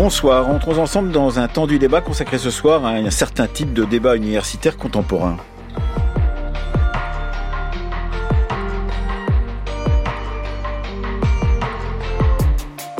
Bonsoir, 0.00 0.48
entrons 0.48 0.78
ensemble 0.78 1.10
dans 1.10 1.40
un 1.40 1.48
tendu 1.48 1.80
débat 1.80 2.00
consacré 2.00 2.38
ce 2.38 2.50
soir 2.50 2.84
à 2.84 2.90
un 2.90 3.10
certain 3.10 3.48
type 3.48 3.72
de 3.72 3.84
débat 3.84 4.14
universitaire 4.14 4.76
contemporain. 4.76 5.38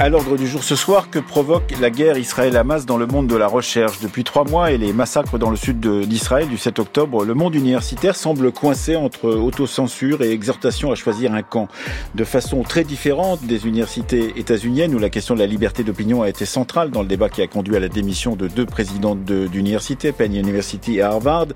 À 0.01 0.09
l'ordre 0.11 0.37
du 0.37 0.47
jour 0.47 0.63
ce 0.63 0.77
soir, 0.77 1.11
que 1.11 1.19
provoque 1.19 1.75
la 1.81 1.91
guerre 1.91 2.19
Israël-Hamas 2.19 2.87
dans 2.87 2.99
le 2.99 3.07
monde 3.07 3.27
de 3.27 3.35
la 3.35 3.49
recherche 3.49 3.99
Depuis 3.99 4.23
trois 4.23 4.45
mois 4.45 4.71
et 4.71 4.79
les 4.79 4.93
massacres 4.93 5.39
dans 5.39 5.51
le 5.51 5.57
sud 5.57 5.81
d'Israël 5.81 6.47
du 6.47 6.57
7 6.57 6.79
octobre, 6.79 7.25
le 7.25 7.35
monde 7.35 7.57
universitaire 7.57 8.15
semble 8.15 8.53
coincé 8.53 8.95
entre 8.95 9.29
autocensure 9.29 10.23
et 10.23 10.31
exhortation 10.31 10.93
à 10.93 10.95
choisir 10.95 11.35
un 11.35 11.43
camp. 11.43 11.67
De 12.15 12.23
façon 12.23 12.63
très 12.63 12.85
différente 12.85 13.43
des 13.43 13.67
universités 13.67 14.35
états-uniennes 14.37 14.95
où 14.95 15.01
la 15.01 15.11
question 15.11 15.35
de 15.35 15.41
la 15.41 15.47
liberté 15.47 15.83
d'opinion 15.83 16.23
a 16.23 16.29
été 16.29 16.45
centrale 16.45 16.93
dans 16.93 17.03
le 17.03 17.09
débat 17.09 17.29
qui 17.29 17.43
a 17.43 17.49
conduit 17.49 17.75
à 17.75 17.81
la 17.81 17.89
démission 17.89 18.37
de 18.37 18.47
deux 18.47 18.67
présidentes 18.67 19.25
d'universités, 19.25 20.13
Penn 20.13 20.33
University 20.33 20.99
et 20.99 21.03
Harvard, 21.03 21.49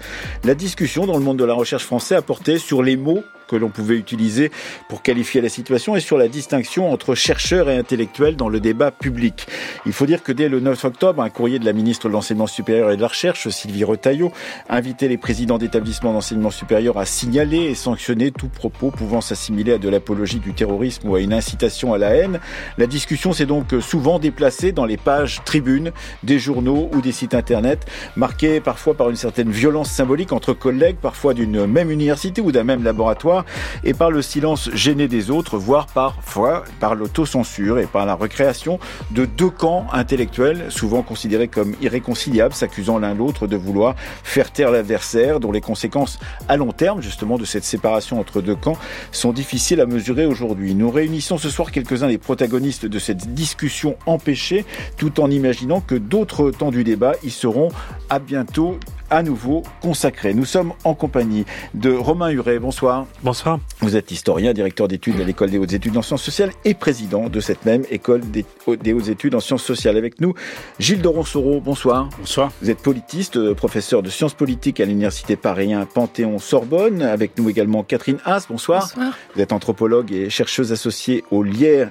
la 0.43 0.57
discussion 0.57 1.07
dans 1.07 1.17
le 1.17 1.23
monde 1.23 1.37
de 1.37 1.45
la 1.45 1.55
recherche 1.55 1.85
français 1.85 2.17
a 2.17 2.23
porté 2.23 2.59
sur 2.59 2.83
les 2.83 2.97
mots 2.97 3.23
que 3.53 3.57
l'on 3.57 3.69
pouvait 3.69 3.97
utiliser 3.97 4.51
pour 4.89 5.03
qualifier 5.03 5.43
la 5.43 5.51
situation 5.51 5.95
et 5.95 6.01
sur 6.01 6.17
la 6.17 6.29
distinction 6.29 6.91
entre 6.91 7.15
chercheurs 7.15 7.69
et 7.69 7.77
intellectuels 7.77 8.35
dans 8.35 8.49
le 8.49 8.61
débat 8.61 8.91
public. 8.91 9.47
Il 9.85 9.93
faut 9.93 10.07
dire 10.07 10.23
que 10.23 10.33
dès 10.33 10.49
le 10.49 10.59
9 10.61 10.83
octobre, 10.87 11.23
un 11.23 11.29
courrier 11.29 11.59
de 11.59 11.67
la 11.67 11.75
ministre 11.75 12.09
de 12.09 12.15
l'Enseignement 12.15 12.47
supérieur 12.47 12.91
et 12.91 12.97
de 12.97 13.03
la 13.03 13.09
Recherche, 13.09 13.47
Sylvie 13.49 13.85
Retailleau, 13.85 14.33
invitait 14.71 15.09
les 15.09 15.19
présidents 15.19 15.59
d'établissements 15.59 16.15
d'enseignement 16.15 16.51
supérieur 16.51 16.97
à 16.97 17.05
signaler 17.05 17.59
et 17.59 17.75
sanctionner 17.75 18.31
tout 18.31 18.49
propos 18.49 18.91
pouvant 18.91 19.21
s'assimiler 19.21 19.75
à 19.75 19.79
de 19.79 19.91
l'apologie 19.91 20.39
du 20.39 20.55
terrorisme 20.55 21.11
ou 21.11 21.15
à 21.15 21.21
une 21.21 21.35
incitation 21.35 21.93
à 21.93 21.99
la 21.99 22.15
haine. 22.15 22.41
La 22.79 22.87
discussion 22.87 23.35
s'est 23.35 23.45
donc 23.45 23.75
souvent 23.83 24.19
déplacée 24.19 24.73
dans 24.73 24.87
les 24.87 24.97
pages 24.97 25.43
tribunes 25.45 25.93
des 26.23 26.39
journaux 26.39 26.89
ou 26.95 27.03
des 27.03 27.13
sites 27.13 27.35
internet, 27.35 27.85
marquée 28.17 28.61
parfois 28.61 28.95
par 28.95 29.11
une 29.11 29.17
certaine 29.17 29.51
violence 29.51 29.91
symbolique 29.91 30.33
entre 30.33 30.55
collègues, 30.55 30.97
parfois 30.97 31.35
d'une 31.35 31.67
même 31.67 31.91
université 31.91 32.41
ou 32.41 32.51
d'un 32.51 32.65
même 32.65 32.83
laboratoire, 32.83 33.42
et 33.85 33.95
par 33.95 34.11
le 34.11 34.23
silence 34.23 34.71
gêné 34.73 35.09
des 35.09 35.31
autres, 35.31 35.59
voire 35.59 35.87
parfois 35.87 36.65
par 36.81 36.95
l'autocensure 36.95 37.79
et 37.79 37.87
par 37.87 38.07
la 38.07 38.15
recréation 38.15 38.79
de 39.11 39.25
deux 39.25 39.51
camps 39.51 39.87
intellectuels, 39.93 40.67
souvent 40.71 41.03
considérés 41.03 41.49
comme 41.49 41.75
irréconciliables, 41.81 42.55
s'accusant 42.55 42.99
l'un 42.99 43.15
l'autre 43.15 43.47
de 43.47 43.57
vouloir 43.57 43.95
faire 44.23 44.53
taire 44.53 44.71
l'adversaire, 44.71 45.41
dont 45.41 45.53
les 45.53 45.61
conséquences 45.61 46.19
à 46.49 46.57
long 46.57 46.73
terme, 46.73 47.03
justement, 47.03 47.39
de 47.39 47.45
cette 47.45 47.65
séparation 47.65 48.21
entre 48.21 48.41
deux 48.41 48.57
camps 48.57 48.77
sont 49.11 49.33
difficiles 49.33 49.81
à 49.81 49.87
mesurer 49.87 50.27
aujourd'hui. 50.27 50.75
Nous 50.75 50.91
réunissons 50.91 51.39
ce 51.39 51.51
soir 51.51 51.71
quelques-uns 51.71 52.09
des 52.09 52.19
protagonistes 52.19 52.87
de 52.87 52.99
cette 52.99 53.35
discussion 53.35 53.97
empêchée, 54.07 54.65
tout 54.97 55.21
en 55.21 55.31
imaginant 55.31 55.81
que 55.81 55.95
d'autres 55.95 56.51
temps 56.51 56.71
du 56.71 56.85
débat 56.85 57.13
y 57.23 57.31
seront 57.31 57.71
à 58.11 58.19
bientôt 58.19 58.79
à 59.13 59.23
nouveau 59.23 59.63
consacré. 59.83 60.33
Nous 60.33 60.47
sommes 60.47 60.73
en 60.85 60.95
compagnie 60.95 61.45
de 61.75 61.93
Romain 61.93 62.31
Huret. 62.31 62.59
Bonsoir. 62.59 63.07
Bonsoir. 63.23 63.61
Vous 63.81 63.95
êtes 63.95 64.11
historien, 64.11 64.55
directeur 64.55 64.89
d'études 64.89 65.21
à 65.21 65.25
l'école 65.25 65.51
des 65.51 65.59
hautes 65.59 65.75
études 65.75 65.97
en 65.99 66.03
sciences 66.03 66.23
sociales 66.23 66.51
et 66.65 66.73
président 66.73 67.29
de 67.29 67.39
cette 67.39 67.67
même 67.67 67.85
école 67.91 68.23
des 68.31 68.47
hautes 68.67 69.09
études 69.09 69.35
en 69.35 69.41
sciences 69.41 69.65
sociales. 69.65 69.99
Avec 69.99 70.19
nous, 70.23 70.33
Gilles 70.79 71.03
Doron-Soro. 71.03 71.61
Bonsoir. 71.61 72.09
Bonsoir. 72.19 72.53
Vous 72.63 72.71
êtes 72.71 72.81
politiste, 72.81 73.37
euh, 73.37 73.55
professeur 73.55 74.03
de 74.03 74.09
sciences 74.09 74.33
politiques 74.35 74.81
à 74.81 74.87
l'université 74.87 75.37
Paris 75.37 75.75
Panthéon-Sorbonne. 75.93 77.03
Avec 77.03 77.37
nous 77.39 77.51
également 77.51 77.83
Catherine 77.83 78.19
Haas. 78.25 78.47
Bonsoir. 78.49 78.89
Bonsoir. 78.95 79.19
Vous 79.35 79.43
êtes 79.43 79.53
anthropologue 79.53 80.11
et 80.11 80.31
chercheuse 80.31 80.73
associée 80.73 81.23
au 81.31 81.43
Lierre 81.43 81.91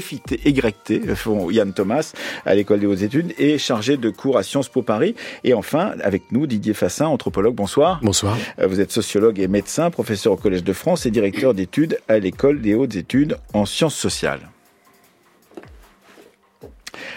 FIT, 0.00 0.40
YT, 0.44 1.14
font 1.14 1.50
Yann 1.50 1.72
Thomas 1.72 2.12
à 2.44 2.54
l'école 2.54 2.80
des 2.80 2.86
hautes 2.86 3.02
études 3.02 3.32
et 3.38 3.58
chargé 3.58 3.96
de 3.96 4.10
cours 4.10 4.36
à 4.36 4.42
Sciences 4.42 4.68
Po 4.68 4.82
Paris. 4.82 5.14
Et 5.44 5.54
enfin, 5.54 5.94
avec 6.02 6.32
nous, 6.32 6.46
Didier 6.46 6.74
Fassin, 6.74 7.06
anthropologue. 7.06 7.54
Bonsoir. 7.54 8.00
Bonsoir. 8.02 8.36
Euh, 8.58 8.66
vous 8.66 8.80
êtes 8.80 8.90
sociologue 8.90 9.38
et 9.38 9.48
médecin, 9.48 9.90
professeur 9.90 10.32
au 10.32 10.36
Collège 10.36 10.64
de 10.64 10.72
France 10.72 11.06
et 11.06 11.10
directeur 11.10 11.54
d'études 11.54 11.98
à 12.08 12.18
l'école 12.18 12.60
des 12.60 12.74
hautes 12.74 12.96
études 12.96 13.36
en 13.52 13.66
sciences 13.66 13.94
sociales. 13.94 14.50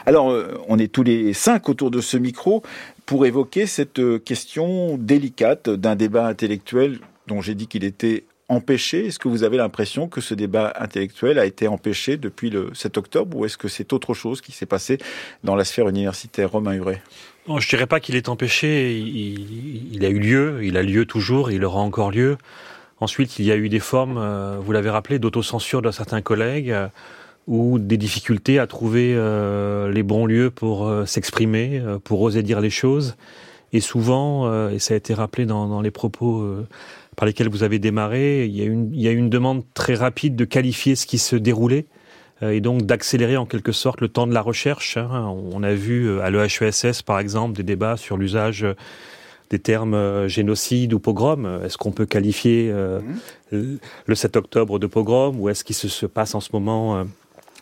Alors, 0.06 0.32
euh, 0.32 0.58
on 0.68 0.80
est 0.80 0.92
tous 0.92 1.04
les 1.04 1.34
cinq 1.34 1.70
autour 1.70 1.92
de 1.92 2.00
ce 2.00 2.18
micro 2.18 2.64
pour 3.06 3.26
évoquer 3.26 3.66
cette 3.66 4.00
euh, 4.00 4.20
question 4.20 4.98
délicate 4.98 5.70
d'un 5.70 5.96
débat 5.96 6.28
intellectuel 6.28 7.00
dont 7.28 7.42
j'ai 7.42 7.56
dit 7.56 7.68
qu'il 7.68 7.84
était 7.84 8.24
empêché? 8.50 9.08
Est-ce 9.08 9.20
que 9.20 9.28
vous 9.28 9.44
avez 9.44 9.58
l'impression 9.58 10.08
que 10.08 10.22
ce 10.22 10.34
débat 10.34 10.74
intellectuel 10.80 11.40
a 11.40 11.46
été 11.46 11.68
empêché 11.68 12.18
depuis 12.18 12.50
le 12.50 12.72
7 12.74 12.98
octobre 12.98 13.38
ou 13.38 13.46
est-ce 13.46 13.58
que 13.58 13.68
c'est 13.68 13.94
autre 13.94 14.14
chose 14.14 14.42
qui 14.42 14.52
s'est 14.52 14.66
passé 14.66 14.98
dans 15.44 15.56
la 15.56 15.66
sphère 15.66 15.90
universitaire? 15.90 16.52
Romain 16.52 16.74
Huret 16.74 17.02
non, 17.48 17.60
Je 17.60 17.70
dirais 17.70 17.88
pas 17.88 18.00
qu'il 18.00 18.16
est 18.16 18.30
empêché, 18.30 18.98
il, 19.00 20.04
a 20.04 20.10
eu 20.10 20.20
lieu, 20.20 20.60
il 20.64 20.76
a 20.76 20.84
lieu 20.84 21.06
toujours, 21.06 21.50
il 21.52 21.64
aura 21.64 21.80
encore 21.80 22.12
lieu. 22.12 22.38
Ensuite, 23.00 23.40
il 23.40 23.46
y 23.46 23.52
a 23.52 23.56
eu 23.56 23.70
des 23.70 23.80
formes, 23.80 24.18
euh, 24.18 24.58
vous 24.60 24.72
l'avez 24.72 24.90
rappelé, 24.90 25.20
d'autocensure 25.20 25.82
de 25.82 25.92
certains 25.92 26.22
collègues 26.22 26.72
euh, 26.72 26.88
ou 27.46 27.80
des 27.80 27.96
difficultés 27.96 28.60
à 28.60 28.68
trouver 28.68 29.14
euh, 29.16 29.90
les 29.92 30.04
bons 30.04 30.26
lieux 30.26 30.52
pour 30.52 30.92
s'exprimer, 31.06 31.82
pour 32.04 32.22
oser 32.22 32.44
dire 32.44 32.60
les 32.60 32.70
choses. 32.70 33.16
Et 33.72 33.80
souvent, 33.82 34.70
et 34.70 34.80
ça 34.80 34.94
a 34.94 34.98
été 34.98 35.14
rappelé 35.14 35.46
dans 35.46 35.82
les 35.82 35.92
propos 35.92 36.66
par 37.18 37.26
lesquels 37.26 37.50
vous 37.50 37.64
avez 37.64 37.80
démarré, 37.80 38.46
il 38.46 38.56
y, 38.56 38.62
a 38.62 38.66
une, 38.66 38.94
il 38.94 39.02
y 39.02 39.08
a 39.08 39.12
une 39.12 39.30
demande 39.30 39.64
très 39.74 39.96
rapide 39.96 40.36
de 40.36 40.46
qualifier 40.46 40.96
ce 40.96 41.08
qui 41.08 41.18
se 41.18 41.36
déroulait 41.36 41.88
euh, 42.44 42.52
et 42.52 42.62
donc 42.62 42.84
d'accélérer 42.84 43.38
en 43.38 43.48
quelque 43.48 43.72
sorte 43.72 44.02
le 44.02 44.08
temps 44.08 44.28
de 44.28 44.34
la 44.34 44.42
recherche. 44.42 44.98
Hein. 44.98 45.36
On 45.52 45.64
a 45.64 45.74
vu 45.74 46.06
euh, 46.06 46.22
à 46.22 46.30
l'EHESS 46.30 47.02
par 47.02 47.20
exemple 47.20 47.58
des 47.58 47.64
débats 47.64 47.98
sur 47.98 48.18
l'usage 48.18 48.64
euh, 48.64 48.76
des 49.50 49.58
termes 49.58 50.28
génocide 50.28 50.94
ou 50.94 51.00
pogrom. 51.00 51.62
Est-ce 51.64 51.78
qu'on 51.78 51.94
peut 51.94 52.06
qualifier 52.06 52.70
mmh. 52.70 53.78
le 54.06 54.16
7 54.16 54.36
octobre 54.36 54.78
de 54.78 54.88
pogrom 54.88 55.40
ou 55.40 55.48
est-ce 55.48 55.64
qu'il 55.64 55.74
se 55.74 56.06
passe 56.06 56.36
en 56.36 56.42
ce 56.42 56.50
moment 56.52 57.06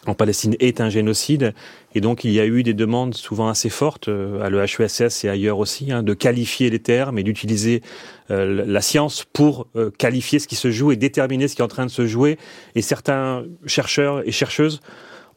en 0.06 0.14
Palestine 0.14 0.56
est 0.60 0.82
un 0.82 0.90
génocide. 0.90 1.54
Et 1.94 2.02
donc 2.02 2.24
il 2.24 2.32
y 2.32 2.40
a 2.40 2.46
eu 2.46 2.64
des 2.64 2.74
demandes 2.74 3.16
souvent 3.16 3.48
assez 3.48 3.70
fortes 3.70 4.10
euh, 4.10 4.42
à 4.42 4.50
l'EHESS 4.50 5.24
et 5.24 5.30
ailleurs 5.30 5.60
aussi 5.60 5.92
hein, 5.92 6.04
de 6.04 6.14
qualifier 6.14 6.70
les 6.70 6.80
termes 6.80 7.18
et 7.18 7.24
d'utiliser 7.24 7.82
euh, 8.32 8.66
la 8.66 8.82
science 8.82 9.26
pour 9.34 9.68
euh, 9.76 9.92
qualifier 9.98 10.40
ce 10.40 10.48
qui 10.48 10.56
se 10.56 10.72
joue 10.72 10.92
et 10.92 10.96
déterminer 10.96 11.48
ce 11.48 11.56
qui 11.56 11.62
est 11.62 11.66
en 11.66 11.70
train 11.70 11.86
de 11.86 11.92
se 11.92 12.06
jouer. 12.08 12.38
Et 12.76 12.82
certains 12.82 13.46
chercheurs 13.66 14.28
et 14.28 14.32
chercheuses 14.32 14.82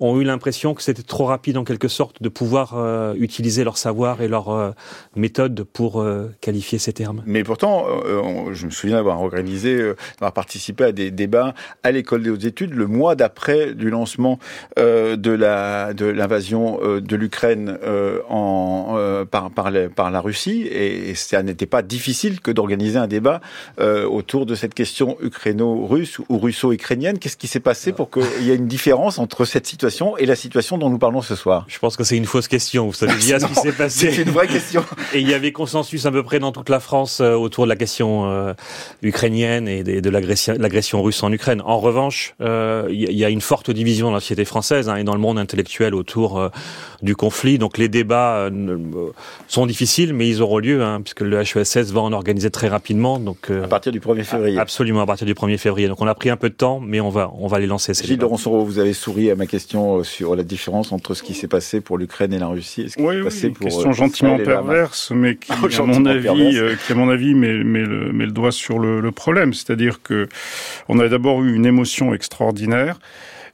ont 0.01 0.21
eu 0.21 0.25
l'impression 0.25 0.75
que 0.75 0.83
c'était 0.83 1.03
trop 1.03 1.25
rapide 1.25 1.57
en 1.57 1.65
quelque 1.65 1.89
sorte 1.89 2.23
de 2.23 2.29
pouvoir 2.29 2.75
euh, 2.77 3.15
utiliser 3.19 3.65
leur 3.65 3.79
savoir 3.79 4.23
et 4.23 4.29
leur 4.29 4.49
euh, 4.51 4.71
méthode 5.17 5.65
pour 5.65 6.01
euh, 6.01 6.31
qualifier 6.41 6.79
ces 6.79 6.93
termes. 6.93 7.23
Mais 7.27 7.43
pourtant, 7.43 7.87
euh, 7.89 8.53
je 8.53 8.67
me 8.67 8.71
souviens 8.71 8.97
d'avoir 8.97 9.21
organisé, 9.21 9.77
d'avoir 10.19 10.33
participé 10.33 10.85
à 10.85 10.93
des 10.93 11.11
débats 11.11 11.55
à 11.83 11.91
l'école 11.91 12.23
des 12.23 12.31
hautes 12.31 12.45
études 12.45 12.75
le 12.75 12.87
mois 12.87 13.15
d'après 13.15 13.75
du 13.75 13.91
lancement 13.91 14.39
de 14.77 15.31
la 15.31 15.95
de 15.95 16.07
l'invasion 16.07 16.79
de 16.83 17.17
l'Ukraine 17.17 17.79
en 18.29 18.97
par 19.31 19.51
par, 19.51 19.71
la 19.71 20.21
Russie 20.21 20.63
et, 20.63 21.11
et 21.11 21.15
ça 21.15 21.43
n'était 21.43 21.67
pas 21.67 21.83
difficile 21.83 22.41
que 22.41 22.51
d'organiser 22.51 22.99
un 22.99 23.07
débat 23.07 23.41
autour 23.79 24.47
de 24.47 24.55
cette 24.55 24.75
question 24.75 25.17
ukraino-russe 25.21 26.19
ou 26.29 26.39
russo-ukrainienne. 26.39 27.19
Qu'est-ce 27.19 27.37
qui 27.37 27.49
s'est 27.49 27.61
passé 27.61 27.93
pour 27.93 28.11
qu'il 28.11 28.43
y 28.43 28.51
ait 28.51 28.57
une 28.57 28.69
différence 28.69 29.19
entre 29.19 29.45
cette 29.45 29.67
situation 29.67 29.88
et 30.19 30.27
la 30.27 30.37
situation 30.37 30.79
dont 30.79 30.91
nous 30.91 30.99
parlons 30.99 31.23
ce 31.23 31.35
soir 31.35 31.65
Je 31.69 31.79
pense 31.79 31.97
que 31.97 32.05
c'est 32.05 32.17
une 32.17 32.27
fausse 32.27 32.49
question. 32.49 32.87
Vous 32.87 32.93
savez 32.93 33.15
bien 33.15 33.39
ce 33.39 33.47
qui 33.47 33.55
s'est 33.55 33.73
passé. 33.73 34.11
C'est 34.11 34.23
une 34.23 34.31
vraie 34.31 34.47
question. 34.47 34.85
Et 35.15 35.21
il 35.21 35.29
y 35.29 35.35
avait 35.35 35.53
consensus 35.53 36.05
à 36.07 36.11
peu 36.11 36.23
près 36.23 36.39
dans 36.39 36.53
toute 36.53 36.69
la 36.69 36.81
France 36.81 37.21
euh, 37.21 37.35
autour 37.35 37.65
de 37.65 37.69
la 37.69 37.77
question 37.77 38.31
euh, 38.31 38.53
ukrainienne 39.03 39.69
et 39.69 39.83
de, 39.83 40.01
de 40.01 40.11
l'agression 40.11 41.03
russe 41.03 41.23
en 41.23 41.33
Ukraine. 41.33 41.63
En 41.65 41.79
revanche, 41.79 42.35
euh, 42.41 42.87
il 42.91 43.17
y 43.17 43.25
a 43.25 43.31
une 43.31 43.41
forte 43.41 43.71
division 43.71 44.09
dans 44.09 44.15
la 44.15 44.21
société 44.21 44.45
française 44.45 44.89
hein, 44.89 44.97
et 44.97 45.05
dans 45.05 45.15
le 45.15 45.21
monde 45.21 45.39
intellectuel 45.39 45.95
autour 45.95 46.39
euh, 46.39 46.49
du 47.03 47.17
conflit. 47.17 47.59
Donc 47.59 47.79
les 47.79 47.89
débats 47.89 48.51
sont 49.47 49.67
difficiles, 49.67 50.13
mais 50.13 50.29
ils 50.29 50.43
auront 50.43 50.59
lieu, 50.59 50.83
hein, 50.83 51.01
puisque 51.03 51.21
le 51.21 51.41
HESS 51.41 51.93
va 51.93 52.01
en 52.01 52.13
organiser 52.13 52.51
très 52.51 52.69
rapidement. 52.69 53.19
Donc 53.19 53.51
à 53.51 53.69
partir 53.69 53.93
du 53.93 54.01
1er 54.01 54.25
février. 54.25 54.59
Absolument, 54.59 55.01
à 55.01 55.07
partir 55.07 55.27
du 55.27 55.35
1er 55.35 55.59
février. 55.59 55.89
Donc 55.89 56.01
on 56.01 56.07
a 56.07 56.15
pris 56.15 56.31
un 56.31 56.37
peu 56.37 56.51
de 56.51 56.55
temps, 56.55 56.81
mais 56.81 57.01
on 57.01 57.11
va 57.11 57.31
on 57.39 57.47
va 57.47 57.59
les 57.59 57.67
lancer. 57.67 57.95
Gilles 57.95 58.19
Doronceau, 58.19 58.65
vous 58.65 58.79
avez 58.79 58.93
souri 58.93 59.31
à 59.31 59.37
ma 59.37 59.47
question 59.47 59.78
question 59.79 60.05
sur 60.05 60.37
la 60.37 60.43
différence 60.43 60.93
entre 60.93 61.15
ce 61.15 61.23
qui 61.23 61.35
s'est 61.35 61.49
passé 61.49 61.81
pour 61.81 61.99
l'Ukraine 61.99 62.33
et 62.33 62.39
la 62.39 62.47
Russie. 62.47 62.93
oui, 62.99 63.17
oui, 63.17 63.25
passé 63.25 63.51
pour 63.51 63.67
question 63.67 63.93
gentiment 63.93 64.37
perverse, 64.39 65.13
mais 65.15 65.37
qui, 65.37 65.53
à 65.53 65.83
mon 65.83 66.05
avis, 66.07 66.59
euh, 66.59 66.75
qui 66.87 66.93
à 66.93 66.95
mon 66.95 67.09
avis 67.09 67.35
met, 67.35 67.53
met, 67.65 67.81
le, 67.81 68.13
met 68.13 68.27
le 68.27 68.33
doigt 68.33 68.53
sur 68.53 68.79
le, 68.79 69.01
le 69.01 69.13
problème. 69.13 69.53
C'est-à-dire 69.53 70.03
que 70.03 70.29
on 70.89 70.99
a 70.99 71.09
d'abord 71.09 71.43
eu 71.43 71.55
une 71.55 71.67
émotion 71.67 72.15
extraordinaire 72.15 72.99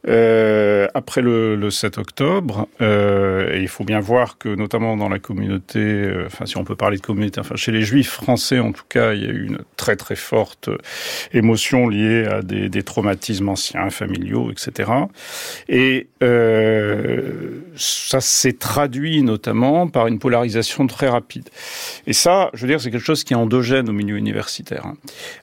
euh, 0.09 0.87
après 0.95 1.23
le, 1.23 1.57
le, 1.57 1.71
7 1.71 1.99
octobre. 1.99 2.69
Euh, 2.81 3.55
et 3.55 3.61
il 3.61 3.69
faut 3.69 3.85
bien 3.85 4.01
voir 4.01 4.39
que, 4.39 4.49
notamment 4.49 4.97
dans 4.97 5.09
la 5.09 5.19
communauté, 5.19 5.79
euh, 5.79 6.25
enfin, 6.27 6.47
si 6.47 6.57
on 6.57 6.65
peut 6.65 6.77
parler 6.77 6.97
de 6.97 7.03
communauté, 7.03 7.41
enfin, 7.41 7.57
chez 7.57 7.73
les 7.73 7.83
Juifs 7.83 8.11
français, 8.11 8.59
en 8.59 8.73
tout 8.73 8.85
cas, 8.89 9.15
il 9.15 9.23
y 9.23 9.27
a 9.27 9.31
eu 9.31 9.47
une 9.47 9.59
très 9.77 9.97
très 9.97 10.17
forte 10.17 10.69
émotion 11.33 11.89
liée 11.89 12.27
à 12.27 12.43
des, 12.43 12.69
des 12.69 12.83
traumatismes 12.83 13.49
anciens, 13.49 13.91
familiaux, 13.91 14.51
etc. 14.51 14.91
Et 15.69 16.09
euh, 16.23 17.61
ça 17.77 18.21
s'est 18.21 18.53
traduit 18.53 19.23
notamment 19.23 19.87
par 19.89 20.07
une 20.07 20.19
polarisation 20.19 20.87
très 20.87 21.09
rapide. 21.09 21.49
Et 22.07 22.13
ça, 22.13 22.51
je 22.55 22.63
veux 22.63 22.69
dire, 22.69 22.81
c'est 22.81 22.91
quelque 22.91 23.05
chose 23.05 23.25
qui 23.25 23.33
est 23.33 23.37
endogène 23.37 23.89
au 23.89 23.93
milieu 23.93 24.17
universitaire. 24.17 24.87
Hein. 24.87 24.97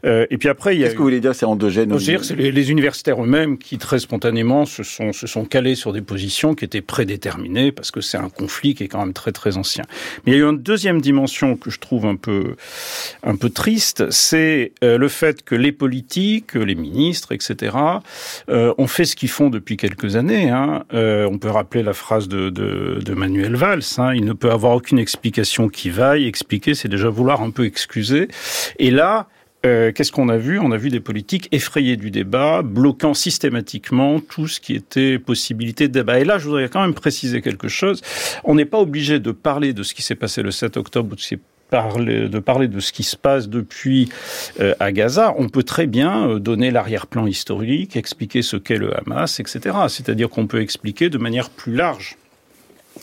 Euh, 0.05 0.25
et 0.29 0.37
puis 0.37 0.49
après, 0.49 0.75
il 0.75 0.79
y 0.79 0.83
a. 0.83 0.85
Qu'est-ce 0.85 0.93
que 0.93 0.99
vous 0.99 1.05
voulez 1.05 1.19
dire, 1.19 1.35
c'est 1.35 1.45
endogène 1.45 1.89
dire, 1.97 2.23
c'est 2.23 2.35
les, 2.35 2.51
les 2.51 2.71
universitaires 2.71 3.21
eux-mêmes 3.23 3.57
qui 3.57 3.77
très 3.77 3.99
spontanément 3.99 4.50
se 4.65 4.83
sont 4.83 5.13
se 5.13 5.27
sont 5.27 5.45
calés 5.45 5.75
sur 5.75 5.93
des 5.93 6.01
positions 6.01 6.55
qui 6.55 6.65
étaient 6.65 6.81
prédéterminées 6.81 7.71
parce 7.71 7.91
que 7.91 8.01
c'est 8.01 8.17
un 8.17 8.29
conflit 8.29 8.75
qui 8.75 8.83
est 8.83 8.87
quand 8.87 8.99
même 8.99 9.13
très 9.13 9.31
très 9.31 9.57
ancien. 9.57 9.83
Mais 10.25 10.33
il 10.33 10.35
y 10.35 10.41
a 10.41 10.45
eu 10.45 10.49
une 10.49 10.57
deuxième 10.57 11.01
dimension 11.01 11.55
que 11.55 11.69
je 11.69 11.79
trouve 11.79 12.05
un 12.05 12.15
peu 12.15 12.55
un 13.23 13.35
peu 13.35 13.49
triste, 13.49 14.09
c'est 14.11 14.73
euh, 14.83 14.97
le 14.97 15.07
fait 15.07 15.43
que 15.43 15.55
les 15.55 15.71
politiques, 15.71 16.53
les 16.55 16.75
ministres, 16.75 17.31
etc., 17.31 17.75
euh, 18.49 18.73
ont 18.77 18.87
fait 18.87 19.05
ce 19.05 19.15
qu'ils 19.15 19.29
font 19.29 19.49
depuis 19.49 19.77
quelques 19.77 20.15
années. 20.15 20.49
Hein. 20.49 20.83
Euh, 20.93 21.27
on 21.31 21.37
peut 21.37 21.49
rappeler 21.49 21.83
la 21.83 21.93
phrase 21.93 22.27
de, 22.27 22.49
de, 22.49 22.99
de 23.03 23.13
Manuel 23.13 23.55
Valls 23.55 23.81
hein, 23.97 24.13
il 24.13 24.25
ne 24.25 24.33
peut 24.33 24.51
avoir 24.51 24.75
aucune 24.75 24.99
explication 24.99 25.69
qui 25.69 25.89
vaille. 25.89 26.27
Expliquer, 26.27 26.73
c'est 26.73 26.87
déjà 26.87 27.09
vouloir 27.09 27.41
un 27.41 27.51
peu 27.51 27.65
excuser. 27.65 28.27
Et 28.79 28.91
là, 28.91 29.27
euh, 29.65 29.91
qu'est-ce 29.91 30.11
qu'on 30.11 30.29
a 30.29 30.37
vu? 30.37 30.59
On 30.59 30.71
a 30.71 30.77
vu 30.77 30.89
des 30.89 30.99
politiques 30.99 31.47
effrayées 31.51 31.97
du 31.97 32.11
débat, 32.11 32.61
bloquant 32.63 33.13
systématiquement 33.13 34.19
tout 34.19 34.47
ce 34.47 34.59
qui 34.59 34.73
était 34.73 35.19
possibilité 35.19 35.87
de 35.87 35.93
débat. 35.93 36.19
Et 36.19 36.25
là, 36.25 36.39
je 36.39 36.45
voudrais 36.45 36.69
quand 36.69 36.81
même 36.81 36.93
préciser 36.93 37.41
quelque 37.41 37.67
chose. 37.67 38.01
On 38.43 38.55
n'est 38.55 38.65
pas 38.65 38.79
obligé 38.79 39.19
de 39.19 39.31
parler 39.31 39.73
de 39.73 39.83
ce 39.83 39.93
qui 39.93 40.01
s'est 40.01 40.15
passé 40.15 40.41
le 40.41 40.51
7 40.51 40.77
octobre 40.77 41.13
ou 41.13 41.15
de 41.15 41.21
ce 41.21 41.35
parler, 41.71 42.27
de 42.27 42.39
parler 42.39 42.67
de 42.67 42.79
ce 42.79 42.91
qui 42.91 43.03
se 43.03 43.15
passe 43.15 43.49
depuis 43.49 44.09
euh, 44.59 44.75
à 44.79 44.91
Gaza, 44.91 45.33
on 45.37 45.49
peut 45.49 45.63
très 45.63 45.87
bien 45.87 46.27
euh, 46.27 46.39
donner 46.39 46.69
l'arrière-plan 46.69 47.25
historique, 47.25 47.95
expliquer 47.95 48.43
ce 48.43 48.57
qu'est 48.57 48.77
le 48.77 48.95
Hamas, 48.95 49.39
etc. 49.39 49.77
C'est-à-dire 49.87 50.29
qu'on 50.29 50.47
peut 50.47 50.61
expliquer 50.61 51.09
de 51.09 51.17
manière 51.17 51.49
plus 51.49 51.73
large 51.73 52.17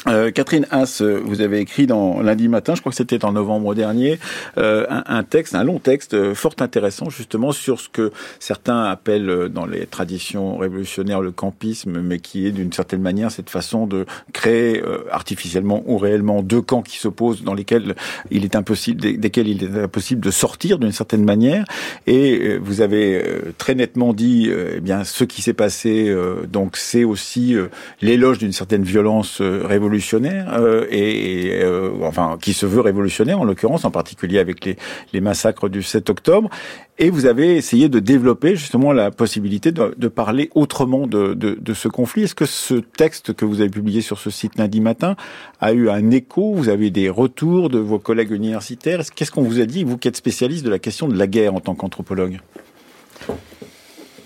euh, 0.07 0.31
Catherine 0.31 0.67
Haas, 0.71 1.03
vous 1.03 1.41
avez 1.41 1.59
écrit 1.59 1.87
dans 1.87 2.21
lundi 2.21 2.47
matin, 2.47 2.75
je 2.77 2.81
crois 2.81 2.91
que 2.91 2.97
c'était 2.97 3.25
en 3.25 3.33
novembre 3.33 3.75
dernier, 3.75 4.21
euh, 4.57 4.87
un, 4.89 5.03
un, 5.07 5.23
texte, 5.25 5.57
un 5.57 5.65
long 5.65 5.81
texte 5.81 6.15
euh, 6.15 6.35
fort 6.35 6.55
intéressant 6.61 7.11
justement 7.11 7.51
sur 7.51 7.81
ce 7.81 7.89
que 7.89 8.13
certains 8.39 8.85
appellent 8.85 9.29
euh, 9.29 9.49
dans 9.49 9.67
les 9.67 9.87
traditions 9.87 10.57
révolutionnaires 10.57 11.21
le 11.21 11.33
campisme, 11.33 12.01
mais 12.01 12.21
qui 12.21 12.47
est 12.47 12.53
d'une 12.53 12.73
certaine 12.73 13.03
manière 13.03 13.33
cette 13.33 13.51
façon 13.51 13.87
de 13.89 14.07
créer 14.33 14.81
euh, 14.83 15.05
artificiellement 15.11 15.83
ou 15.87 15.99
réellement 15.99 16.43
deux 16.43 16.63
camps 16.63 16.83
qui 16.83 16.99
s'opposent, 16.99 17.43
dans 17.43 17.55
lesquels 17.55 17.97
il 18.31 18.45
est 18.45 18.55
impossible, 18.55 19.01
desquels 19.01 19.49
il 19.49 19.65
est 19.65 19.83
impossible 19.83 20.21
de 20.21 20.31
sortir 20.31 20.79
d'une 20.79 20.93
certaine 20.93 21.25
manière. 21.25 21.65
Et 22.07 22.57
vous 22.59 22.81
avez 22.81 23.25
très 23.59 23.75
nettement 23.75 24.13
dit, 24.13 24.51
eh 24.51 24.81
bien, 24.81 25.05
ce 25.05 25.25
qui 25.25 25.43
s'est 25.43 25.53
passé, 25.53 26.15
donc 26.51 26.77
c'est 26.77 27.05
aussi 27.05 27.57
l'éloge 28.01 28.39
d'une 28.39 28.53
certaine 28.53 28.83
violence 28.83 29.41
révolutionnaire 29.41 29.88
révolutionnaire 29.89 30.55
euh, 30.55 30.87
et, 30.91 31.61
euh, 31.63 31.91
enfin 32.03 32.37
qui 32.41 32.53
se 32.53 32.67
veut 32.67 32.81
révolutionnaire 32.81 33.41
en 33.41 33.45
l'occurrence, 33.45 33.85
en 33.85 33.91
particulier 33.91 34.39
avec 34.39 34.65
les, 34.65 34.77
les 35.13 35.21
massacres 35.21 35.69
du 35.69 35.83
7 35.83 36.11
octobre. 36.11 36.51
Et 36.99 37.11
vous 37.11 37.27
avez 37.27 37.57
essayé 37.57 37.89
de 37.89 38.01
développer 38.01 38.57
justement 38.57 38.93
la 38.93 39.11
possibilité 39.11 39.73
de, 39.73 40.09
parler 40.09 40.51
autrement 40.55 41.07
de, 41.07 41.33
de, 41.35 41.57
de 41.61 41.75
ce 41.75 41.89
conflit. 41.89 42.25
Est-ce 42.25 42.35
que 42.35 42.45
ce 42.45 42.75
texte 42.75 43.33
que 43.35 43.45
vous 43.45 43.61
avez 43.61 43.71
publié 43.71 44.01
sur 44.01 44.19
ce 44.19 44.31
site 44.31 44.59
lundi 44.59 44.81
matin 44.81 45.17
a 45.61 45.73
eu 45.73 45.89
un 45.89 46.11
écho? 46.11 46.55
Vous 46.55 46.69
avez 46.69 46.91
des 46.91 47.09
retours 47.09 47.71
de 47.71 47.79
vos 47.79 47.99
collègues 47.99 48.33
universitaires? 48.33 49.01
Qu'est-ce 49.15 49.31
qu'on 49.31 49.43
vous 49.43 49.61
a 49.61 49.67
dit, 49.67 49.85
vous 49.85 49.97
qui 49.97 50.09
êtes 50.09 50.17
spécialiste 50.17 50.65
de 50.65 50.71
la 50.71 50.81
question 50.81 51.09
de 51.09 51.17
la 51.17 51.29
guerre 51.29 51.55
en 51.55 51.61
tant 51.61 51.75
qu'anthropologue? 51.75 52.41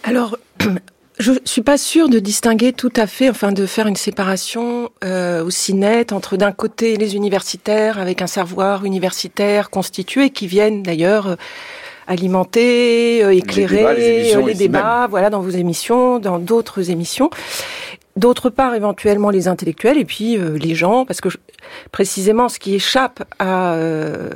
Alors, 0.02 0.38
je 1.22 1.32
suis 1.44 1.62
pas 1.62 1.78
sûre 1.78 2.08
de 2.08 2.18
distinguer 2.18 2.72
tout 2.72 2.92
à 2.96 3.06
fait, 3.06 3.30
enfin 3.30 3.52
de 3.52 3.64
faire 3.66 3.86
une 3.86 3.96
séparation 3.96 4.90
euh, 5.04 5.44
aussi 5.44 5.72
nette 5.72 6.12
entre 6.12 6.36
d'un 6.36 6.52
côté 6.52 6.96
les 6.96 7.16
universitaires 7.16 7.98
avec 7.98 8.22
un 8.22 8.26
savoir 8.26 8.84
universitaire 8.84 9.70
constitué 9.70 10.30
qui 10.30 10.46
viennent 10.46 10.82
d'ailleurs 10.82 11.28
euh, 11.28 11.36
alimenter, 12.06 13.24
euh, 13.24 13.34
éclairer 13.34 13.94
les 13.96 14.22
débats, 14.32 14.46
les 14.46 14.54
débats 14.54 15.06
voilà 15.08 15.30
dans 15.30 15.40
vos 15.40 15.50
émissions, 15.50 16.18
dans 16.18 16.38
d'autres 16.38 16.90
émissions. 16.90 17.30
D'autre 18.16 18.50
part, 18.50 18.74
éventuellement 18.74 19.30
les 19.30 19.48
intellectuels 19.48 19.96
et 19.96 20.04
puis 20.04 20.36
euh, 20.36 20.58
les 20.58 20.74
gens, 20.74 21.06
parce 21.06 21.22
que 21.22 21.30
je, 21.30 21.38
précisément 21.92 22.50
ce 22.50 22.58
qui 22.58 22.74
échappe 22.74 23.24
à 23.38 23.72
euh, 23.74 24.30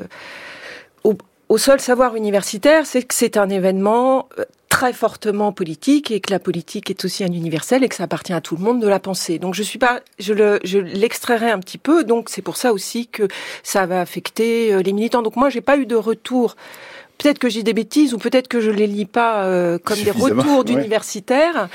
au, 1.04 1.14
au 1.48 1.58
seul 1.58 1.80
savoir 1.80 2.16
universitaire, 2.16 2.86
c'est 2.86 3.02
que 3.02 3.14
c'est 3.14 3.36
un 3.36 3.48
événement 3.48 4.28
très 4.68 4.92
fortement 4.92 5.52
politique 5.52 6.10
et 6.10 6.20
que 6.20 6.30
la 6.30 6.38
politique 6.38 6.90
est 6.90 7.04
aussi 7.04 7.24
un 7.24 7.32
universel 7.32 7.84
et 7.84 7.88
que 7.88 7.94
ça 7.94 8.04
appartient 8.04 8.32
à 8.32 8.40
tout 8.40 8.56
le 8.56 8.62
monde 8.62 8.80
de 8.80 8.88
la 8.88 8.98
penser. 8.98 9.38
Donc 9.38 9.54
je 9.54 9.62
suis 9.62 9.78
pas, 9.78 10.00
je 10.18 10.34
le, 10.34 10.58
je 10.64 10.78
l'extrairai 10.78 11.50
un 11.50 11.60
petit 11.60 11.78
peu. 11.78 12.04
Donc 12.04 12.28
c'est 12.28 12.42
pour 12.42 12.56
ça 12.56 12.72
aussi 12.72 13.06
que 13.06 13.28
ça 13.62 13.86
va 13.86 14.00
affecter 14.00 14.74
euh, 14.74 14.82
les 14.82 14.92
militants. 14.92 15.22
Donc 15.22 15.36
moi 15.36 15.48
j'ai 15.48 15.60
pas 15.60 15.78
eu 15.78 15.86
de 15.86 15.94
retour 15.94 16.56
peut-être 17.18 17.38
que 17.38 17.48
j'ai 17.48 17.62
des 17.62 17.72
bêtises 17.72 18.14
ou 18.14 18.18
peut-être 18.18 18.48
que 18.48 18.60
je 18.60 18.70
les 18.70 18.86
lis 18.86 19.06
pas 19.06 19.44
euh, 19.44 19.78
comme 19.78 20.00
des 20.00 20.10
retours 20.10 20.64
d'universitaires, 20.64 21.68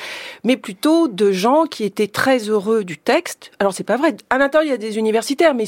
mais 0.43 0.57
plutôt 0.57 1.07
de 1.07 1.31
gens 1.31 1.65
qui 1.65 1.83
étaient 1.83 2.07
très 2.07 2.49
heureux 2.49 2.83
du 2.83 2.97
texte. 2.97 3.51
Alors 3.59 3.73
c'est 3.73 3.83
pas 3.83 3.97
vrai. 3.97 4.15
À 4.29 4.37
l'intérieur 4.37 4.67
il 4.67 4.71
y 4.71 4.73
a 4.73 4.77
des 4.77 4.97
universitaires, 4.97 5.53
mais 5.53 5.65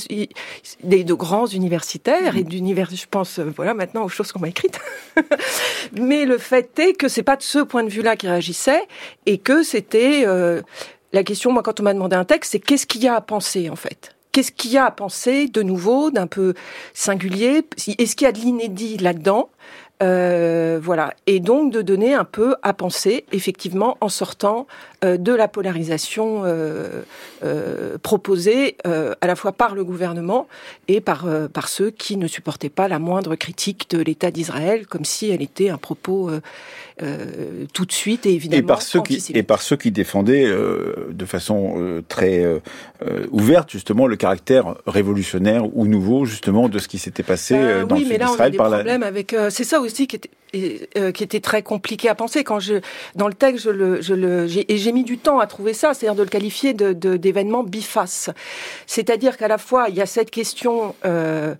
des 0.84 1.04
de 1.04 1.14
grands 1.14 1.48
universitaires 1.48 2.38
et 2.38 2.44
d'univers. 2.44 2.90
Je 2.94 3.06
pense 3.10 3.40
euh, 3.40 3.52
voilà 3.56 3.74
maintenant 3.74 4.04
aux 4.04 4.10
choses 4.10 4.32
qu'on 4.32 4.40
m'a 4.40 4.50
écrites. 4.50 4.80
mais 5.94 6.26
le 6.26 6.38
fait 6.38 6.78
est 6.80 6.94
que 6.94 7.08
c'est 7.08 7.24
pas 7.24 7.36
de 7.36 7.44
ce 7.44 7.60
point 7.60 7.84
de 7.84 7.90
vue-là 7.90 8.16
qu'ils 8.16 8.30
réagissaient 8.30 8.84
et 9.26 9.38
que 9.38 9.64
c'était 9.64 10.24
euh, 10.26 10.62
la 11.12 11.24
question. 11.24 11.52
Moi, 11.52 11.64
quand 11.64 11.80
on 11.80 11.84
m'a 11.84 11.94
demandé 11.94 12.16
un 12.16 12.26
texte, 12.26 12.52
c'est 12.52 12.60
qu'est-ce 12.60 12.86
qu'il 12.86 13.04
y 13.04 13.08
a 13.08 13.16
à 13.16 13.22
penser 13.22 13.70
en 13.70 13.76
fait? 13.76 14.16
Qu'est-ce 14.34 14.52
qu'il 14.52 14.72
y 14.72 14.78
a 14.78 14.86
à 14.86 14.92
penser 14.92 15.48
de 15.48 15.62
nouveau, 15.62 16.10
d'un 16.10 16.26
peu 16.26 16.56
singulier? 16.96 17.64
Est-ce 18.00 18.16
qu'il 18.16 18.26
y 18.26 18.28
a 18.28 18.32
de 18.32 18.40
l'inédit 18.40 18.98
là-dedans? 18.98 19.50
Euh, 20.02 20.80
voilà, 20.82 21.14
et 21.28 21.40
donc 21.40 21.72
de 21.72 21.82
donner 21.82 22.16
un 22.16 22.26
peu 22.26 22.56
à 22.64 22.74
penser, 22.74 23.26
effectivement, 23.32 23.96
en 24.02 24.10
sortant 24.10 24.68
de 25.04 25.34
la 25.34 25.48
polarisation 25.48 26.44
euh, 26.46 27.04
euh 27.44 27.98
proposée 28.02 28.78
euh, 28.88 29.14
à 29.22 29.28
la 29.28 29.36
fois 29.36 29.52
par 29.52 29.76
le 29.76 29.84
gouvernement 29.84 30.48
et 30.88 31.02
par, 31.02 31.26
euh, 31.26 31.48
par 31.48 31.68
ceux 31.68 31.92
qui 31.92 32.18
ne 32.18 32.28
supportaient 32.28 32.70
pas 32.70 32.88
la 32.88 33.00
moindre 33.00 33.36
critique 33.36 33.90
de 33.90 34.02
l'État 34.02 34.32
d'Israël, 34.32 34.88
comme 34.88 35.06
si 35.06 35.30
elle 35.30 35.42
était 35.42 35.70
un 35.70 35.78
propos 35.78 36.32
tout 37.74 37.86
de 37.86 37.92
suite 37.92 38.26
et 38.26 38.34
évidemment 38.34 38.60
et 38.60 38.66
par 38.66 38.82
ceux 38.82 39.02
qui 39.02 39.24
et 39.34 39.44
par 39.44 39.62
ceux 39.62 39.76
qui 39.76 39.92
défendaient 39.92 40.48
de 40.48 41.26
façon 41.26 42.04
très 42.08 42.62
ouverte 43.32 43.72
justement 43.72 44.06
le 44.06 44.16
caractère 44.16 44.76
révolutionnaire 44.86 45.76
ou 45.76 45.88
nouveau 45.88 46.26
justement 46.26 46.70
de 46.70 46.78
ce 46.80 46.88
qui 46.88 47.00
s'était 47.00 47.24
passé 47.24 47.56
bah 47.56 47.86
dans 47.86 47.96
oui, 47.96 48.04
le 48.04 48.10
mais 48.10 48.18
là, 48.18 48.32
on 48.32 48.40
a 48.40 48.50
des 48.50 48.58
par 48.58 48.70
problèmes 48.70 49.02
la... 49.02 49.08
avec. 49.08 49.36
c'est 49.50 49.64
ça 49.64 49.82
aussi 49.82 50.08
qui 50.08 50.18
était 50.18 50.30
euh, 50.96 51.12
qui 51.12 51.24
était 51.24 51.40
très 51.40 51.64
compliqué 51.64 52.10
à 52.10 52.16
penser. 52.16 52.44
Quand 52.44 52.60
je, 52.60 52.76
dans 53.16 53.28
le 53.28 53.34
texte, 53.34 53.66
je 53.66 53.72
le, 53.72 54.02
je 54.02 54.14
le, 54.14 54.46
et 54.48 54.78
j'ai 54.78 54.92
mis 54.94 55.04
du 55.04 55.18
temps 55.18 55.40
à 55.40 55.48
trouver 55.48 55.74
ça, 55.74 55.94
c'est-à-dire 55.94 56.16
de 56.16 56.24
le 56.24 56.30
qualifier 56.30 56.74
de, 56.74 56.94
d'événement 56.94 57.64
biface. 57.64 58.30
C'est-à-dire 58.88 59.38
qu'à 59.38 59.48
la 59.48 59.58
fois, 59.58 59.88
il 59.90 59.96
y 59.96 60.02
a 60.02 60.06
cette 60.06 60.32
question 60.32 60.96
euh, 61.06 61.56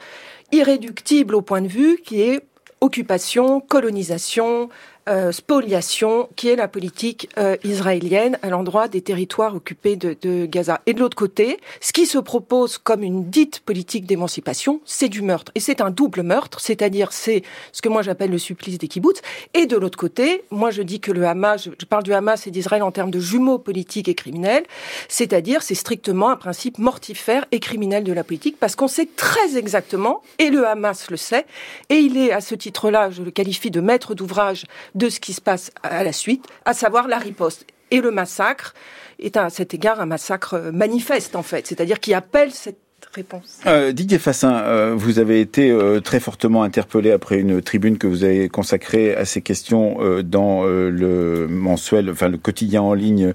irréductible 0.52 1.36
au 1.36 1.42
point 1.42 1.62
de 1.62 1.68
vue 1.68 2.00
qui 2.04 2.22
est 2.22 2.42
occupation, 2.82 3.62
colonisation, 3.62 4.70
euh, 5.10 5.32
spoliation, 5.32 6.30
qui 6.36 6.50
est 6.50 6.56
la 6.56 6.68
politique 6.68 7.30
euh, 7.38 7.58
israélienne 7.64 8.38
à 8.42 8.50
l'endroit 8.50 8.88
des 8.88 9.02
territoires 9.02 9.56
occupés 9.56 9.96
de, 9.96 10.16
de, 10.22 10.46
Gaza. 10.46 10.82
Et 10.86 10.94
de 10.94 11.00
l'autre 11.00 11.18
côté, 11.18 11.60
ce 11.82 11.92
qui 11.92 12.06
se 12.06 12.18
propose 12.18 12.78
comme 12.78 13.04
une 13.04 13.30
dite 13.30 13.60
politique 13.60 14.06
d'émancipation, 14.06 14.80
c'est 14.86 15.10
du 15.10 15.22
meurtre. 15.22 15.52
Et 15.56 15.60
c'est 15.60 15.82
un 15.82 15.90
double 15.90 16.24
meurtre, 16.24 16.62
c'est-à-dire 16.62 17.12
c'est 17.12 17.44
ce 17.72 17.82
que 17.82 17.90
moi 17.90 18.02
j'appelle 18.02 18.32
le 18.32 18.38
supplice 18.38 18.78
des 18.78 18.88
kibbutz. 18.88 19.22
Et 19.54 19.66
de 19.66 19.76
l'autre 19.76 19.98
côté, 19.98 20.44
moi 20.52 20.72
je 20.72 20.82
dis 20.82 21.00
que 21.00 21.12
le 21.12 21.26
Hamas, 21.28 21.66
je, 21.66 21.70
je 21.80 21.86
parle 21.86 22.04
du 22.04 22.14
Hamas 22.14 22.48
et 22.48 22.52
d'Israël 22.52 22.84
en 22.84 22.92
termes 22.92 23.12
de 23.12 23.20
jumeaux 23.20 23.60
politiques 23.60 24.08
et 24.08 24.16
criminels, 24.16 24.64
c'est-à-dire 25.10 25.64
c'est 25.64 25.76
strictement 25.76 26.30
un 26.30 26.38
principe 26.38 26.78
mortifère 26.78 27.46
et 27.52 27.60
criminel 27.60 28.04
de 28.04 28.14
la 28.14 28.24
politique, 28.24 28.58
parce 28.60 28.76
qu'on 28.76 28.88
sait 28.88 29.10
très 29.16 29.58
exactement, 29.58 30.22
et 30.40 30.50
le 30.50 30.66
Hamas 30.66 31.10
le 31.10 31.18
sait, 31.18 31.46
et 31.90 31.96
il 31.96 32.18
est 32.18 32.32
à 32.32 32.42
ce 32.42 32.56
titre-là, 32.56 33.10
je 33.12 33.22
le 33.22 33.32
qualifie 33.32 33.72
de 33.72 33.82
maître 33.82 34.16
d'ouvrage 34.16 34.66
de 34.96 35.10
ce 35.10 35.20
qui 35.20 35.34
se 35.34 35.42
passe 35.42 35.72
à 35.82 36.04
la 36.04 36.14
suite, 36.14 36.46
à 36.66 36.74
savoir 36.74 37.08
la 37.08 37.18
riposte. 37.18 37.66
Et 37.92 38.02
le 38.02 38.12
massacre 38.12 38.74
est 39.20 39.38
à 39.38 39.50
cet 39.50 39.74
égard 39.74 40.02
un 40.02 40.06
massacre 40.06 40.72
manifeste, 40.74 41.36
en 41.36 41.44
fait, 41.44 41.68
c'est-à-dire 41.68 42.00
qui 42.00 42.14
appelle 42.14 42.52
cette 42.52 42.83
réponse. 43.14 43.60
Euh, 43.66 43.92
Didier 43.92 44.20
Fassin, 44.20 44.54
euh, 44.54 44.94
vous 44.96 45.20
avez 45.20 45.40
été 45.42 45.72
euh, 45.72 46.00
très 46.00 46.20
fortement 46.20 46.64
interpellé 46.64 47.12
après 47.12 47.40
une 47.40 47.62
tribune 47.62 47.98
que 47.98 48.08
vous 48.08 48.24
avez 48.24 48.50
consacrée 48.50 49.16
à 49.16 49.26
ces 49.26 49.42
questions 49.42 49.98
dans 50.24 50.64
le 50.64 51.48
mensuel, 51.48 52.10
enfin 52.10 52.30
le 52.30 52.38
quotidien 52.38 52.82
en 52.82 52.94
ligne 52.94 53.34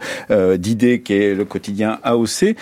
d'idées 0.56 1.00
qui 1.02 1.14
est 1.14 1.34
le 1.34 1.44
quotidien 1.44 1.98
AOC. 2.02 2.56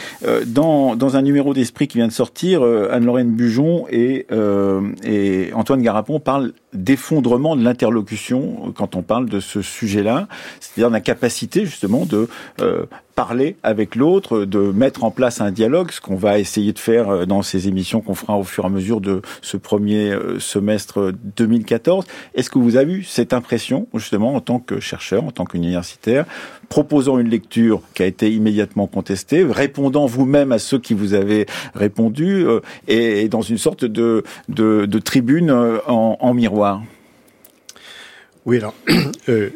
dans, 0.47 0.97
dans 0.97 1.17
un 1.17 1.23
numéro 1.23 1.55
d'esprit 1.55 1.89
qui 1.89 1.99
vient 1.99 2.09
de 2.09 2.13
sortir, 2.13 2.63
Anne-Lorraine 2.63 3.31
Bujon 3.31 3.87
et, 3.91 4.27
et 5.05 5.51
Antoine 5.55 5.83
Garapon 5.83 6.21
parlent 6.21 6.53
d'effondrement 6.73 7.57
de 7.57 7.65
l'interlocution 7.65 8.73
quand 8.75 8.97
on 8.97 9.03
parle 9.03 9.29
de 9.29 9.41
ce 9.41 9.63
sujet-là, 9.63 10.29
c'est-à-dire 10.61 10.91
d'incapacité 10.91 11.65
justement 11.65 12.07
de 12.07 12.29
parler 13.17 13.57
avec 13.63 13.97
l'autre, 13.97 14.45
de 14.45 14.59
mettre 14.59 15.03
en 15.03 15.11
place 15.11 15.41
un 15.41 15.51
dialogue, 15.51 15.91
ce 15.91 16.03
qu'on 16.03 16.17
va 16.17 16.39
essayer 16.39 16.75
de 16.75 16.79
faire 16.79 17.09
euh, 17.09 17.25
dans 17.25 17.43
ces 17.43 17.67
émissions 17.67 18.03
qu'on 18.03 18.15
fera 18.15 18.37
au 18.37 18.45
fur 18.45 18.65
et 18.65 18.67
à 18.67 18.71
mesure 18.71 19.01
de 19.01 19.23
ce 19.41 19.57
premier 19.57 20.11
euh, 20.11 20.39
semestre 20.39 21.13
2014. 21.37 22.05
Est-ce 22.35 22.51
que 22.51 22.59
vous 22.59 22.77
avez 22.77 22.93
eu 22.93 23.03
cette 23.05 23.33
impression, 23.33 23.89
justement, 23.95 24.35
en 24.35 24.41
tant 24.41 24.59
que 24.59 24.81
chercheur, 24.81 25.25
en 25.25 25.31
tant 25.31 25.47
qu'universitaire, 25.47 26.27
proposant 26.69 27.19
une 27.19 27.31
lecture 27.31 27.81
qui 27.95 28.03
a 28.03 28.07
été 28.07 28.31
immédiatement 28.31 28.87
contestée, 28.87 29.45
répondant 29.45 30.05
vous-même 30.05 30.53
à 30.53 30.59
ceux 30.59 30.79
qui 30.79 30.93
vous 30.93 31.15
avaient 31.15 31.47
répondu, 31.75 32.47
euh, 32.47 32.61
et 32.87 33.29
dans 33.29 33.43
une 33.43 33.59
sorte 33.59 33.87
de, 33.87 34.25
de, 34.51 34.85
de 34.85 34.99
tribune 34.99 35.51
en, 35.51 36.19
en 36.21 36.35
miroir? 36.35 36.83
Oui, 38.45 38.59
alors... 38.59 38.75
Euh 39.29 39.51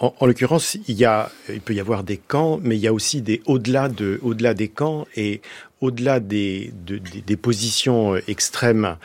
en, 0.00 0.26
l'occurrence, 0.26 0.78
il, 0.88 0.96
y 0.96 1.04
a, 1.04 1.30
il 1.50 1.60
peut 1.60 1.74
y 1.74 1.80
avoir 1.80 2.04
des 2.04 2.16
camps, 2.16 2.58
mais 2.62 2.76
il 2.76 2.80
y 2.80 2.86
a 2.86 2.92
aussi 2.92 3.20
des 3.20 3.42
au-delà 3.44 3.88
de, 3.90 4.18
au-delà 4.22 4.54
des 4.54 4.68
camps 4.68 5.06
et 5.14 5.42
au-delà 5.82 6.20
des, 6.20 6.72
des, 6.74 7.36
positions 7.36 8.14
euh, 8.14 8.22
extrêmes 8.26 8.96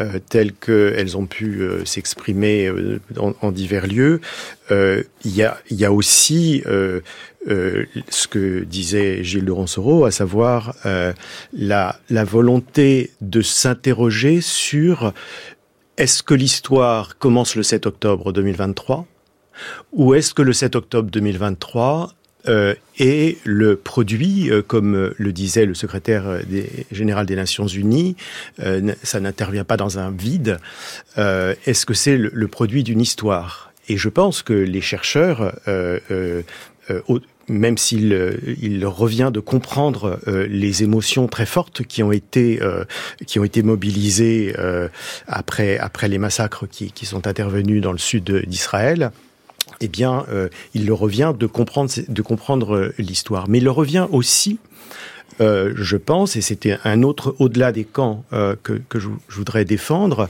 euh, 0.00 0.18
telles 0.30 0.54
qu'elles 0.54 1.18
ont 1.18 1.26
pu 1.26 1.60
euh, 1.60 1.84
s'exprimer 1.84 2.70
en, 3.18 3.52
divers 3.52 3.86
lieux. 3.86 4.20
il, 4.70 5.04
y 5.24 5.42
a, 5.42 5.58
il 5.70 5.76
y 5.76 5.84
a 5.84 5.92
aussi 5.92 6.62
ce 6.64 8.28
que 8.28 8.64
disait 8.64 9.22
Gilles 9.24 9.44
de 9.44 9.52
Roncereau, 9.52 10.06
à 10.06 10.10
savoir 10.10 10.74
la, 11.52 12.00
la 12.08 12.24
volonté 12.24 13.10
de 13.20 13.42
s'interroger 13.42 14.40
sur 14.40 15.12
est-ce 15.98 16.22
que 16.22 16.34
l'histoire 16.34 17.18
commence 17.18 17.54
le 17.54 17.62
7 17.62 17.86
octobre 17.86 18.32
2023 18.32 19.06
ou 19.92 20.14
est-ce 20.14 20.34
que 20.34 20.42
le 20.42 20.52
7 20.52 20.76
octobre 20.76 21.10
2023 21.10 22.14
euh, 22.48 22.74
est 22.98 23.36
le 23.44 23.76
produit, 23.76 24.48
euh, 24.50 24.62
comme 24.62 25.12
le 25.16 25.32
disait 25.32 25.66
le 25.66 25.74
secrétaire 25.74 26.40
général 26.92 27.26
des 27.26 27.34
Nations 27.34 27.66
Unies, 27.66 28.16
euh, 28.60 28.94
ça 29.02 29.18
n'intervient 29.18 29.64
pas 29.64 29.76
dans 29.76 29.98
un 29.98 30.10
vide, 30.10 30.58
est-ce 31.16 31.84
que 31.84 31.94
c'est 31.94 32.16
le, 32.16 32.48
produit 32.48 32.84
d'une 32.84 33.00
histoire? 33.00 33.72
Et 33.88 33.96
je 33.96 34.08
pense 34.08 34.42
que 34.42 34.52
les 34.52 34.80
chercheurs, 34.80 35.52
même 37.48 37.78
s'il 37.78 38.56
il 38.60 38.86
revient 38.86 39.30
de 39.32 39.40
comprendre 39.40 40.20
les 40.26 40.82
émotions 40.82 41.26
très 41.26 41.46
fortes 41.46 41.82
qui 41.82 42.02
ont 42.02 42.12
été 42.12 42.60
qui 43.26 43.38
ont 43.38 43.44
été 43.44 43.62
mobilisées 43.62 44.54
après 45.26 45.78
après 45.78 46.08
les 46.08 46.18
massacres 46.18 46.66
qui 46.68 47.06
sont 47.06 47.26
intervenus 47.26 47.80
dans 47.82 47.92
le 47.92 47.98
sud 47.98 48.44
d'Israël, 48.46 49.10
eh 49.80 49.88
bien, 49.88 50.24
euh, 50.30 50.48
il 50.74 50.86
le 50.86 50.94
revient 50.94 51.32
de 51.38 51.46
comprendre, 51.46 52.74
euh, 52.74 52.94
l'histoire. 52.98 53.48
Mais 53.48 53.58
il 53.58 53.64
le 53.64 53.70
revient 53.70 54.06
aussi, 54.10 54.58
euh, 55.40 55.72
je 55.76 55.96
pense, 55.96 56.36
et 56.36 56.40
c'était 56.40 56.78
un 56.84 57.02
autre 57.02 57.34
au-delà 57.38 57.72
des 57.72 57.84
camps 57.84 58.24
que, 58.30 58.80
que 58.88 58.98
je, 58.98 59.08
voudrais 59.28 59.64
défendre, 59.64 60.28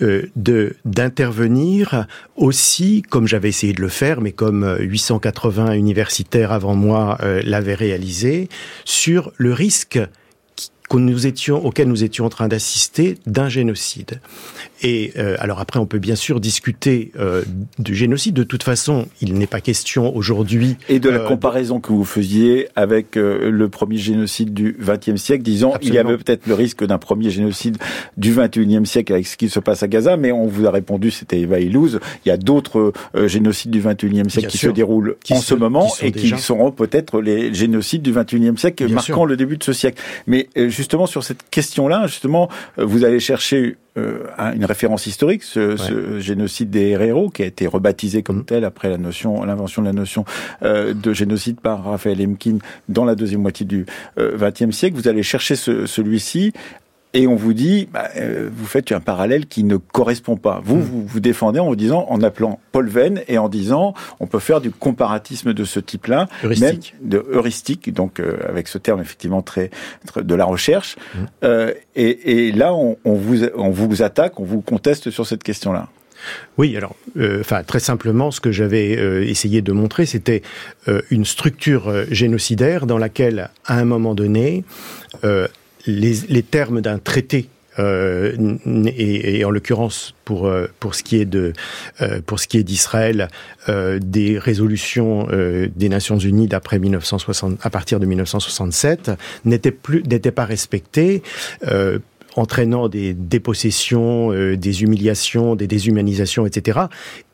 de 0.00 0.76
d'intervenir 0.84 2.06
aussi, 2.36 3.02
comme 3.02 3.28
j'avais 3.28 3.50
essayé 3.50 3.72
de 3.72 3.80
le 3.80 3.88
faire, 3.88 4.20
mais 4.20 4.32
comme 4.32 4.76
880 4.80 5.72
universitaires 5.72 6.50
avant 6.50 6.74
moi 6.74 7.18
l'avaient 7.44 7.74
réalisé, 7.74 8.48
sur 8.84 9.32
le 9.36 9.52
risque 9.52 10.00
nous 10.98 11.26
étions, 11.26 11.64
auquel 11.64 11.88
nous 11.88 12.04
étions 12.04 12.24
en 12.24 12.28
train 12.28 12.48
d'assister 12.48 13.18
d'un 13.26 13.48
génocide. 13.48 14.20
Et 14.82 15.12
euh, 15.16 15.36
alors 15.38 15.60
après, 15.60 15.80
on 15.80 15.86
peut 15.86 15.98
bien 15.98 16.14
sûr 16.14 16.40
discuter 16.40 17.10
euh, 17.18 17.42
du 17.78 17.94
génocide. 17.94 18.34
De 18.34 18.42
toute 18.42 18.62
façon, 18.62 19.06
il 19.22 19.34
n'est 19.34 19.46
pas 19.46 19.60
question 19.60 20.14
aujourd'hui. 20.14 20.76
Et 20.88 20.98
de 20.98 21.08
la 21.08 21.20
euh, 21.20 21.26
comparaison 21.26 21.80
que 21.80 21.92
vous 21.92 22.04
faisiez 22.04 22.68
avec 22.76 23.16
le 23.16 23.68
premier 23.68 23.96
génocide 23.96 24.52
du 24.52 24.76
XXe 24.78 25.20
siècle, 25.20 25.42
disant 25.42 25.74
il 25.80 25.94
y 25.94 25.98
avait 25.98 26.16
peut-être 26.16 26.46
le 26.46 26.54
risque 26.54 26.84
d'un 26.84 26.98
premier 26.98 27.30
génocide 27.30 27.78
du 28.16 28.34
XXIe 28.34 28.84
siècle 28.84 29.14
avec 29.14 29.26
ce 29.26 29.36
qui 29.36 29.48
se 29.48 29.60
passe 29.60 29.82
à 29.82 29.88
Gaza, 29.88 30.16
mais 30.16 30.32
on 30.32 30.46
vous 30.46 30.66
a 30.66 30.70
répondu, 30.70 31.10
c'était 31.10 31.40
Eva 31.40 31.60
Illouz. 31.60 32.00
Il 32.24 32.28
y 32.28 32.32
a 32.32 32.36
d'autres 32.36 32.92
génocides 33.26 33.70
du 33.70 33.80
XXIe 33.80 34.28
siècle 34.28 34.48
qui 34.48 34.58
se 34.58 34.68
déroulent 34.68 35.16
en 35.30 35.40
ce 35.40 35.54
moment 35.54 35.90
et 36.02 36.12
qui 36.12 36.28
seront 36.36 36.72
peut-être 36.72 37.20
les 37.20 37.54
génocides 37.54 38.02
du 38.02 38.12
XXIe 38.12 38.58
siècle, 38.58 38.88
marquant 38.92 39.24
le 39.24 39.36
début 39.36 39.56
de 39.56 39.64
ce 39.64 39.72
siècle. 39.72 40.02
Mais 40.26 40.48
justement 40.84 41.06
sur 41.06 41.24
cette 41.24 41.48
question-là, 41.50 42.06
justement, 42.06 42.50
vous 42.76 43.04
allez 43.04 43.20
chercher 43.20 43.78
euh, 43.96 44.26
une 44.54 44.64
référence 44.64 45.06
historique, 45.06 45.42
ce, 45.42 45.76
ce, 45.76 46.18
génocide 46.18 46.68
des 46.68 46.90
héros 46.90 47.30
qui 47.30 47.42
a 47.42 47.46
été 47.46 47.66
rebaptisé 47.66 48.22
comme 48.22 48.40
mm. 48.40 48.44
tel 48.44 48.64
après 48.64 48.90
la 48.90 48.98
notion, 48.98 49.44
l'invention 49.44 49.82
de 49.82 49.86
la 49.86 49.92
notion 49.92 50.24
euh, 50.62 50.92
de 50.92 51.12
génocide 51.12 51.60
par 51.60 51.84
Raphaël 51.84 52.20
Emkin 52.20 52.58
dans 52.88 53.04
la 53.04 53.14
deuxième 53.14 53.40
moitié 53.40 53.64
du 53.64 53.86
XXe 54.18 54.62
euh, 54.62 54.70
siècle. 54.72 54.96
Vous 54.96 55.08
allez 55.08 55.22
chercher 55.22 55.56
ce, 55.56 55.86
celui-ci 55.86 56.52
et 57.14 57.26
on 57.26 57.36
vous 57.36 57.54
dit, 57.54 57.88
bah, 57.92 58.08
euh, 58.16 58.50
vous 58.52 58.66
faites 58.66 58.92
un 58.92 59.00
parallèle 59.00 59.46
qui 59.46 59.64
ne 59.64 59.76
correspond 59.76 60.36
pas. 60.36 60.60
Vous, 60.64 60.76
hmm. 60.76 60.80
vous 60.80 61.06
vous 61.06 61.20
défendez 61.20 61.60
en 61.60 61.66
vous 61.66 61.76
disant, 61.76 62.06
en 62.08 62.20
appelant 62.22 62.60
Paul 62.72 62.88
Venn 62.88 63.22
et 63.28 63.38
en 63.38 63.48
disant, 63.48 63.94
on 64.20 64.26
peut 64.26 64.40
faire 64.40 64.60
du 64.60 64.70
comparatisme 64.70 65.54
de 65.54 65.64
ce 65.64 65.80
type-là, 65.80 66.28
même 66.42 66.78
de 67.00 67.24
heuristique, 67.30 67.92
donc 67.92 68.20
euh, 68.20 68.36
avec 68.48 68.68
ce 68.68 68.78
terme 68.78 69.00
effectivement 69.00 69.42
très, 69.42 69.70
de 70.16 70.34
la 70.34 70.44
recherche. 70.44 70.96
Hmm. 71.14 71.18
Euh, 71.44 71.72
et, 71.94 72.48
et, 72.48 72.52
là, 72.52 72.74
on, 72.74 72.96
on, 73.04 73.14
vous, 73.14 73.44
on 73.56 73.70
vous 73.70 74.02
attaque, 74.02 74.40
on 74.40 74.44
vous 74.44 74.60
conteste 74.60 75.10
sur 75.10 75.26
cette 75.26 75.42
question-là. 75.42 75.88
Oui, 76.58 76.76
alors, 76.76 76.94
euh, 77.16 77.40
enfin, 77.40 77.62
très 77.62 77.80
simplement, 77.80 78.30
ce 78.30 78.40
que 78.40 78.52
j'avais 78.52 78.96
euh, 78.96 79.24
essayé 79.24 79.62
de 79.62 79.72
montrer, 79.72 80.06
c'était 80.06 80.42
euh, 80.88 81.02
une 81.10 81.24
structure 81.24 81.92
génocidaire 82.10 82.86
dans 82.86 82.98
laquelle, 82.98 83.50
à 83.66 83.78
un 83.78 83.84
moment 83.84 84.14
donné, 84.14 84.64
les, 85.86 86.14
les 86.28 86.42
termes 86.42 86.80
d'un 86.80 86.98
traité 86.98 87.48
euh, 87.80 88.56
et, 88.86 89.38
et, 89.38 89.44
en 89.44 89.50
l'occurrence 89.50 90.14
pour 90.24 90.48
pour 90.78 90.94
ce 90.94 91.02
qui 91.02 91.16
est 91.16 91.24
de 91.24 91.52
pour 92.24 92.38
ce 92.38 92.46
qui 92.46 92.58
est 92.58 92.62
d'Israël 92.62 93.28
des 93.66 94.38
résolutions 94.38 95.26
des 95.74 95.88
Nations 95.88 96.18
Unies 96.18 96.46
d'après 96.46 96.78
1960 96.78 97.58
à 97.60 97.70
partir 97.70 97.98
de 97.98 98.06
1967 98.06 99.10
n'étaient 99.44 99.72
plus 99.72 100.04
n'étaient 100.04 100.30
pas 100.30 100.44
respectés 100.44 101.24
entraînant 102.36 102.88
des 102.88 103.14
dépossessions, 103.14 104.32
euh, 104.32 104.56
des 104.56 104.82
humiliations, 104.82 105.56
des 105.56 105.66
déshumanisations, 105.66 106.46
etc. 106.46 106.80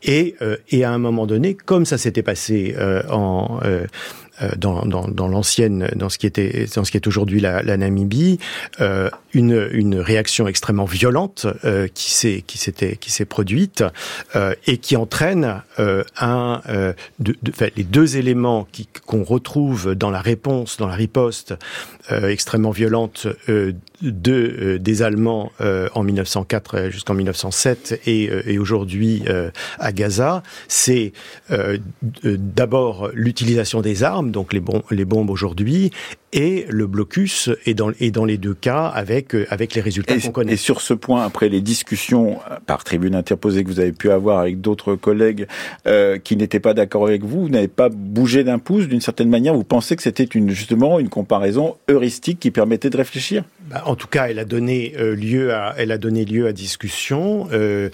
Et, 0.02 0.34
euh, 0.42 0.56
et 0.70 0.84
à 0.84 0.92
un 0.92 0.98
moment 0.98 1.26
donné, 1.26 1.54
comme 1.54 1.84
ça 1.86 1.98
s'était 1.98 2.22
passé 2.22 2.74
euh, 2.78 3.02
en 3.10 3.60
dans, 4.56 4.84
dans, 4.86 5.08
dans 5.08 5.28
l'ancienne, 5.28 5.90
dans 5.96 6.08
ce 6.08 6.18
qui 6.18 6.26
était, 6.26 6.66
dans 6.74 6.84
ce 6.84 6.90
qui 6.90 6.96
est 6.96 7.06
aujourd'hui 7.06 7.40
la, 7.40 7.62
la, 7.62 7.76
Namibie, 7.76 8.38
euh, 8.80 9.10
une, 9.32 9.68
une 9.72 9.96
réaction 9.96 10.48
extrêmement 10.48 10.84
violente 10.84 11.46
euh, 11.64 11.88
qui 11.92 12.12
s'est 12.12 12.42
qui 12.46 12.58
s'était 12.58 12.96
qui 12.96 13.10
s'est 13.10 13.24
produite 13.24 13.84
euh, 14.34 14.54
et 14.66 14.78
qui 14.78 14.96
entraîne 14.96 15.62
un 16.18 16.62
de, 17.18 17.36
de, 17.42 17.52
les 17.76 17.84
deux 17.84 18.16
éléments 18.16 18.66
qu'on 19.06 19.24
retrouve 19.24 19.94
dans 19.94 20.10
la 20.10 20.20
réponse, 20.20 20.76
dans 20.76 20.86
la 20.86 20.94
riposte 20.94 21.54
extrêmement 22.10 22.70
violente 22.70 23.26
de, 24.02 24.32
euh, 24.32 24.78
des 24.78 25.02
Allemands 25.02 25.52
euh, 25.60 25.88
en 25.94 26.02
1904 26.02 26.90
jusqu'en 26.90 27.14
1907 27.14 28.00
et, 28.06 28.30
euh, 28.30 28.42
et 28.46 28.58
aujourd'hui 28.58 29.24
à 29.78 29.92
Gaza, 29.92 30.42
c'est 30.68 31.12
d'abord 32.24 33.10
l'utilisation 33.14 33.80
des 33.80 34.02
armes, 34.02 34.30
donc 34.30 34.52
les, 34.52 34.60
bombes, 34.60 34.82
les 34.90 35.04
bombes 35.04 35.30
aujourd'hui, 35.30 35.90
et 36.32 36.66
le 36.68 36.86
blocus 36.86 37.50
est 37.66 37.74
dans, 37.74 37.90
est 38.00 38.10
dans 38.10 38.24
les 38.24 38.38
deux 38.38 38.54
cas 38.54 38.86
avec, 38.86 39.34
avec 39.50 39.74
les 39.74 39.80
résultats 39.80 40.18
qu'on 40.18 40.30
connaît. 40.30 40.52
Et 40.52 40.56
sur 40.56 40.80
ce 40.80 40.94
point, 40.94 41.24
après 41.24 41.48
les 41.48 41.60
discussions 41.60 42.38
par 42.66 42.84
tribune 42.84 43.14
interposée 43.14 43.64
que 43.64 43.68
vous 43.68 43.80
avez 43.80 43.92
pu 43.92 44.10
avoir 44.10 44.38
avec 44.38 44.60
d'autres 44.60 44.94
collègues 44.94 45.46
euh, 45.86 46.18
qui 46.18 46.36
n'étaient 46.36 46.60
pas 46.60 46.74
d'accord 46.74 47.06
avec 47.06 47.24
vous, 47.24 47.42
vous 47.42 47.48
n'avez 47.48 47.68
pas 47.68 47.88
bougé 47.88 48.44
d'un 48.44 48.58
pouce 48.58 48.86
d'une 48.86 49.00
certaine 49.00 49.28
manière 49.28 49.54
Vous 49.54 49.64
pensez 49.64 49.96
que 49.96 50.02
c'était 50.02 50.24
une, 50.24 50.50
justement 50.50 50.98
une 50.98 51.08
comparaison 51.08 51.76
heuristique 51.88 52.38
qui 52.38 52.50
permettait 52.50 52.90
de 52.90 52.96
réfléchir? 52.96 53.44
Bah, 53.68 53.82
En 53.90 53.96
tout 53.96 54.06
cas, 54.06 54.28
elle 54.28 54.38
a 54.38 54.44
donné 54.44 54.94
euh, 54.98 55.16
lieu 55.16 55.52
à, 55.52 55.74
elle 55.76 55.90
a 55.90 55.98
donné 55.98 56.24
lieu 56.24 56.46
à 56.46 56.52
discussion. 56.52 57.48
Euh, 57.52 57.90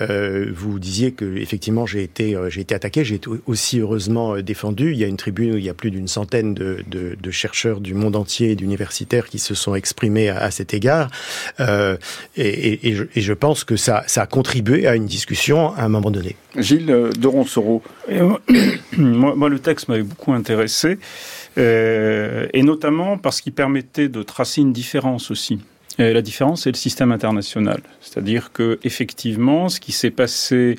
Euh, 0.00 0.46
vous 0.54 0.78
disiez 0.78 1.10
que 1.12 1.36
effectivement 1.38 1.84
j'ai 1.84 2.04
été 2.04 2.36
euh, 2.36 2.50
j'ai 2.50 2.60
été 2.60 2.74
attaqué, 2.74 3.04
j'ai 3.04 3.16
été 3.16 3.28
aussi 3.46 3.80
heureusement 3.80 4.34
euh, 4.34 4.42
défendu. 4.42 4.92
Il 4.92 4.98
y 4.98 5.04
a 5.04 5.08
une 5.08 5.16
tribune 5.16 5.54
où 5.54 5.56
il 5.56 5.64
y 5.64 5.68
a 5.68 5.74
plus 5.74 5.90
d'une 5.90 6.06
centaine 6.06 6.54
de, 6.54 6.84
de, 6.86 7.16
de, 7.20 7.30
chercheurs 7.30 7.80
du 7.80 7.94
monde 7.94 8.14
entier, 8.14 8.54
d'universitaires 8.54 9.26
qui 9.26 9.40
se 9.40 9.54
sont 9.54 9.74
exprimés 9.74 10.28
à, 10.28 10.38
à 10.38 10.50
cet 10.52 10.72
égard, 10.72 11.10
euh, 11.58 11.96
et, 12.36 12.48
et, 12.48 12.88
et, 12.88 12.94
je, 12.94 13.04
et, 13.14 13.20
je, 13.20 13.32
pense 13.32 13.64
que 13.64 13.76
ça, 13.76 14.04
ça 14.06 14.22
a 14.22 14.26
contribué 14.26 14.86
à 14.86 14.94
une 14.94 15.06
discussion 15.06 15.74
à 15.74 15.82
un 15.82 15.88
moment 15.88 16.10
donné. 16.10 16.36
Gilles 16.56 17.10
Doron-Soro. 17.18 17.82
Moi, 18.10 18.40
moi, 19.36 19.48
le 19.48 19.58
texte 19.58 19.88
m'avait 19.88 20.02
beaucoup 20.02 20.32
intéressé, 20.32 20.88
euh, 20.88 20.96
et 21.56 22.62
notamment 22.62 23.18
parce 23.18 23.40
qu'il 23.40 23.52
permettait 23.52 24.08
de 24.08 24.22
tracer 24.22 24.60
une 24.60 24.72
différence 24.72 25.30
aussi. 25.30 25.60
La 25.98 26.22
différence, 26.22 26.62
c'est 26.62 26.70
le 26.70 26.76
système 26.76 27.10
international. 27.10 27.80
C'est-à-dire 28.00 28.52
que 28.52 28.78
effectivement, 28.84 29.68
ce 29.68 29.80
qui 29.80 29.90
s'est 29.90 30.12
passé 30.12 30.76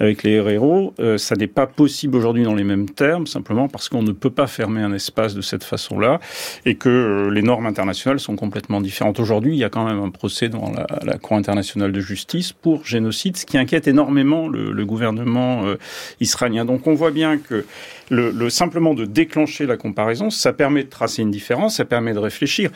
avec 0.00 0.22
les 0.22 0.32
héros, 0.32 0.94
euh, 1.00 1.18
ça 1.18 1.34
n'est 1.34 1.48
pas 1.48 1.66
possible 1.66 2.16
aujourd'hui 2.16 2.44
dans 2.44 2.54
les 2.54 2.64
mêmes 2.64 2.88
termes, 2.88 3.26
simplement 3.26 3.68
parce 3.68 3.88
qu'on 3.88 4.02
ne 4.02 4.12
peut 4.12 4.30
pas 4.30 4.46
fermer 4.46 4.80
un 4.80 4.92
espace 4.92 5.34
de 5.34 5.40
cette 5.40 5.64
façon-là 5.64 6.20
et 6.64 6.76
que 6.76 6.88
euh, 6.88 7.30
les 7.30 7.42
normes 7.42 7.66
internationales 7.66 8.20
sont 8.20 8.36
complètement 8.36 8.80
différentes. 8.80 9.18
Aujourd'hui, 9.18 9.54
il 9.54 9.58
y 9.58 9.64
a 9.64 9.70
quand 9.70 9.84
même 9.84 10.00
un 10.00 10.10
procès 10.10 10.48
dans 10.48 10.70
la, 10.70 10.86
la, 11.04 11.18
Cour 11.18 11.36
internationale 11.36 11.90
de 11.90 12.00
justice 12.00 12.52
pour 12.52 12.84
génocide, 12.84 13.36
ce 13.36 13.44
qui 13.44 13.58
inquiète 13.58 13.88
énormément 13.88 14.48
le, 14.48 14.70
le 14.70 14.86
gouvernement 14.86 15.66
euh, 15.66 15.76
israélien. 16.20 16.64
Donc 16.64 16.86
on 16.86 16.94
voit 16.94 17.10
bien 17.10 17.38
que 17.38 17.66
le, 18.10 18.30
le, 18.30 18.50
simplement 18.50 18.94
de 18.94 19.04
déclencher 19.04 19.66
la 19.66 19.76
comparaison, 19.76 20.30
ça 20.30 20.52
permet 20.52 20.84
de 20.84 20.88
tracer 20.88 21.22
une 21.22 21.30
différence, 21.30 21.76
ça 21.76 21.84
permet 21.84 22.12
de 22.12 22.18
réfléchir. 22.18 22.70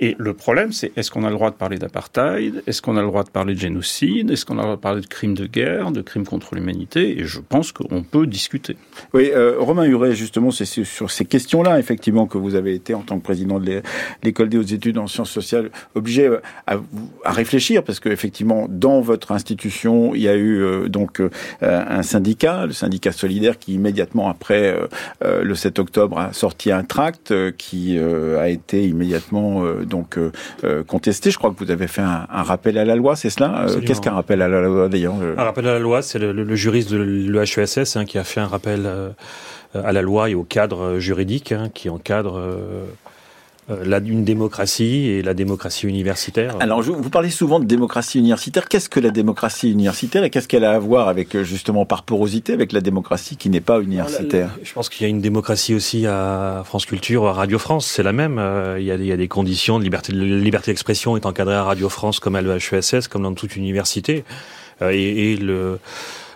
Et 0.00 0.16
le 0.18 0.34
problème, 0.34 0.72
c'est 0.72 0.92
est-ce 0.96 1.10
qu'on 1.10 1.24
a 1.24 1.28
le 1.28 1.34
droit 1.34 1.50
de 1.50 1.56
parler 1.56 1.78
d'apartheid? 1.78 2.62
Est-ce 2.66 2.82
qu'on 2.82 2.96
a 2.96 3.00
le 3.00 3.06
droit 3.08 3.24
de 3.24 3.30
parler 3.30 3.54
de 3.54 3.60
génocide? 3.60 4.30
Est-ce 4.30 4.44
qu'on 4.44 4.58
a 4.58 4.62
le 4.62 4.62
droit 4.64 4.76
de 4.76 4.80
parler 4.80 5.00
de 5.00 5.06
crimes 5.06 5.34
de 5.34 5.46
guerre, 5.46 5.90
de 5.90 6.02
crimes 6.02 6.26
contre 6.26 6.54
l'humanité? 6.54 7.18
Et 7.18 7.24
je 7.24 7.40
pense 7.40 7.72
qu'on 7.72 8.02
peut 8.02 8.26
discuter. 8.26 8.76
Oui, 9.14 9.30
euh, 9.34 9.56
Romain 9.58 9.84
Huret, 9.84 10.14
justement, 10.14 10.50
c'est 10.50 10.64
sur 10.64 11.10
ces 11.10 11.24
questions-là, 11.24 11.78
effectivement, 11.78 12.26
que 12.26 12.38
vous 12.38 12.54
avez 12.54 12.74
été, 12.74 12.94
en 12.94 13.02
tant 13.02 13.18
que 13.18 13.24
président 13.24 13.58
de 13.58 13.82
l'école 14.22 14.48
des 14.48 14.58
hautes 14.58 14.72
études 14.72 14.98
en 14.98 15.06
sciences 15.06 15.30
sociales, 15.30 15.70
obligé 15.94 16.26
euh, 16.26 16.40
à, 16.66 16.76
à 17.24 17.32
réfléchir, 17.32 17.82
parce 17.84 18.00
qu'effectivement, 18.00 18.66
dans 18.68 19.00
votre 19.00 19.32
institution, 19.32 20.14
il 20.14 20.22
y 20.22 20.28
a 20.28 20.34
eu 20.34 20.62
euh, 20.62 20.88
donc 20.88 21.20
euh, 21.20 21.30
un 21.60 22.02
syndicat, 22.02 22.66
le 22.66 22.72
syndicat 22.72 23.12
solidaire, 23.12 23.58
qui 23.58 23.74
immédiatement 23.74 24.28
après 24.28 24.74
euh, 24.74 24.77
le 25.22 25.54
7 25.54 25.78
octobre 25.78 26.18
a 26.18 26.32
sorti 26.32 26.70
un 26.72 26.84
tract 26.84 27.34
qui 27.56 27.98
a 27.98 28.48
été 28.48 28.84
immédiatement 28.86 29.64
donc 29.84 30.18
contesté. 30.86 31.30
Je 31.30 31.38
crois 31.38 31.50
que 31.50 31.64
vous 31.64 31.70
avez 31.70 31.86
fait 31.86 32.02
un, 32.02 32.26
un 32.30 32.42
rappel 32.42 32.78
à 32.78 32.84
la 32.84 32.96
loi, 32.96 33.16
c'est 33.16 33.30
cela 33.30 33.66
Qu'est-ce 33.84 34.00
qu'un 34.00 34.12
rappel 34.12 34.42
à 34.42 34.48
la 34.48 34.60
loi 34.62 34.88
d'ailleurs 34.88 35.14
Un 35.36 35.42
rappel 35.42 35.66
à 35.66 35.74
la 35.74 35.78
loi, 35.78 36.02
c'est 36.02 36.18
le, 36.18 36.32
le, 36.32 36.44
le 36.44 36.54
juriste 36.56 36.90
de 36.90 36.98
l'EHESS 36.98 37.96
hein, 37.96 38.04
qui 38.04 38.18
a 38.18 38.24
fait 38.24 38.40
un 38.40 38.46
rappel 38.46 38.86
euh, 38.86 39.10
à 39.74 39.92
la 39.92 40.02
loi 40.02 40.30
et 40.30 40.34
au 40.34 40.44
cadre 40.44 40.98
juridique 40.98 41.52
hein, 41.52 41.68
qui 41.72 41.90
encadre 41.90 42.38
euh, 42.38 42.84
la, 43.68 43.98
une 43.98 44.24
démocratie 44.24 45.08
et 45.08 45.22
la 45.22 45.34
démocratie 45.34 45.86
universitaire. 45.86 46.56
Alors, 46.60 46.82
je, 46.82 46.90
vous 46.90 47.10
parlez 47.10 47.30
souvent 47.30 47.60
de 47.60 47.64
démocratie 47.64 48.18
universitaire. 48.18 48.68
Qu'est-ce 48.68 48.88
que 48.88 49.00
la 49.00 49.10
démocratie 49.10 49.70
universitaire 49.70 50.24
et 50.24 50.30
qu'est-ce 50.30 50.48
qu'elle 50.48 50.64
a 50.64 50.72
à 50.72 50.78
voir 50.78 51.08
avec, 51.08 51.42
justement, 51.42 51.84
par 51.84 52.02
porosité, 52.02 52.52
avec 52.52 52.72
la 52.72 52.80
démocratie 52.80 53.36
qui 53.36 53.50
n'est 53.50 53.60
pas 53.60 53.80
universitaire? 53.80 54.50
Je 54.62 54.72
pense 54.72 54.88
qu'il 54.88 55.02
y 55.02 55.06
a 55.06 55.08
une 55.10 55.20
démocratie 55.20 55.74
aussi 55.74 56.06
à 56.06 56.62
France 56.64 56.86
Culture, 56.86 57.26
à 57.26 57.32
Radio 57.32 57.58
France. 57.58 57.86
C'est 57.86 58.02
la 58.02 58.12
même. 58.12 58.40
Il 58.78 58.84
y, 58.84 58.90
a, 58.90 58.94
il 58.94 59.06
y 59.06 59.12
a 59.12 59.16
des 59.16 59.28
conditions 59.28 59.78
de 59.78 59.84
liberté. 59.84 60.12
La 60.12 60.24
liberté 60.24 60.70
d'expression 60.70 61.16
est 61.16 61.26
encadrée 61.26 61.54
à 61.54 61.64
Radio 61.64 61.88
France 61.88 62.20
comme 62.20 62.36
à 62.36 62.42
l'EHESS, 62.42 63.08
comme 63.08 63.22
dans 63.22 63.34
toute 63.34 63.56
université. 63.56 64.24
Et, 64.80 65.32
et 65.32 65.36
le 65.36 65.78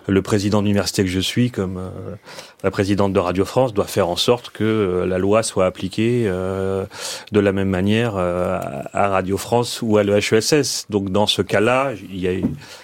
le 0.07 0.21
président 0.21 0.61
de 0.61 0.67
l'université 0.67 1.03
que 1.03 1.09
je 1.09 1.19
suis, 1.19 1.51
comme 1.51 1.77
euh, 1.77 2.15
la 2.63 2.71
présidente 2.71 3.13
de 3.13 3.19
Radio 3.19 3.45
France, 3.45 3.73
doit 3.73 3.87
faire 3.87 4.09
en 4.09 4.15
sorte 4.15 4.49
que 4.49 4.63
euh, 4.63 5.05
la 5.05 5.17
loi 5.17 5.43
soit 5.43 5.65
appliquée 5.65 6.23
euh, 6.25 6.85
de 7.31 7.39
la 7.39 7.51
même 7.51 7.69
manière 7.69 8.17
à 8.17 9.07
Radio 9.07 9.37
France 9.37 9.81
ou 9.81 9.97
à 9.97 10.03
l'EHESS. 10.03 10.85
Donc 10.89 11.09
dans 11.09 11.27
ce 11.27 11.41
cas-là, 11.41 11.91
il 12.09 12.19
y 12.19 12.27
a 12.27 12.33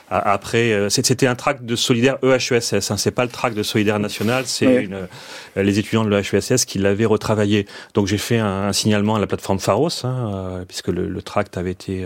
après, 0.09 0.89
c'était 0.89 1.27
un 1.27 1.35
tract 1.35 1.63
de 1.63 1.75
solidaire 1.75 2.17
EHESS. 2.23 2.91
Hein, 2.91 2.97
c'est 2.97 3.11
pas 3.11 3.23
le 3.23 3.29
tract 3.29 3.55
de 3.55 3.63
solidaire 3.63 3.99
national, 3.99 4.43
c'est 4.45 4.87
oui. 4.89 4.89
les 5.55 5.79
étudiants 5.79 6.03
de 6.03 6.09
l'EHESS 6.09 6.65
qui 6.65 6.79
l'avaient 6.79 7.05
retravaillé. 7.05 7.65
Donc 7.93 8.07
j'ai 8.07 8.17
fait 8.17 8.39
un, 8.39 8.67
un, 8.67 8.73
signalement 8.73 9.15
à 9.15 9.19
la 9.19 9.27
plateforme 9.27 9.59
Pharos, 9.59 10.03
hein, 10.03 10.63
puisque 10.67 10.87
le, 10.87 11.07
le, 11.07 11.21
tract 11.21 11.57
avait 11.57 11.71
été 11.71 12.05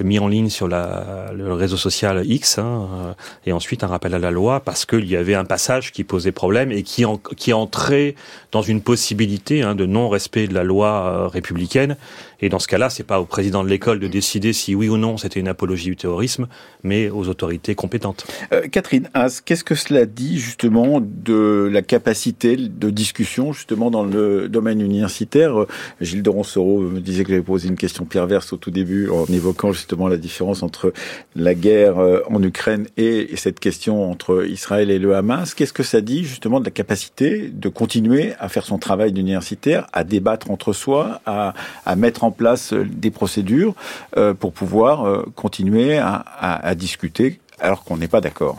mis 0.00 0.18
en 0.18 0.28
ligne 0.28 0.48
sur 0.48 0.68
la, 0.68 1.30
le 1.34 1.52
réseau 1.52 1.76
social 1.76 2.22
X, 2.24 2.58
hein, 2.58 3.14
et 3.46 3.52
ensuite 3.52 3.84
un 3.84 3.88
rappel 3.88 4.14
à 4.14 4.18
la 4.18 4.30
loi 4.30 4.60
parce 4.60 4.84
qu'il 4.84 5.06
y 5.06 5.16
avait 5.16 5.34
un 5.34 5.44
passage 5.44 5.92
qui 5.92 6.04
posait 6.04 6.32
problème 6.32 6.72
et 6.72 6.82
qui, 6.82 7.04
en, 7.04 7.16
qui 7.16 7.52
entrait 7.52 8.14
dans 8.52 8.62
une 8.62 8.80
possibilité 8.80 9.62
hein, 9.62 9.74
de 9.74 9.86
non-respect 9.86 10.48
de 10.48 10.54
la 10.54 10.64
loi 10.64 10.88
euh, 10.88 11.26
républicaine. 11.26 11.96
Et 12.40 12.48
dans 12.48 12.58
ce 12.58 12.68
cas-là, 12.68 12.88
c'est 12.90 13.04
pas 13.04 13.20
au 13.20 13.24
président 13.24 13.64
de 13.64 13.68
l'école 13.68 13.98
de 13.98 14.06
décider 14.06 14.52
si 14.52 14.74
oui 14.74 14.88
ou 14.88 14.96
non 14.96 15.16
c'était 15.16 15.40
une 15.40 15.48
apologie 15.48 15.86
du 15.86 15.96
terrorisme, 15.96 16.46
mais 16.82 17.10
aux 17.10 17.28
autorités 17.28 17.74
compétentes. 17.74 18.26
Euh, 18.52 18.68
Catherine 18.68 19.08
Haas, 19.14 19.40
qu'est-ce 19.44 19.64
que 19.64 19.74
cela 19.74 20.06
dit 20.06 20.38
justement 20.38 21.00
de 21.00 21.68
la 21.70 21.82
capacité 21.82 22.56
de 22.56 22.90
discussion 22.90 23.52
justement 23.52 23.90
dans 23.90 24.04
le 24.04 24.48
domaine 24.48 24.80
universitaire? 24.80 25.66
Gilles 26.00 26.22
de 26.22 26.30
Ronsoro 26.30 26.80
me 26.80 27.00
disait 27.00 27.24
que 27.24 27.30
j'avais 27.30 27.42
posé 27.42 27.68
une 27.68 27.76
question 27.76 28.04
perverse 28.04 28.52
au 28.52 28.56
tout 28.56 28.70
début 28.70 29.08
en 29.10 29.26
évoquant 29.26 29.72
justement 29.72 30.08
la 30.08 30.16
différence 30.16 30.62
entre 30.62 30.92
la 31.34 31.54
guerre 31.54 31.98
euh, 31.98 32.20
en 32.30 32.42
Ukraine 32.42 32.86
et 32.96 33.36
cette 33.36 33.60
question 33.60 34.10
entre 34.10 34.46
Israël 34.46 34.90
et 34.90 34.98
le 34.98 35.16
Hamas. 35.16 35.54
Qu'est-ce 35.54 35.72
que 35.72 35.82
ça 35.82 36.00
dit 36.00 36.24
justement 36.24 36.60
de 36.60 36.64
la 36.64 36.70
capacité 36.70 37.50
de 37.52 37.68
continuer 37.68 38.32
à 38.38 38.48
faire 38.48 38.64
son 38.64 38.78
travail 38.78 39.12
d'universitaire, 39.12 39.86
à 39.92 40.04
débattre 40.04 40.50
entre 40.50 40.72
soi, 40.72 41.20
à, 41.26 41.54
à 41.84 41.96
mettre 41.96 42.24
en 42.24 42.27
place 42.30 42.72
des 42.72 43.10
procédures 43.10 43.74
euh, 44.16 44.34
pour 44.34 44.52
pouvoir 44.52 45.04
euh, 45.04 45.24
continuer 45.34 45.98
à, 45.98 46.74
discuter 46.74 47.40
alors 47.58 47.84
qu'on 47.84 47.96
n'est 47.96 48.08
pas 48.08 48.20
d'accord. 48.20 48.58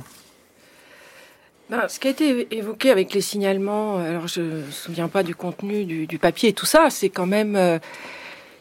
Ben, 1.70 1.88
ce 1.88 2.00
qui 2.00 2.08
a 2.08 2.12
été 2.12 2.48
évoqué 2.56 2.90
avec 2.90 3.14
les 3.14 3.22
signalements, 3.22 3.98
alors 3.98 4.28
je 4.28 4.42
ne 4.42 4.66
me 4.66 4.72
souviens 4.72 5.08
pas 5.08 5.24
du 5.24 5.36
contenu 5.36 5.86
du, 5.86 6.18
papier 6.18 6.50
et 6.50 6.54
tout 6.54 6.66
ça, 6.66 6.90
c'est 6.90 7.10
quand 7.10 7.28
même, 7.28 7.56
euh, 7.56 7.78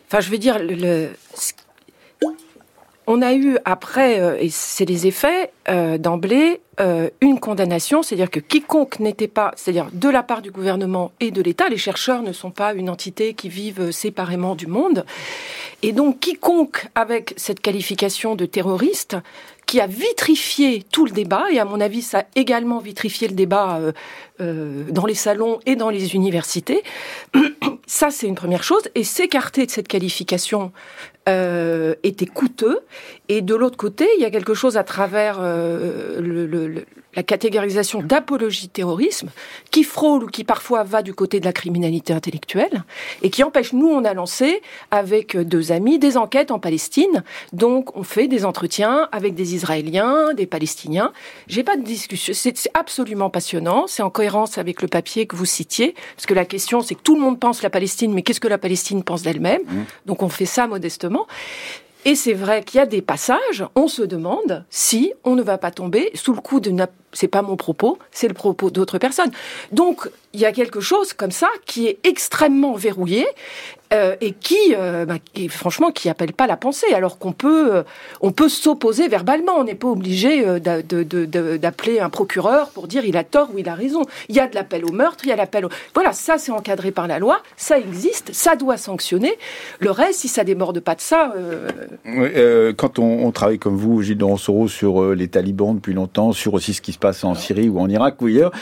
enfin 0.06 0.20
je 0.20 0.30
veux 0.30 0.38
dire, 0.38 0.58
le, 0.60 1.08
on 3.18 3.22
a 3.22 3.34
eu 3.34 3.58
après, 3.64 4.20
euh, 4.20 4.36
et 4.38 4.48
c'est 4.48 4.84
les 4.84 5.08
effets, 5.08 5.50
euh, 5.68 5.98
d'emblée, 5.98 6.60
euh, 6.78 7.10
une 7.20 7.40
condamnation, 7.40 8.04
c'est-à-dire 8.04 8.30
que 8.30 8.38
quiconque 8.38 9.00
n'était 9.00 9.26
pas, 9.26 9.52
c'est-à-dire 9.56 9.88
de 9.92 10.08
la 10.08 10.22
part 10.22 10.40
du 10.40 10.52
gouvernement 10.52 11.10
et 11.18 11.32
de 11.32 11.42
l'État, 11.42 11.68
les 11.68 11.78
chercheurs 11.78 12.22
ne 12.22 12.32
sont 12.32 12.52
pas 12.52 12.74
une 12.74 12.88
entité 12.88 13.34
qui 13.34 13.48
vivent 13.48 13.90
séparément 13.90 14.54
du 14.54 14.68
monde, 14.68 15.04
et 15.82 15.92
donc 15.92 16.20
quiconque 16.20 16.86
avec 16.94 17.34
cette 17.36 17.58
qualification 17.58 18.36
de 18.36 18.46
terroriste, 18.46 19.16
qui 19.68 19.82
a 19.82 19.86
vitrifié 19.86 20.82
tout 20.90 21.04
le 21.04 21.10
débat, 21.12 21.44
et 21.52 21.58
à 21.58 21.66
mon 21.66 21.78
avis, 21.78 22.00
ça 22.00 22.20
a 22.20 22.24
également 22.36 22.78
vitrifié 22.78 23.28
le 23.28 23.34
débat 23.34 23.76
euh, 23.76 23.92
euh, 24.40 24.84
dans 24.90 25.04
les 25.04 25.14
salons 25.14 25.60
et 25.66 25.76
dans 25.76 25.90
les 25.90 26.14
universités. 26.14 26.82
ça, 27.86 28.10
c'est 28.10 28.26
une 28.26 28.34
première 28.34 28.64
chose. 28.64 28.88
Et 28.94 29.04
s'écarter 29.04 29.66
de 29.66 29.70
cette 29.70 29.86
qualification 29.86 30.72
euh, 31.28 31.94
était 32.02 32.24
coûteux. 32.24 32.80
Et 33.28 33.42
de 33.42 33.54
l'autre 33.54 33.76
côté, 33.76 34.08
il 34.16 34.22
y 34.22 34.24
a 34.24 34.30
quelque 34.30 34.54
chose 34.54 34.78
à 34.78 34.84
travers 34.84 35.38
le, 35.38 36.86
la 37.14 37.22
catégorisation 37.22 38.02
d'apologie 38.02 38.68
terrorisme 38.68 39.30
qui 39.70 39.82
frôle 39.82 40.24
ou 40.24 40.26
qui 40.26 40.44
parfois 40.44 40.82
va 40.82 41.02
du 41.02 41.14
côté 41.14 41.40
de 41.40 41.44
la 41.44 41.52
criminalité 41.52 42.12
intellectuelle 42.12 42.84
et 43.22 43.30
qui 43.30 43.42
empêche, 43.42 43.72
nous, 43.72 43.88
on 43.88 44.04
a 44.04 44.14
lancé 44.14 44.62
avec 44.90 45.36
deux 45.36 45.72
amis 45.72 45.98
des 45.98 46.16
enquêtes 46.16 46.50
en 46.50 46.58
Palestine. 46.58 47.24
Donc, 47.52 47.96
on 47.96 48.02
fait 48.02 48.28
des 48.28 48.44
entretiens 48.44 49.08
avec 49.12 49.34
des 49.34 49.54
Israéliens, 49.54 50.34
des 50.34 50.46
Palestiniens. 50.46 51.12
J'ai 51.46 51.64
pas 51.64 51.76
de 51.76 51.82
discussion. 51.82 52.32
C'est 52.34 52.70
absolument 52.74 53.30
passionnant. 53.30 53.86
C'est 53.86 54.02
en 54.02 54.10
cohérence 54.10 54.58
avec 54.58 54.82
le 54.82 54.88
papier 54.88 55.26
que 55.26 55.36
vous 55.36 55.46
citiez. 55.46 55.94
Parce 56.14 56.26
que 56.26 56.34
la 56.34 56.44
question, 56.44 56.82
c'est 56.82 56.94
que 56.94 57.02
tout 57.02 57.14
le 57.14 57.20
monde 57.20 57.40
pense 57.40 57.62
la 57.62 57.70
Palestine, 57.70 58.12
mais 58.12 58.22
qu'est-ce 58.22 58.40
que 58.40 58.48
la 58.48 58.58
Palestine 58.58 59.02
pense 59.02 59.22
d'elle-même? 59.22 59.62
Mmh. 59.62 59.84
Donc, 60.06 60.22
on 60.22 60.28
fait 60.28 60.46
ça 60.46 60.66
modestement. 60.66 61.26
Et 62.04 62.14
c'est 62.14 62.32
vrai 62.32 62.62
qu'il 62.62 62.78
y 62.78 62.80
a 62.80 62.86
des 62.86 63.02
passages, 63.02 63.64
on 63.74 63.88
se 63.88 64.02
demande 64.02 64.64
si 64.70 65.12
on 65.24 65.34
ne 65.34 65.42
va 65.42 65.58
pas 65.58 65.70
tomber 65.70 66.10
sous 66.14 66.32
le 66.32 66.40
coup 66.40 66.60
de 66.60 66.74
c'est 67.12 67.28
pas 67.28 67.42
mon 67.42 67.56
propos, 67.56 67.98
c'est 68.12 68.28
le 68.28 68.34
propos 68.34 68.70
d'autres 68.70 68.98
personnes. 68.98 69.30
Donc, 69.72 70.08
il 70.38 70.42
y 70.42 70.46
a 70.46 70.52
quelque 70.52 70.78
chose 70.78 71.12
comme 71.14 71.32
ça 71.32 71.48
qui 71.66 71.88
est 71.88 71.98
extrêmement 72.04 72.74
verrouillé 72.74 73.26
euh, 73.92 74.16
et 74.20 74.32
qui, 74.32 74.74
euh, 74.76 75.06
bah, 75.06 75.14
franchement, 75.48 75.90
qui 75.90 76.10
appelle 76.10 76.34
pas 76.34 76.46
la 76.46 76.58
pensée, 76.58 76.92
alors 76.92 77.18
qu'on 77.18 77.32
peut, 77.32 77.76
euh, 77.76 77.82
on 78.20 78.32
peut 78.32 78.50
s'opposer 78.50 79.08
verbalement. 79.08 79.52
On 79.56 79.64
n'est 79.64 79.74
pas 79.74 79.88
obligé 79.88 80.46
euh, 80.46 80.58
d'appeler 80.58 81.98
un 81.98 82.10
procureur 82.10 82.68
pour 82.68 82.86
dire 82.86 83.06
il 83.06 83.16
a 83.16 83.24
tort 83.24 83.48
ou 83.54 83.58
il 83.58 83.68
a 83.68 83.74
raison. 83.74 84.02
Il 84.28 84.36
y 84.36 84.40
a 84.40 84.46
de 84.46 84.54
l'appel 84.54 84.84
au 84.84 84.92
meurtre, 84.92 85.24
il 85.24 85.30
y 85.30 85.32
a 85.32 85.36
l'appel 85.36 85.64
au... 85.64 85.68
Voilà, 85.94 86.12
ça 86.12 86.36
c'est 86.36 86.52
encadré 86.52 86.90
par 86.90 87.06
la 87.06 87.18
loi, 87.18 87.40
ça 87.56 87.78
existe, 87.78 88.34
ça 88.34 88.56
doit 88.56 88.76
sanctionner. 88.76 89.38
Le 89.78 89.90
reste, 89.90 90.20
si 90.20 90.28
ça 90.28 90.44
déborde 90.44 90.80
pas 90.80 90.94
de 90.94 91.00
ça... 91.00 91.32
Quand 92.76 92.98
on, 92.98 93.30
travaille 93.30 93.58
comme 93.58 93.76
vous, 93.76 94.02
Gilles 94.02 94.18
Doronsoro, 94.18 94.68
sur 94.68 95.14
les 95.14 95.28
talibans 95.28 95.74
depuis 95.74 95.94
longtemps, 95.94 96.32
sur 96.32 96.54
aussi 96.54 96.74
ce 96.74 96.82
qui 96.82 96.92
se 96.92 96.98
passe 96.98 97.24
en 97.24 97.34
Syrie 97.34 97.68
ou 97.68 97.78
en 97.78 97.88
Irak 97.88 98.20
ou 98.20 98.26
ailleurs, 98.26 98.52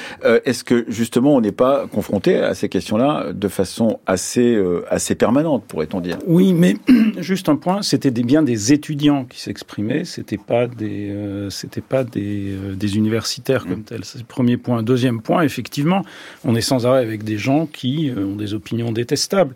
est-ce 0.44 0.62
que 0.62 0.84
justement 0.88 1.34
on 1.34 1.40
n'est 1.40 1.52
pas 1.52 1.65
confronté 1.90 2.36
à 2.36 2.54
ces 2.54 2.68
questions-là 2.68 3.32
de 3.32 3.48
façon 3.48 4.00
assez, 4.06 4.60
assez 4.88 5.14
permanente, 5.14 5.64
pourrait-on 5.66 6.00
dire. 6.00 6.18
Oui, 6.26 6.52
mais 6.52 6.76
juste 7.18 7.48
un 7.48 7.56
point, 7.56 7.82
c'était 7.82 8.10
bien 8.26 8.42
des 8.42 8.72
étudiants 8.72 9.24
qui 9.24 9.40
s'exprimaient, 9.40 10.04
c'était 10.04 10.36
pas 10.36 10.66
des, 10.66 11.10
euh, 11.10 11.50
c'était 11.50 11.80
pas 11.80 12.04
des, 12.04 12.50
euh, 12.50 12.74
des, 12.74 12.96
universitaires 12.96 13.64
comme 13.64 13.80
mm. 13.80 13.84
tels. 13.84 14.04
C'est 14.04 14.18
le 14.18 14.24
premier 14.24 14.56
point. 14.56 14.82
Deuxième 14.82 15.22
point, 15.22 15.42
effectivement, 15.42 16.02
on 16.44 16.54
est 16.54 16.60
sans 16.60 16.86
arrêt 16.86 17.00
avec 17.00 17.24
des 17.24 17.38
gens 17.38 17.66
qui 17.66 18.10
euh, 18.10 18.26
ont 18.26 18.36
des 18.36 18.54
opinions 18.54 18.92
détestables. 18.92 19.54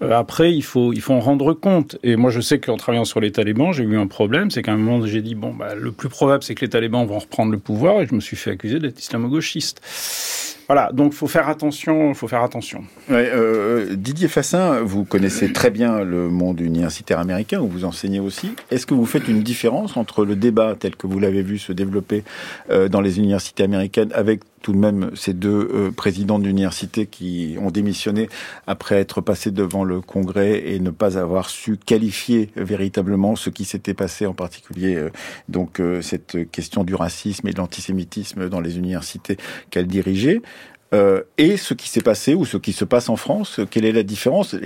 après, 0.00 0.52
il 0.52 0.62
faut, 0.62 0.92
il 0.92 1.00
faut 1.00 1.14
en 1.14 1.20
rendre 1.20 1.52
compte. 1.52 1.96
Et 2.02 2.16
moi, 2.16 2.30
je 2.30 2.40
sais 2.40 2.58
qu'en 2.58 2.76
travaillant 2.76 3.04
sur 3.04 3.20
les 3.20 3.32
talibans, 3.32 3.72
j'ai 3.72 3.84
eu 3.84 3.98
un 3.98 4.06
problème, 4.06 4.50
c'est 4.50 4.62
qu'à 4.62 4.72
un 4.72 4.76
moment, 4.76 5.04
j'ai 5.06 5.22
dit 5.22 5.34
bon, 5.34 5.52
bah, 5.52 5.74
le 5.74 5.92
plus 5.92 6.08
probable, 6.08 6.42
c'est 6.42 6.54
que 6.54 6.64
les 6.64 6.70
talibans 6.70 7.06
vont 7.06 7.18
reprendre 7.18 7.52
le 7.52 7.58
pouvoir, 7.58 8.00
et 8.00 8.06
je 8.06 8.14
me 8.14 8.20
suis 8.20 8.36
fait 8.36 8.50
accuser 8.50 8.78
d'être 8.78 8.98
islamo-gauchiste. 8.98 9.80
Voilà, 10.70 10.90
donc 10.92 11.14
faut 11.14 11.26
faire 11.26 11.48
attention, 11.48 12.14
faut 12.14 12.28
faire 12.28 12.44
attention. 12.44 12.84
Euh, 13.10 13.96
Didier 13.96 14.28
Fassin, 14.28 14.82
vous 14.82 15.02
connaissez 15.04 15.52
très 15.52 15.68
bien 15.68 16.04
le 16.04 16.28
monde 16.28 16.60
universitaire 16.60 17.18
américain, 17.18 17.58
où 17.58 17.66
vous 17.66 17.84
enseignez 17.84 18.20
aussi. 18.20 18.54
Est-ce 18.70 18.86
que 18.86 18.94
vous 18.94 19.04
faites 19.04 19.26
une 19.26 19.42
différence 19.42 19.96
entre 19.96 20.24
le 20.24 20.36
débat 20.36 20.76
tel 20.78 20.94
que 20.94 21.08
vous 21.08 21.18
l'avez 21.18 21.42
vu 21.42 21.58
se 21.58 21.72
développer 21.72 22.22
euh, 22.70 22.86
dans 22.88 23.00
les 23.00 23.18
universités 23.18 23.64
américaines 23.64 24.12
avec 24.14 24.42
tout 24.62 24.72
de 24.72 24.78
même 24.78 25.10
ces 25.14 25.32
deux 25.32 25.68
euh, 25.72 25.90
présidents 25.90 26.38
d'université 26.38 27.06
qui 27.06 27.56
ont 27.60 27.70
démissionné 27.70 28.28
après 28.66 28.96
être 28.96 29.20
passés 29.20 29.50
devant 29.50 29.84
le 29.84 30.00
Congrès 30.00 30.62
et 30.66 30.80
ne 30.80 30.90
pas 30.90 31.18
avoir 31.18 31.50
su 31.50 31.76
qualifier 31.76 32.50
véritablement 32.56 33.36
ce 33.36 33.50
qui 33.50 33.64
s'était 33.64 33.94
passé, 33.94 34.26
en 34.26 34.34
particulier 34.34 34.96
euh, 34.96 35.10
donc 35.48 35.80
euh, 35.80 36.02
cette 36.02 36.50
question 36.50 36.84
du 36.84 36.94
racisme 36.94 37.48
et 37.48 37.52
de 37.52 37.58
l'antisémitisme 37.58 38.48
dans 38.48 38.60
les 38.60 38.78
universités 38.78 39.36
qu'elle 39.70 39.86
dirigeait. 39.86 40.40
et 41.38 41.56
ce 41.56 41.74
qui 41.74 41.88
s'est 41.88 42.00
passé 42.00 42.34
ou 42.34 42.44
ce 42.44 42.56
qui 42.56 42.72
se 42.72 42.84
passe 42.84 43.08
en 43.08 43.16
France, 43.16 43.60
quelle 43.70 43.84
est 43.84 43.92
la 43.92 44.02
différence? 44.02 44.56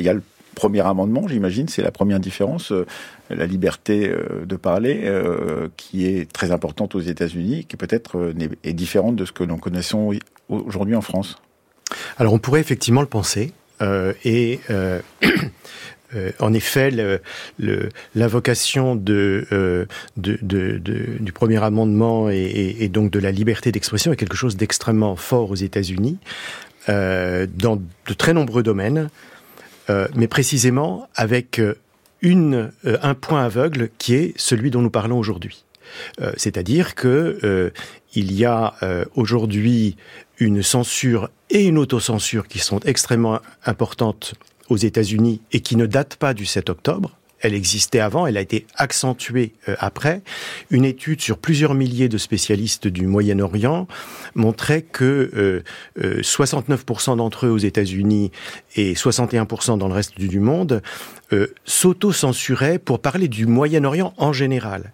Premier 0.54 0.80
amendement, 0.80 1.28
j'imagine, 1.28 1.68
c'est 1.68 1.82
la 1.82 1.90
première 1.90 2.20
différence, 2.20 2.72
euh, 2.72 2.86
la 3.30 3.46
liberté 3.46 4.08
euh, 4.08 4.44
de 4.46 4.56
parler, 4.56 5.02
euh, 5.04 5.68
qui 5.76 6.06
est 6.06 6.30
très 6.32 6.50
importante 6.50 6.94
aux 6.94 7.00
États-Unis, 7.00 7.66
qui 7.66 7.76
peut-être 7.76 8.32
est 8.62 8.72
différente 8.72 9.16
de 9.16 9.24
ce 9.24 9.32
que 9.32 9.44
nous 9.44 9.56
connaissons 9.56 10.12
aujourd'hui 10.48 10.96
en 10.96 11.02
France. 11.02 11.36
Alors 12.16 12.32
on 12.32 12.38
pourrait 12.38 12.60
effectivement 12.60 13.02
le 13.02 13.06
penser, 13.06 13.52
et 14.24 14.60
en 16.38 16.54
effet, 16.54 16.90
l'invocation 18.14 18.96
du 18.96 19.46
premier 21.34 21.62
amendement 21.62 22.30
et, 22.30 22.88
donc 22.88 23.10
de 23.10 23.18
la 23.18 23.30
liberté 23.30 23.72
d'expression 23.72 24.12
est 24.12 24.16
quelque 24.16 24.36
chose 24.36 24.56
d'extrêmement 24.56 25.16
fort 25.16 25.50
aux 25.50 25.56
États-Unis, 25.56 26.18
dans 26.88 27.76
de 28.06 28.14
très 28.16 28.32
nombreux 28.32 28.62
domaines. 28.62 29.10
Euh, 29.90 30.08
mais 30.14 30.28
précisément 30.28 31.08
avec 31.14 31.58
euh, 31.58 31.74
euh, 32.24 32.70
un 33.02 33.14
point 33.14 33.44
aveugle 33.44 33.90
qui 33.98 34.14
est 34.14 34.32
celui 34.36 34.70
dont 34.70 34.80
nous 34.80 34.90
parlons 34.90 35.18
aujourd'hui. 35.18 35.64
C'est-à-dire 36.36 36.96
que 36.96 37.72
il 38.14 38.32
y 38.32 38.44
a 38.44 38.74
aujourd'hui 39.14 39.96
une 40.38 40.62
censure 40.62 41.28
et 41.50 41.66
une 41.66 41.78
autocensure 41.78 42.48
qui 42.48 42.58
sont 42.58 42.80
extrêmement 42.80 43.38
importantes 43.64 44.34
aux 44.70 44.76
États-Unis 44.76 45.40
et 45.52 45.60
qui 45.60 45.76
ne 45.76 45.86
datent 45.86 46.16
pas 46.16 46.34
du 46.34 46.46
7 46.46 46.70
octobre 46.70 47.16
elle 47.44 47.54
existait 47.54 48.00
avant, 48.00 48.26
elle 48.26 48.38
a 48.38 48.40
été 48.40 48.66
accentuée 48.74 49.52
euh, 49.68 49.76
après. 49.78 50.22
Une 50.70 50.87
étude 50.87 51.20
sur 51.20 51.37
plusieurs 51.37 51.74
milliers 51.74 52.09
de 52.09 52.16
spécialistes 52.16 52.88
du 52.88 53.07
Moyen-Orient 53.07 53.87
montrait 54.35 54.80
que 54.80 55.62
69% 55.98 57.11
euh, 57.11 57.12
euh, 57.12 57.16
d'entre 57.16 57.46
eux 57.46 57.50
aux 57.50 57.59
États-Unis 57.59 58.33
et 58.76 58.94
61% 58.94 59.76
dans 59.76 59.88
le 59.88 59.94
reste 59.94 60.18
du 60.18 60.40
monde 60.40 60.83
s'auto-censuraient 61.64 62.78
pour 62.78 63.00
parler 63.00 63.28
du 63.28 63.46
Moyen-Orient 63.46 64.14
en 64.16 64.33
général. 64.33 64.92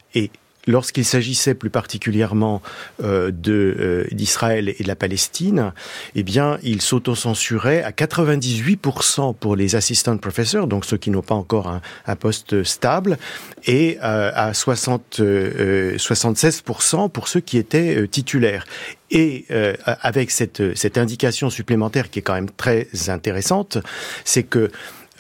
Lorsqu'il 0.66 1.04
s'agissait 1.04 1.54
plus 1.54 1.70
particulièrement 1.70 2.62
euh, 3.02 3.30
de 3.30 3.76
euh, 3.78 4.06
d'Israël 4.12 4.68
et 4.68 4.82
de 4.82 4.88
la 4.88 4.96
Palestine, 4.96 5.72
eh 6.14 6.22
bien, 6.22 6.58
il 6.62 6.82
s'autocensurait 6.82 7.82
à 7.82 7.90
98% 7.90 9.34
pour 9.34 9.56
les 9.56 9.76
assistant 9.76 10.16
professors, 10.16 10.66
donc 10.66 10.84
ceux 10.84 10.96
qui 10.96 11.10
n'ont 11.10 11.22
pas 11.22 11.34
encore 11.34 11.80
un, 12.06 12.16
poste 12.16 12.64
stable, 12.64 13.18
et 13.66 13.98
euh, 14.02 14.30
à 14.34 14.52
60, 14.52 15.20
76% 15.20 17.10
pour 17.10 17.28
ceux 17.28 17.40
qui 17.40 17.56
étaient 17.56 18.06
titulaires. 18.08 18.66
Et 19.12 19.46
avec 19.84 20.30
cette, 20.30 20.76
cette 20.76 20.96
indication 20.96 21.50
supplémentaire 21.50 22.10
qui 22.10 22.20
est 22.20 22.22
quand 22.22 22.34
même 22.34 22.50
très 22.50 22.86
intéressante, 23.08 23.78
c'est 24.24 24.44
que 24.44 24.70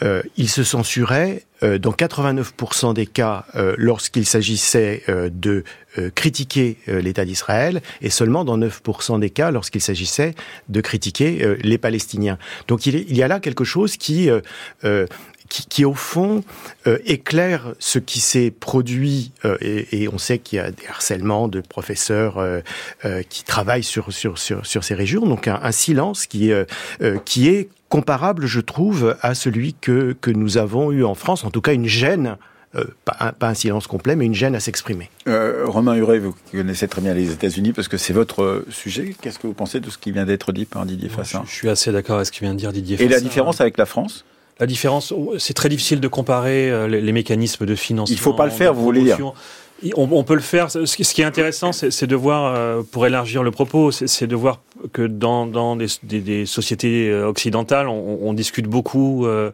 euh, 0.02 0.22
il 0.36 0.48
se 0.48 0.64
censurait 0.64 1.44
euh, 1.62 1.78
dans 1.78 1.92
89% 1.92 2.94
des 2.94 3.06
cas 3.06 3.44
euh, 3.54 3.74
lorsqu'il 3.76 4.24
s'agissait 4.24 5.02
de 5.08 5.64
critiquer 6.14 6.78
l'État 6.86 7.24
d'Israël 7.24 7.82
et 8.00 8.10
seulement 8.10 8.44
dans 8.44 8.56
9% 8.56 9.18
des 9.18 9.30
cas 9.30 9.50
lorsqu'il 9.50 9.80
s'agissait 9.80 10.36
de 10.68 10.80
critiquer 10.80 11.56
les 11.64 11.78
Palestiniens. 11.78 12.38
Donc 12.68 12.86
il, 12.86 13.16
y 13.16 13.24
a 13.24 13.28
là 13.28 13.40
quelque 13.40 13.64
chose 13.64 13.96
qui 13.96 14.30
qui, 15.50 15.66
qui, 15.66 15.84
au 15.84 15.92
fond 15.92 16.42
euh, 16.86 16.98
éclaire 17.04 17.74
ce 17.78 17.98
qui 17.98 18.20
s'est 18.20 18.50
produit 18.50 19.32
euh, 19.44 19.58
et, 19.60 20.02
et, 20.02 20.08
on 20.08 20.16
sait 20.16 20.38
qu'il 20.38 20.56
y 20.56 20.60
a 20.60 20.70
des 20.70 20.86
harcèlements 20.88 21.48
de 21.48 21.60
professeurs 21.60 22.38
euh, 22.38 22.60
euh 23.04 23.22
qui 23.28 23.44
travaillent 23.44 23.82
sur 23.82 24.12
sur 24.12 24.38
sur, 24.38 24.64
sur 24.64 24.84
ces 24.84 24.94
régions 24.94 25.26
donc 25.26 25.48
un, 25.48 25.60
un 25.62 25.72
silence 25.72 26.26
qui 26.26 26.52
euh, 26.52 26.64
qui 27.26 27.48
est 27.48 27.68
comparable 27.90 28.46
je 28.46 28.60
trouve 28.60 29.16
à 29.20 29.34
celui 29.34 29.74
que 29.74 30.16
que 30.20 30.30
nous 30.30 30.56
avons 30.56 30.92
eu 30.92 31.04
en 31.04 31.14
France 31.14 31.44
en 31.44 31.50
tout 31.50 31.60
cas 31.60 31.74
une 31.74 31.86
gêne 31.86 32.38
euh, 32.76 32.84
pas, 33.04 33.16
un, 33.18 33.32
pas, 33.32 33.48
un, 33.48 33.54
silence 33.54 33.88
complet, 33.88 34.14
mais 34.14 34.26
une 34.26 34.34
gêne 34.34 34.54
à 34.54 34.60
s'exprimer. 34.60 35.10
Euh, 35.26 35.64
Romain 35.66 35.96
Huret, 35.96 36.20
vous 36.20 36.36
connaissez 36.52 36.86
très 36.86 37.00
bien 37.00 37.14
les 37.14 37.32
États-Unis 37.32 37.72
parce 37.72 37.88
que 37.88 37.96
c'est 37.96 38.12
votre 38.12 38.64
sujet. 38.70 39.16
Qu'est-ce 39.20 39.40
que 39.40 39.48
vous 39.48 39.54
pensez 39.54 39.80
de 39.80 39.90
ce 39.90 39.98
qui 39.98 40.12
vient 40.12 40.24
d'être 40.24 40.52
dit 40.52 40.66
par 40.66 40.86
Didier 40.86 41.08
Fassin? 41.08 41.42
je, 41.44 41.50
je, 41.50 41.56
suis 41.56 41.68
assez 41.68 41.90
d'accord 41.90 42.16
avec 42.16 42.28
ce 42.28 42.30
qui 42.30 42.40
vient 42.42 42.54
de 42.54 42.58
dire 42.60 42.72
Didier 42.72 42.96
Fassin. 42.96 43.10
Et 43.10 43.12
la 43.12 43.20
différence 43.20 43.60
avec 43.60 43.76
la 43.76 43.86
France? 43.86 44.24
La 44.60 44.66
différence, 44.66 45.12
c'est 45.38 45.54
très 45.54 45.68
difficile 45.68 46.00
de 46.00 46.08
comparer 46.08 46.70
euh, 46.70 46.86
les, 46.86 47.12
mécanismes 47.12 47.66
de 47.66 47.74
financement. 47.74 48.14
Il 48.14 48.20
faut 48.20 48.34
pas 48.34 48.44
le 48.44 48.50
faire, 48.50 48.74
vous 48.74 48.82
voulez 48.82 49.02
dire 49.02 49.32
on, 49.96 50.08
on, 50.12 50.24
peut 50.24 50.34
le 50.34 50.40
faire. 50.40 50.70
Ce 50.70 50.96
qui 50.96 51.22
est 51.22 51.24
intéressant, 51.24 51.72
c'est 51.72 52.06
de 52.06 52.16
voir, 52.16 52.54
euh, 52.54 52.82
pour 52.82 53.06
élargir 53.06 53.42
le 53.42 53.50
propos, 53.50 53.90
c'est 53.90 54.26
de 54.26 54.36
voir 54.36 54.60
que 54.92 55.02
dans, 55.02 55.46
dans 55.46 55.76
des, 55.76 55.86
des, 56.02 56.20
des, 56.20 56.46
sociétés 56.46 57.08
euh, 57.08 57.26
occidentales, 57.26 57.88
on, 57.88 58.18
on 58.22 58.32
discute 58.32 58.66
beaucoup 58.66 59.26
euh, 59.26 59.50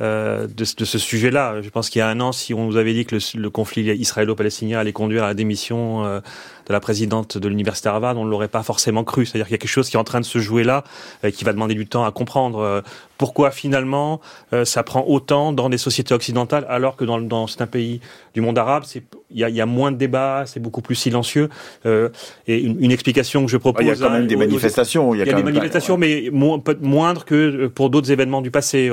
euh, 0.00 0.46
de, 0.46 0.64
de, 0.76 0.84
ce 0.84 0.98
sujet-là. 0.98 1.62
Je 1.62 1.68
pense 1.68 1.90
qu'il 1.90 2.00
y 2.00 2.02
a 2.02 2.08
un 2.08 2.20
an, 2.20 2.32
si 2.32 2.54
on 2.54 2.66
nous 2.66 2.76
avait 2.76 2.94
dit 2.94 3.04
que 3.04 3.16
le, 3.16 3.40
le 3.40 3.50
conflit 3.50 3.82
israélo-palestinien 3.82 4.78
allait 4.78 4.92
conduire 4.92 5.24
à 5.24 5.28
la 5.28 5.34
démission 5.34 6.20
de 6.66 6.72
la 6.72 6.80
présidente 6.80 7.38
de 7.38 7.48
l'université 7.48 7.88
Harvard, 7.88 8.16
on 8.16 8.24
ne 8.24 8.30
l'aurait 8.30 8.48
pas 8.48 8.62
forcément 8.62 9.04
cru. 9.04 9.26
C'est-à-dire 9.26 9.46
qu'il 9.46 9.54
y 9.54 9.56
a 9.56 9.58
quelque 9.58 9.70
chose 9.70 9.88
qui 9.88 9.96
est 9.96 10.00
en 10.00 10.04
train 10.04 10.20
de 10.20 10.24
se 10.24 10.38
jouer 10.38 10.64
là, 10.64 10.84
euh, 11.24 11.30
qui 11.30 11.44
va 11.44 11.52
demander 11.52 11.74
du 11.74 11.86
temps 11.86 12.04
à 12.04 12.10
comprendre. 12.10 12.58
Euh, 12.58 12.80
pourquoi 13.18 13.50
finalement 13.50 14.20
euh, 14.52 14.66
ça 14.66 14.82
prend 14.82 15.04
autant 15.06 15.52
dans 15.52 15.70
des 15.70 15.78
sociétés 15.78 16.12
occidentales 16.12 16.66
alors 16.68 16.96
que 16.96 17.04
dans, 17.04 17.18
dans 17.18 17.46
certains 17.46 17.66
pays 17.66 18.00
du 18.34 18.42
monde 18.42 18.58
arabe, 18.58 18.84
il 19.30 19.38
y 19.38 19.44
a, 19.44 19.48
y 19.48 19.60
a, 19.60 19.66
moins 19.66 19.90
de 19.90 19.96
débats, 19.96 20.44
c'est 20.46 20.60
beaucoup 20.60 20.82
plus 20.82 20.94
silencieux. 20.94 21.48
et 21.84 22.60
une, 22.60 22.82
une, 22.82 22.92
explication 22.92 23.44
que 23.44 23.50
je 23.50 23.56
propose. 23.56 23.84
Il 23.84 23.88
y 23.88 23.90
a 23.90 23.96
quand 23.96 24.10
même 24.10 24.26
des 24.26 24.36
manifestations. 24.36 25.14
Il 25.14 25.18
y 25.18 25.22
a, 25.22 25.32
des 25.32 25.42
manifestations, 25.42 25.96
mais 25.96 26.28
mo 26.30 26.62
moindres 26.80 27.24
que 27.24 27.66
pour 27.68 27.90
d'autres 27.90 28.10
événements 28.10 28.42
du 28.42 28.50
passé. 28.50 28.90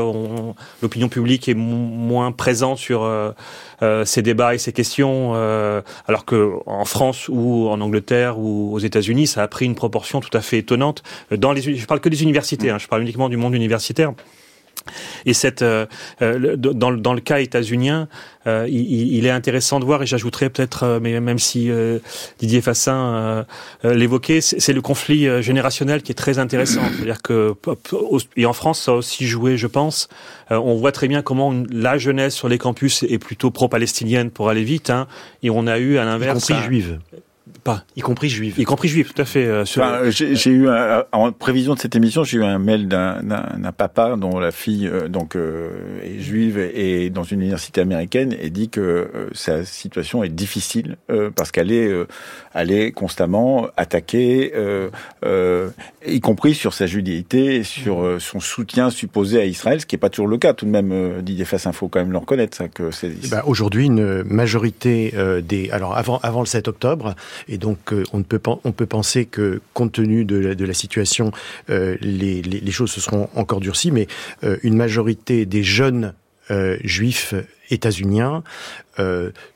L'opinion 0.81 1.09
publique 1.09 1.49
est 1.49 1.53
moins 1.53 2.31
présente 2.31 2.77
sur 2.77 3.03
euh, 3.03 3.31
ces 4.05 4.21
débats 4.21 4.55
et 4.55 4.57
ces 4.57 4.73
questions, 4.73 5.33
euh, 5.35 5.81
alors 6.07 6.25
que 6.25 6.53
en 6.65 6.85
France 6.85 7.29
ou 7.29 7.67
en 7.67 7.81
Angleterre 7.81 8.39
ou 8.39 8.73
aux 8.73 8.79
États-Unis, 8.79 9.27
ça 9.27 9.43
a 9.43 9.47
pris 9.47 9.65
une 9.65 9.75
proportion 9.75 10.19
tout 10.19 10.35
à 10.37 10.41
fait 10.41 10.59
étonnante. 10.59 11.03
Dans 11.31 11.51
les, 11.51 11.61
je 11.61 11.85
parle 11.85 11.99
que 11.99 12.09
des 12.09 12.23
universités, 12.23 12.69
hein, 12.69 12.77
je 12.79 12.87
parle 12.87 13.01
uniquement 13.01 13.29
du 13.29 13.37
monde 13.37 13.53
universitaire. 13.53 14.13
Et 15.25 15.33
cette, 15.33 15.61
euh, 15.61 15.85
euh, 16.21 16.55
dans, 16.57 16.91
dans, 16.91 17.13
le 17.13 17.21
cas 17.21 17.39
états-unien, 17.39 18.07
euh, 18.47 18.67
il, 18.69 19.15
il, 19.15 19.25
est 19.25 19.29
intéressant 19.29 19.79
de 19.79 19.85
voir, 19.85 20.03
et 20.03 20.05
j'ajouterais 20.05 20.49
peut-être, 20.49 20.99
mais 21.01 21.19
même 21.19 21.39
si 21.39 21.71
Didier 22.39 22.61
Fassin 22.61 23.45
l'évoquait, 23.83 24.41
c'est 24.41 24.73
le 24.73 24.81
conflit 24.81 25.41
générationnel 25.41 26.01
qui 26.01 26.11
est 26.11 26.15
très 26.15 26.39
intéressant. 26.39 26.81
C'est-à-dire 26.95 27.21
que, 27.21 27.55
et 28.35 28.45
en 28.45 28.53
France, 28.53 28.81
ça 28.81 28.91
a 28.91 28.95
aussi 28.95 29.25
joué, 29.25 29.57
je 29.57 29.67
pense. 29.67 30.09
on 30.49 30.75
voit 30.75 30.91
très 30.91 31.07
bien 31.07 31.21
comment 31.21 31.53
la 31.71 31.97
jeunesse 31.97 32.35
sur 32.35 32.49
les 32.49 32.57
campus 32.57 33.03
est 33.03 33.19
plutôt 33.19 33.51
pro-palestinienne 33.51 34.29
pour 34.29 34.49
aller 34.49 34.63
vite, 34.63 34.89
hein, 34.89 35.07
et 35.41 35.49
on 35.49 35.67
a 35.67 35.79
eu 35.79 35.97
à 35.97 36.05
l'inverse, 36.05 36.49
y 36.49 36.53
compris 36.53 36.65
juive 36.65 36.99
pas. 37.63 37.83
Y 37.95 38.01
compris 38.01 38.29
juif. 38.29 38.57
Y 38.57 38.63
compris 38.65 38.87
juif, 38.89 39.13
tout 39.13 39.21
à 39.21 39.25
fait. 39.25 39.45
Euh, 39.45 40.11
j'ai 40.11 40.51
eu, 40.51 40.67
en 41.11 41.31
prévision 41.31 41.73
de 41.73 41.79
cette 41.79 41.95
émission, 41.95 42.23
j'ai 42.23 42.37
eu 42.37 42.43
un 42.43 42.59
mail 42.59 42.87
d'un 42.87 43.71
papa 43.75 44.15
dont 44.17 44.39
la 44.39 44.51
fille 44.51 44.87
euh, 44.87 45.07
donc 45.07 45.35
euh, 45.35 45.69
est 46.03 46.19
juive 46.19 46.59
et, 46.59 47.09
dans 47.09 47.23
une 47.23 47.41
université 47.41 47.81
américaine 47.81 48.35
et 48.39 48.49
dit 48.49 48.69
que 48.69 49.29
sa 49.33 49.65
situation 49.65 50.23
est 50.23 50.29
difficile 50.29 50.97
parce 51.35 51.51
qu'elle 51.51 51.71
est, 51.71 51.91
elle 52.53 52.71
est 52.71 52.91
constamment 52.91 53.67
attaquée, 53.77 54.53
y 56.05 56.19
compris 56.19 56.53
sur 56.53 56.73
sa 56.73 56.85
judéité, 56.85 57.63
sur 57.63 58.17
son 58.19 58.39
soutien 58.39 58.89
supposé 58.89 59.39
à 59.39 59.45
Israël, 59.45 59.81
ce 59.81 59.85
qui 59.85 59.95
n'est 59.95 59.99
pas 59.99 60.09
toujours 60.09 60.27
le 60.27 60.37
cas. 60.37 60.53
Tout 60.53 60.65
de 60.65 60.71
même, 60.71 61.21
Didier 61.21 61.45
Fassin, 61.45 61.71
faut 61.71 61.87
quand 61.87 61.99
même 61.99 62.11
le 62.11 62.17
reconnaître, 62.17 62.57
ça, 62.57 62.67
que 62.67 62.91
c'est. 62.91 63.11
Eh 63.23 63.27
ben, 63.27 63.41
aujourd'hui, 63.45 63.85
une 63.85 64.23
majorité 64.23 65.13
des, 65.43 65.69
alors 65.71 65.97
avant 65.97 66.19
avant 66.19 66.41
le 66.41 66.47
7 66.47 66.67
octobre 66.67 67.15
et 67.53 67.59
donc, 67.59 67.93
euh, 67.93 68.03
on, 68.13 68.23
peut, 68.23 68.41
on 68.63 68.71
penser 68.71 69.25
que, 69.25 69.61
compte 69.73 69.91
tenu 69.91 70.25
de 70.25 70.65
la, 70.65 70.73
situation, 70.73 71.31
euh, 71.69 71.95
les, 72.01 72.41
les, 72.41 72.59
les, 72.59 72.71
choses 72.71 72.91
se 72.91 72.99
seront 72.99 73.29
encore 73.35 73.59
durcies, 73.59 73.91
mais 73.91 74.07
euh, 74.43 74.57
une 74.63 74.75
majorité 74.75 75.45
des 75.45 75.63
jeunes 75.63 76.13
juifs 76.83 77.33
états-uniens 77.71 78.43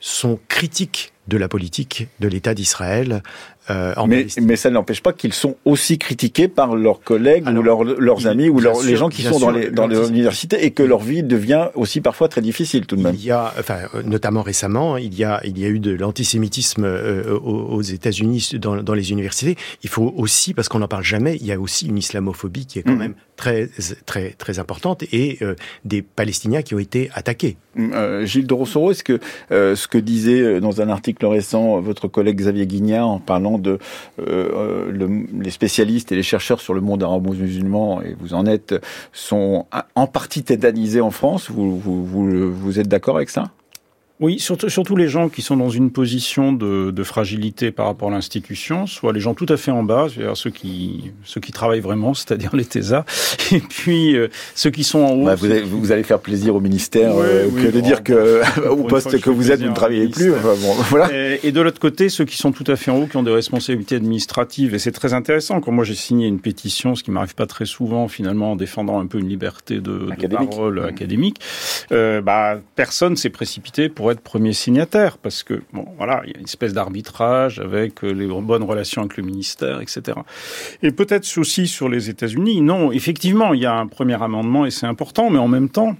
sont 0.00 0.40
critiques 0.48 1.12
de 1.28 1.36
la 1.36 1.46
politique 1.46 2.08
de 2.18 2.28
l'État 2.28 2.54
d'Israël 2.54 3.22
euh, 3.70 3.94
mais, 4.06 4.26
mais, 4.40 4.56
ça 4.56 4.70
n'empêche 4.70 5.02
pas 5.02 5.12
qu'ils 5.12 5.32
sont 5.32 5.56
aussi 5.64 5.98
critiqués 5.98 6.48
par 6.48 6.74
leurs 6.74 7.00
collègues 7.00 7.46
ou 7.48 7.62
leurs 7.62 8.26
amis 8.26 8.48
ou 8.48 8.60
les 8.60 8.96
gens 8.96 9.08
qui 9.08 9.22
sont 9.22 9.38
dans 9.38 9.50
les, 9.50 9.70
dans 9.70 9.86
les 9.86 10.08
universités 10.08 10.64
et 10.64 10.70
que 10.70 10.82
leur 10.82 11.00
vie 11.00 11.22
devient 11.22 11.68
aussi 11.74 12.00
parfois 12.00 12.28
très 12.28 12.40
difficile 12.40 12.86
tout 12.86 12.96
de 12.96 13.02
même. 13.02 13.14
Il 13.14 13.24
y 13.24 13.30
a, 13.30 13.52
enfin, 13.58 13.80
notamment 14.04 14.42
récemment, 14.42 14.96
il 14.96 15.14
y 15.14 15.24
a, 15.24 15.40
il 15.44 15.58
y 15.58 15.64
a 15.64 15.68
eu 15.68 15.80
de 15.80 15.92
l'antisémitisme 15.92 16.84
euh, 16.84 17.38
aux, 17.38 17.82
États-Unis 17.82 18.52
dans, 18.54 18.82
dans, 18.82 18.94
les 18.94 19.12
universités. 19.12 19.56
Il 19.82 19.88
faut 19.88 20.14
aussi, 20.16 20.54
parce 20.54 20.68
qu'on 20.68 20.78
n'en 20.78 20.88
parle 20.88 21.04
jamais, 21.04 21.36
il 21.36 21.46
y 21.46 21.52
a 21.52 21.60
aussi 21.60 21.86
une 21.86 21.98
islamophobie 21.98 22.66
qui 22.66 22.78
est 22.78 22.82
quand 22.82 22.94
mmh. 22.94 22.98
même 22.98 23.14
très, 23.38 23.70
très, 24.04 24.30
très 24.32 24.58
importante 24.58 25.04
et 25.12 25.38
euh, 25.40 25.54
des 25.84 26.02
Palestiniens 26.02 26.60
qui 26.60 26.74
ont 26.74 26.78
été 26.78 27.08
attaqués. 27.14 27.56
Euh, 27.78 28.26
Gilles 28.26 28.48
de 28.48 28.52
Rossoro, 28.52 28.90
est-ce 28.90 29.04
que 29.04 29.20
ce 29.50 29.88
que 29.88 29.96
disait 29.96 30.60
dans 30.60 30.82
un 30.82 30.88
article 30.88 31.24
récent 31.24 31.80
votre 31.80 32.08
collègue 32.08 32.36
Xavier 32.36 32.66
Guignard 32.66 33.08
en 33.08 33.20
parlant 33.20 33.58
de 33.58 33.78
euh, 34.18 34.90
le, 34.90 35.08
les 35.40 35.50
spécialistes 35.50 36.10
et 36.10 36.16
les 36.16 36.24
chercheurs 36.24 36.60
sur 36.60 36.74
le 36.74 36.80
monde 36.80 37.02
arabo-musulman, 37.02 38.02
et 38.02 38.16
vous 38.18 38.34
en 38.34 38.44
êtes, 38.44 38.74
sont 39.12 39.66
en 39.94 40.06
partie 40.08 40.42
tétanisés 40.42 41.00
en 41.00 41.12
France. 41.12 41.48
Vous, 41.50 41.78
vous 41.78 42.80
êtes 42.80 42.88
d'accord 42.88 43.16
avec 43.16 43.30
ça? 43.30 43.52
Oui, 44.20 44.40
surtout, 44.40 44.68
surtout 44.68 44.96
les 44.96 45.06
gens 45.06 45.28
qui 45.28 45.42
sont 45.42 45.56
dans 45.56 45.70
une 45.70 45.92
position 45.92 46.52
de, 46.52 46.90
de 46.90 47.02
fragilité 47.04 47.70
par 47.70 47.86
rapport 47.86 48.08
à 48.08 48.10
l'institution, 48.10 48.88
soit 48.88 49.12
les 49.12 49.20
gens 49.20 49.34
tout 49.34 49.46
à 49.48 49.56
fait 49.56 49.70
en 49.70 49.84
bas, 49.84 50.08
c'est-à-dire 50.12 50.36
ceux 50.36 50.50
qui, 50.50 51.12
ceux 51.22 51.40
qui 51.40 51.52
travaillent 51.52 51.78
vraiment, 51.78 52.14
c'est-à-dire 52.14 52.56
les 52.56 52.64
TESA, 52.64 53.04
et 53.52 53.60
puis 53.60 54.16
euh, 54.16 54.26
ceux 54.56 54.70
qui 54.70 54.82
sont 54.82 54.98
en 54.98 55.12
haut. 55.12 55.24
Bah, 55.24 55.36
vous, 55.36 55.46
allez, 55.46 55.60
vous, 55.60 55.92
allez, 55.92 56.02
faire 56.02 56.18
plaisir 56.18 56.56
au 56.56 56.60
ministère 56.60 57.12
euh, 57.16 57.48
que 57.48 57.70
de 57.70 57.80
dire 57.80 58.02
que 58.02 58.42
au 58.68 58.84
poste 58.84 59.20
que 59.20 59.30
vous 59.30 59.52
êtes, 59.52 59.60
vous 59.60 59.68
ne 59.68 59.74
travaillez 59.74 60.08
plus. 60.08 60.32
Enfin, 60.32 60.54
bon, 60.60 60.74
voilà. 60.90 61.12
Et, 61.12 61.40
et, 61.44 61.52
de 61.52 61.60
l'autre 61.60 61.80
côté, 61.80 62.08
ceux 62.08 62.24
qui 62.24 62.38
sont 62.38 62.50
tout 62.50 62.64
à 62.66 62.74
fait 62.74 62.90
en 62.90 63.02
haut, 63.02 63.06
qui 63.06 63.16
ont 63.16 63.22
des 63.22 63.30
responsabilités 63.30 63.94
administratives, 63.94 64.74
et 64.74 64.80
c'est 64.80 64.92
très 64.92 65.14
intéressant. 65.14 65.60
Quand 65.60 65.70
moi 65.70 65.84
j'ai 65.84 65.94
signé 65.94 66.26
une 66.26 66.40
pétition, 66.40 66.96
ce 66.96 67.04
qui 67.04 67.12
m'arrive 67.12 67.36
pas 67.36 67.46
très 67.46 67.66
souvent, 67.66 68.08
finalement, 68.08 68.52
en 68.52 68.56
défendant 68.56 68.98
un 68.98 69.06
peu 69.06 69.18
une 69.18 69.28
liberté 69.28 69.76
de, 69.76 70.08
de 70.10 70.26
parole 70.26 70.80
mmh. 70.80 70.84
académique, 70.86 71.36
euh, 71.92 72.20
bah, 72.20 72.58
personne 72.74 73.16
s'est 73.16 73.30
précipité 73.30 73.88
pour 73.88 74.07
être 74.12 74.20
premier 74.20 74.52
signataire, 74.52 75.18
parce 75.18 75.42
que, 75.42 75.62
bon, 75.72 75.86
voilà, 75.96 76.22
il 76.24 76.32
y 76.32 76.36
a 76.36 76.38
une 76.38 76.44
espèce 76.44 76.72
d'arbitrage 76.72 77.58
avec 77.60 78.04
euh, 78.04 78.10
les 78.12 78.26
bonnes 78.26 78.62
relations 78.62 79.02
avec 79.02 79.16
le 79.16 79.22
ministère, 79.22 79.80
etc. 79.80 80.18
Et 80.82 80.90
peut-être 80.90 81.26
aussi 81.38 81.66
sur 81.66 81.88
les 81.88 82.10
États-Unis, 82.10 82.60
non, 82.60 82.92
effectivement, 82.92 83.54
il 83.54 83.60
y 83.60 83.66
a 83.66 83.74
un 83.74 83.86
premier 83.86 84.20
amendement 84.22 84.66
et 84.66 84.70
c'est 84.70 84.86
important, 84.86 85.30
mais 85.30 85.38
en 85.38 85.48
même 85.48 85.68
temps, 85.68 85.96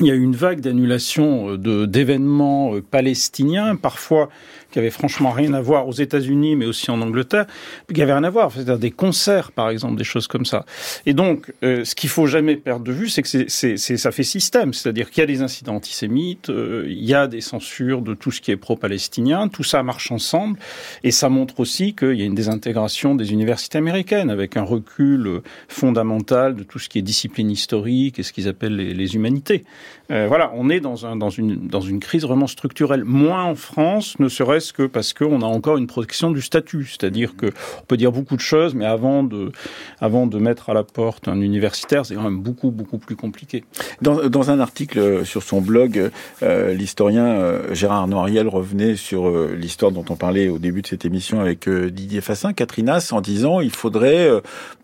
il 0.00 0.06
y 0.06 0.10
a 0.10 0.14
eu 0.14 0.22
une 0.22 0.36
vague 0.36 0.60
d'annulation 0.60 1.56
euh, 1.56 1.86
d'événements 1.86 2.74
euh, 2.74 2.82
palestiniens, 2.82 3.76
parfois 3.76 4.28
qui 4.70 4.78
avait 4.78 4.90
franchement 4.90 5.30
rien 5.30 5.54
à 5.54 5.60
voir 5.62 5.88
aux 5.88 5.92
États-Unis, 5.92 6.54
mais 6.54 6.66
aussi 6.66 6.90
en 6.90 7.00
Angleterre, 7.00 7.46
qui 7.92 8.02
avait 8.02 8.12
rien 8.12 8.24
à 8.24 8.30
voir. 8.30 8.52
C'est-à-dire 8.52 8.78
des 8.78 8.90
concerts, 8.90 9.52
par 9.52 9.70
exemple, 9.70 9.96
des 9.96 10.04
choses 10.04 10.26
comme 10.26 10.44
ça. 10.44 10.66
Et 11.06 11.14
donc, 11.14 11.50
euh, 11.62 11.84
ce 11.84 11.94
qu'il 11.94 12.10
faut 12.10 12.26
jamais 12.26 12.56
perdre 12.56 12.84
de 12.84 12.92
vue, 12.92 13.08
c'est 13.08 13.22
que 13.22 13.28
c'est, 13.28 13.48
c'est, 13.48 13.96
ça 13.96 14.10
fait 14.10 14.22
système. 14.22 14.74
C'est-à-dire 14.74 15.10
qu'il 15.10 15.22
y 15.22 15.24
a 15.24 15.26
des 15.26 15.40
incidents 15.40 15.76
antisémites, 15.76 16.50
il 16.50 17.04
y 17.04 17.14
a 17.14 17.26
des 17.26 17.40
censures 17.40 18.02
de 18.02 18.12
tout 18.12 18.30
ce 18.30 18.42
qui 18.42 18.50
est 18.50 18.56
pro-palestinien, 18.56 19.48
tout 19.48 19.64
ça 19.64 19.82
marche 19.82 20.10
ensemble, 20.10 20.58
et 21.04 21.10
ça 21.10 21.30
montre 21.30 21.60
aussi 21.60 21.94
qu'il 21.94 22.14
y 22.14 22.22
a 22.22 22.26
une 22.26 22.34
désintégration 22.34 23.14
des 23.14 23.32
universités 23.32 23.78
américaines, 23.78 24.28
avec 24.28 24.58
un 24.58 24.62
recul 24.62 25.40
fondamental 25.68 26.54
de 26.54 26.64
tout 26.64 26.78
ce 26.78 26.90
qui 26.90 26.98
est 26.98 27.02
discipline 27.02 27.50
historique 27.50 28.18
et 28.18 28.22
ce 28.22 28.32
qu'ils 28.32 28.48
appellent 28.48 28.76
les 28.76 29.14
humanités. 29.14 29.64
Euh, 30.10 30.26
voilà, 30.28 30.52
on 30.54 30.70
est 30.70 30.80
dans, 30.80 31.04
un, 31.04 31.16
dans, 31.16 31.30
une, 31.30 32.00
crise 32.00 32.22
vraiment 32.22 32.46
structurelle. 32.46 33.04
Moins 33.04 33.44
en 33.44 33.54
France, 33.54 34.18
ne 34.20 34.28
serait-ce 34.28 34.72
que 34.72 34.84
parce 34.84 35.12
qu'on 35.12 35.42
a 35.42 35.46
encore 35.46 35.78
une 35.78 35.88
protection 35.88 36.30
du 36.30 36.42
statut. 36.42 36.86
C'est-à-dire 36.86 37.36
que 37.36 37.46
on 37.46 37.84
peut 37.86 37.96
dire 37.96 38.12
beaucoup 38.12 38.36
de 38.36 38.40
choses, 38.40 38.74
mais 38.74 38.86
avant 38.86 39.24
de, 39.24 39.50
mettre 40.38 40.70
à 40.70 40.74
la 40.74 40.84
porte 40.84 41.28
un 41.28 41.40
universitaire, 41.40 42.06
c'est 42.06 42.14
quand 42.14 42.22
même 42.22 42.40
beaucoup, 42.40 42.70
beaucoup 42.70 42.98
plus 42.98 43.16
compliqué. 43.16 43.64
Dans, 44.00 44.50
un 44.50 44.60
article 44.60 45.26
sur 45.26 45.42
son 45.42 45.60
blog, 45.60 46.10
euh, 46.42 46.72
l'historien 46.72 47.26
euh, 47.26 47.74
Gérard 47.74 48.06
Noiriel 48.06 48.46
revenait 48.46 48.94
sur 48.94 49.28
l'histoire 49.48 49.90
dont 49.90 50.04
on 50.08 50.14
parlait 50.14 50.48
au 50.48 50.58
début 50.58 50.82
de 50.82 50.86
cette 50.86 51.04
émission 51.04 51.40
avec 51.40 51.68
Didier 51.68 52.20
Fassin, 52.20 52.52
Catrinas, 52.52 53.08
en 53.10 53.20
disant 53.20 53.60
il 53.60 53.70
faudrait 53.72 54.30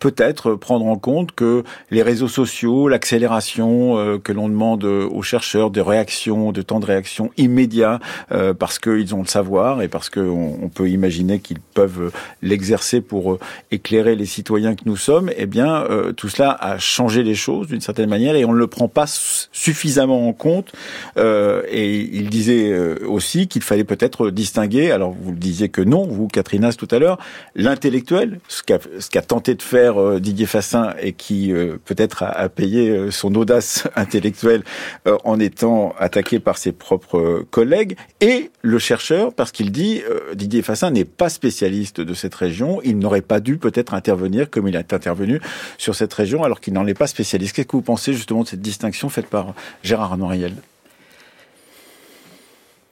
peut-être 0.00 0.55
prendre 0.55 0.87
en 0.87 0.96
compte 0.96 1.33
que 1.33 1.62
les 1.92 2.02
réseaux 2.02 2.28
sociaux, 2.28 2.88
l'accélération 2.88 4.18
que 4.18 4.33
l'on 4.33 4.48
demande 4.48 4.82
aux 4.85 5.23
chercheurs 5.23 5.71
de 5.71 5.81
réaction, 5.81 6.53
de 6.53 6.62
temps 6.62 6.81
de 6.81 6.87
réaction 6.87 7.31
immédiat, 7.37 8.01
euh, 8.31 8.55
parce 8.55 8.79
qu'ils 8.79 9.14
ont 9.14 9.23
le 9.23 9.27
savoir 9.27 9.83
et 9.83 9.88
parce 9.88 10.11
qu'on 10.11 10.59
on 10.62 10.68
peut 10.68 10.88
imaginer 10.88 11.40
qu'ils 11.40 11.61
peuvent 11.61 12.12
l'exercer 12.42 13.01
pour 13.01 13.33
euh, 13.33 13.38
éclairer 13.71 14.16
les 14.16 14.27
citoyens 14.27 14.75
que 14.75 14.83
nous 14.87 14.97
sommes, 14.97 15.31
eh 15.37 15.47
bien, 15.47 15.83
euh, 15.85 16.12
tout 16.12 16.29
cela 16.29 16.57
a 16.61 16.79
changé 16.79 17.23
les 17.23 17.35
choses 17.35 17.68
d'une 17.68 17.81
certaine 17.81 18.09
manière 18.09 18.35
et 18.35 18.45
on 18.45 18.53
ne 18.53 18.59
le 18.59 18.66
prend 18.66 18.88
pas 18.88 19.07
suffisamment 19.07 20.29
en 20.29 20.33
compte. 20.33 20.73
Euh, 21.16 21.62
et 21.68 22.01
il 22.01 22.31
disait 22.31 22.73
aussi 23.05 23.49
qu'il 23.49 23.62
fallait 23.62 23.85
peut-être 23.85 24.31
distinguer, 24.31 24.90
alors 24.90 25.12
vous 25.12 25.31
le 25.31 25.37
disiez 25.37 25.68
que 25.68 25.83
non, 25.83 26.07
vous, 26.07 26.29
Catherine 26.29 26.62
tout 26.79 26.88
à 26.90 26.99
l'heure, 26.99 27.18
l'intellectuel, 27.57 28.38
ce 28.49 28.62
qu'a 28.62 29.23
tenté 29.23 29.55
de 29.55 29.62
faire 29.62 30.21
Didier 30.21 30.47
Fassin 30.47 30.95
et 31.01 31.12
qui 31.12 31.53
peut-être 31.85 32.23
a, 32.23 32.49
payé 32.49 33.11
son 33.11 33.35
audace 33.35 33.88
intellectuelle 33.97 34.62
euh, 35.06 35.16
en 35.24 35.38
étant 35.40 35.94
attaqué 35.98 36.38
par 36.38 36.58
ses 36.58 36.72
propres 36.72 37.44
collègues, 37.50 37.96
et 38.20 38.50
le 38.62 38.78
chercheur, 38.78 39.32
parce 39.32 39.52
qu'il 39.52 39.72
dit, 39.72 40.02
euh, 40.08 40.35
Didier 40.35 40.62
Fassin 40.62 40.90
n'est 40.90 41.04
pas 41.04 41.28
spécialiste 41.28 42.00
de 42.00 42.14
cette 42.14 42.35
région, 42.35 42.80
il 42.85 42.98
n'aurait 42.98 43.22
pas 43.22 43.40
dû 43.40 43.56
peut-être 43.56 43.94
intervenir 43.94 44.50
comme 44.50 44.68
il 44.68 44.76
a 44.76 44.80
intervenu 44.80 45.40
sur 45.78 45.94
cette 45.94 46.12
région, 46.12 46.44
alors 46.44 46.61
qu'il 46.61 46.74
n'en 46.74 46.87
est 46.87 46.94
pas 46.94 47.06
spécialiste. 47.06 47.54
Qu'est-ce 47.56 47.68
que 47.68 47.76
vous 47.76 47.82
pensez 47.82 48.12
justement 48.12 48.42
de 48.42 48.48
cette 48.48 48.62
distinction 48.62 49.08
faite 49.08 49.26
par 49.26 49.54
Gérard 49.82 50.16
Noiriel 50.16 50.54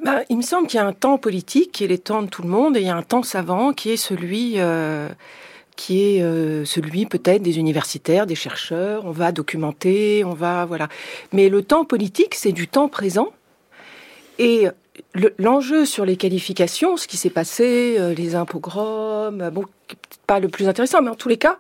bah, 0.03 0.23
il 0.31 0.39
me 0.39 0.43
semble 0.43 0.67
qu'il 0.67 0.79
y 0.79 0.83
a 0.83 0.87
un 0.87 0.95
temps 0.95 1.19
politique 1.19 1.73
qui 1.73 1.85
est 1.85 1.89
le 1.89 1.99
temps 1.99 2.23
de 2.23 2.29
tout 2.29 2.43
le 2.43 2.49
monde 2.49 2.77
et 2.77 2.81
il 2.81 2.87
y 2.87 2.91
a 2.91 2.97
un 2.97 3.03
temps 3.03 3.23
savant 3.23 3.73
qui 3.73 3.91
est 3.91 3.99
celui 3.99 4.55
euh, 4.57 5.09
qui 5.81 6.03
est 6.03 6.23
euh, 6.23 6.67
celui 6.67 7.07
peut-être 7.07 7.41
des 7.41 7.59
universitaires, 7.59 8.27
des 8.27 8.35
chercheurs. 8.35 9.07
On 9.07 9.13
va 9.13 9.33
documenter, 9.33 10.25
on 10.27 10.35
va 10.35 10.67
voilà. 10.67 10.89
Mais 11.33 11.49
le 11.49 11.63
temps 11.63 11.87
politique, 11.87 12.35
c'est 12.35 12.53
du 12.53 12.69
temps 12.69 12.91
présent. 12.91 13.31
Et 14.39 14.67
l'enjeu 15.39 15.87
sur 15.87 16.05
les 16.05 16.19
qualifications, 16.19 16.99
ce 16.99 17.09
qui 17.09 17.17
s'est 17.17 17.31
passé, 17.31 17.97
euh, 17.99 18.13
les 18.13 18.35
impogroms, 18.35 19.51
bon, 19.51 19.65
pas 20.27 20.39
le 20.39 20.49
plus 20.49 20.69
intéressant, 20.69 21.01
mais 21.01 21.09
en 21.09 21.15
tous 21.15 21.31
les 21.31 21.39
cas, 21.39 21.57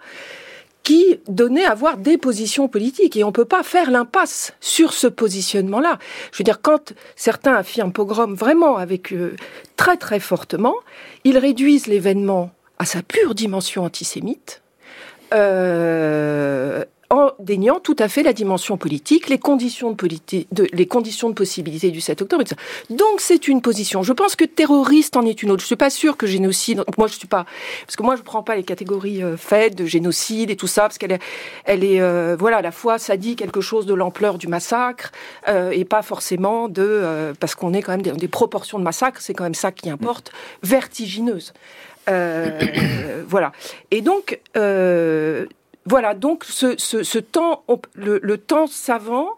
qui 0.83 1.19
donnait 1.27 1.65
à 1.65 1.71
avoir 1.71 1.97
des 1.97 2.19
positions 2.19 2.69
politiques. 2.69 3.17
Et 3.17 3.25
on 3.25 3.29
ne 3.29 3.33
peut 3.33 3.47
pas 3.47 3.63
faire 3.63 3.91
l'impasse 3.91 4.53
sur 4.61 4.93
ce 4.93 5.07
positionnement-là. 5.07 5.99
Je 6.33 6.39
veux 6.39 6.45
dire, 6.45 6.61
quand 6.61 6.93
certains 7.17 7.55
affirment 7.55 7.93
pogrom 7.93 8.35
vraiment 8.35 8.77
avec 8.77 9.15
euh, 9.15 9.35
très 9.77 9.97
très 9.97 10.21
fortement, 10.21 10.75
ils 11.25 11.39
réduisent 11.39 11.87
l'événement 11.87 12.51
à 12.81 12.87
sa 12.87 13.03
pure 13.03 13.35
dimension 13.35 13.85
antisémite, 13.85 14.63
euh, 15.35 16.83
en 17.11 17.33
déniant 17.41 17.81
tout 17.81 17.97
à 17.99 18.09
fait 18.09 18.23
la 18.23 18.33
dimension 18.33 18.77
politique, 18.77 19.29
les 19.29 19.39
conditions 19.39 19.91
de, 19.91 19.97
politique, 19.97 20.47
de, 20.53 20.67
les 20.73 20.87
conditions 20.87 21.29
de 21.29 21.35
possibilité 21.35 21.91
du 21.91 22.01
7 22.01 22.23
octobre. 22.23 22.45
Donc 22.89 23.21
c'est 23.21 23.49
une 23.49 23.61
position. 23.61 24.05
Je 24.05 24.13
pense 24.13 24.37
que 24.37 24.45
terroriste 24.45 25.17
en 25.17 25.27
est 25.27 25.43
une 25.43 25.51
autre. 25.51 25.61
Je 25.61 25.67
suis 25.67 25.77
pas 25.77 25.91
sûre 25.91 26.17
que 26.17 26.29
génocide. 26.29 26.85
Moi 26.97 27.09
je 27.09 27.15
suis 27.15 27.27
pas 27.27 27.47
parce 27.85 27.97
que 27.97 28.03
moi 28.05 28.15
je 28.15 28.23
prends 28.23 28.45
pas 28.45 28.55
les 28.55 28.63
catégories 28.63 29.25
euh, 29.25 29.37
faites 29.37 29.75
de 29.75 29.87
génocide 29.87 30.51
et 30.51 30.57
tout 30.57 30.69
ça 30.69 30.83
parce 30.83 30.99
qu'elle 30.99 31.13
est, 31.13 31.23
elle 31.65 31.83
est 31.83 32.01
euh, 32.01 32.37
voilà 32.39 32.59
à 32.59 32.63
la 32.63 32.73
fois 32.73 32.99
ça 32.99 33.17
dit 33.17 33.35
quelque 33.35 33.61
chose 33.61 33.87
de 33.87 33.95
l'ampleur 33.95 34.39
du 34.39 34.47
massacre 34.47 35.11
euh, 35.49 35.71
et 35.73 35.85
pas 35.85 36.03
forcément 36.03 36.69
de 36.69 37.33
parce 37.41 37.57
qu'on 37.57 37.75
est 37.75 37.83
quand 37.83 37.93
même 37.93 38.03
des, 38.03 38.13
des 38.13 38.29
proportions 38.29 38.79
de 38.79 38.85
massacre. 38.85 39.21
C'est 39.21 39.35
quand 39.35 39.45
même 39.45 39.55
ça 39.55 39.73
qui 39.73 39.91
importe 39.91 40.31
vertigineuses. 40.63 41.53
Euh, 42.09 43.23
voilà. 43.29 43.53
Et 43.91 44.01
donc, 44.01 44.41
euh, 44.57 45.47
voilà, 45.87 46.15
donc 46.15 46.45
ce, 46.45 46.75
ce, 46.79 47.03
ce 47.03 47.19
temps, 47.19 47.65
le, 47.95 48.21
le, 48.23 48.39
temps 48.39 48.67
savant, 48.67 49.29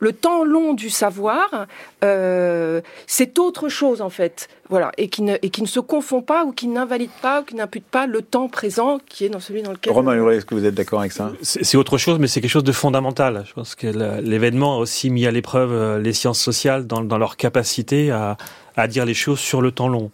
le 0.00 0.12
temps 0.12 0.44
long 0.44 0.72
du 0.72 0.88
savoir, 0.88 1.66
euh, 2.04 2.80
c'est 3.06 3.38
autre 3.38 3.68
chose 3.68 4.00
en 4.00 4.08
fait. 4.08 4.48
Voilà, 4.68 4.92
et 4.96 5.08
qui, 5.08 5.22
ne, 5.22 5.36
et 5.42 5.50
qui 5.50 5.62
ne 5.62 5.66
se 5.66 5.80
confond 5.80 6.22
pas 6.22 6.44
ou 6.44 6.52
qui 6.52 6.68
n'invalide 6.68 7.10
pas 7.20 7.40
ou 7.40 7.44
qui 7.44 7.56
n'impute 7.56 7.84
pas 7.84 8.06
le 8.06 8.22
temps 8.22 8.48
présent 8.48 9.00
qui 9.04 9.24
est 9.24 9.28
dans 9.28 9.40
celui 9.40 9.62
dans 9.62 9.72
lequel. 9.72 9.92
Romain 9.92 10.14
Huré, 10.14 10.36
est-ce 10.36 10.46
que 10.46 10.54
vous 10.54 10.64
êtes 10.64 10.74
d'accord 10.74 11.00
avec 11.00 11.12
ça? 11.12 11.32
C'est 11.42 11.76
autre 11.76 11.98
chose, 11.98 12.18
mais 12.18 12.28
c'est 12.28 12.40
quelque 12.40 12.50
chose 12.50 12.64
de 12.64 12.72
fondamental. 12.72 13.44
Je 13.46 13.52
pense 13.52 13.74
que 13.74 13.88
l'événement 14.20 14.76
a 14.76 14.78
aussi 14.78 15.10
mis 15.10 15.26
à 15.26 15.32
l'épreuve 15.32 15.72
euh, 15.72 15.98
les 15.98 16.12
sciences 16.12 16.40
sociales 16.40 16.86
dans, 16.86 17.00
dans 17.02 17.18
leur 17.18 17.36
capacité 17.36 18.12
à, 18.12 18.36
à 18.76 18.86
dire 18.86 19.04
les 19.04 19.14
choses 19.14 19.40
sur 19.40 19.60
le 19.60 19.72
temps 19.72 19.88
long. 19.88 20.10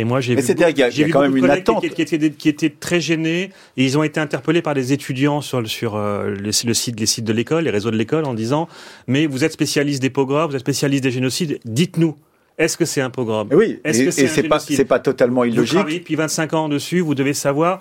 Et 0.00 0.04
moi, 0.04 0.22
j'ai 0.22 0.34
vu, 0.34 0.42
qu'il 0.42 0.58
y 0.58 0.64
a, 0.64 0.88
y 0.88 1.04
a 1.04 1.08
quand 1.10 1.20
même 1.20 1.36
une 1.36 1.50
attente. 1.50 1.82
Qui, 1.82 1.90
qui, 1.90 2.00
étaient, 2.02 2.30
qui 2.30 2.48
étaient 2.48 2.70
très 2.70 3.02
gênés 3.02 3.50
et 3.76 3.84
ils 3.84 3.98
ont 3.98 4.02
été 4.02 4.18
interpellés 4.18 4.62
par 4.62 4.72
des 4.72 4.94
étudiants 4.94 5.42
sur, 5.42 5.68
sur 5.68 5.96
euh, 5.96 6.30
le, 6.30 6.44
le, 6.44 6.74
site, 6.74 6.98
les 6.98 7.04
sites 7.04 7.26
de 7.26 7.32
l'école, 7.34 7.64
les 7.64 7.70
réseaux 7.70 7.90
de 7.90 7.98
l'école, 7.98 8.24
en 8.24 8.32
disant 8.32 8.66
Mais 9.06 9.26
vous 9.26 9.44
êtes 9.44 9.52
spécialiste 9.52 10.00
des 10.00 10.08
pogroms, 10.08 10.46
vous 10.46 10.54
êtes 10.56 10.62
spécialiste 10.62 11.04
des 11.04 11.10
génocides, 11.10 11.60
dites-nous. 11.66 12.16
Est-ce 12.56 12.78
que 12.78 12.86
c'est 12.86 13.02
un 13.02 13.10
pogrom 13.10 13.48
Oui, 13.52 13.78
est-ce 13.84 14.04
que 14.04 14.10
c'est 14.10 14.42
pas, 14.44 14.58
c'est 14.58 14.84
pas 14.86 15.00
totalement 15.00 15.44
illogique. 15.44 15.78
Vous 15.78 15.92
depuis 15.92 16.14
25 16.14 16.54
ans 16.54 16.68
dessus, 16.70 17.00
vous 17.00 17.14
devez 17.14 17.34
savoir. 17.34 17.80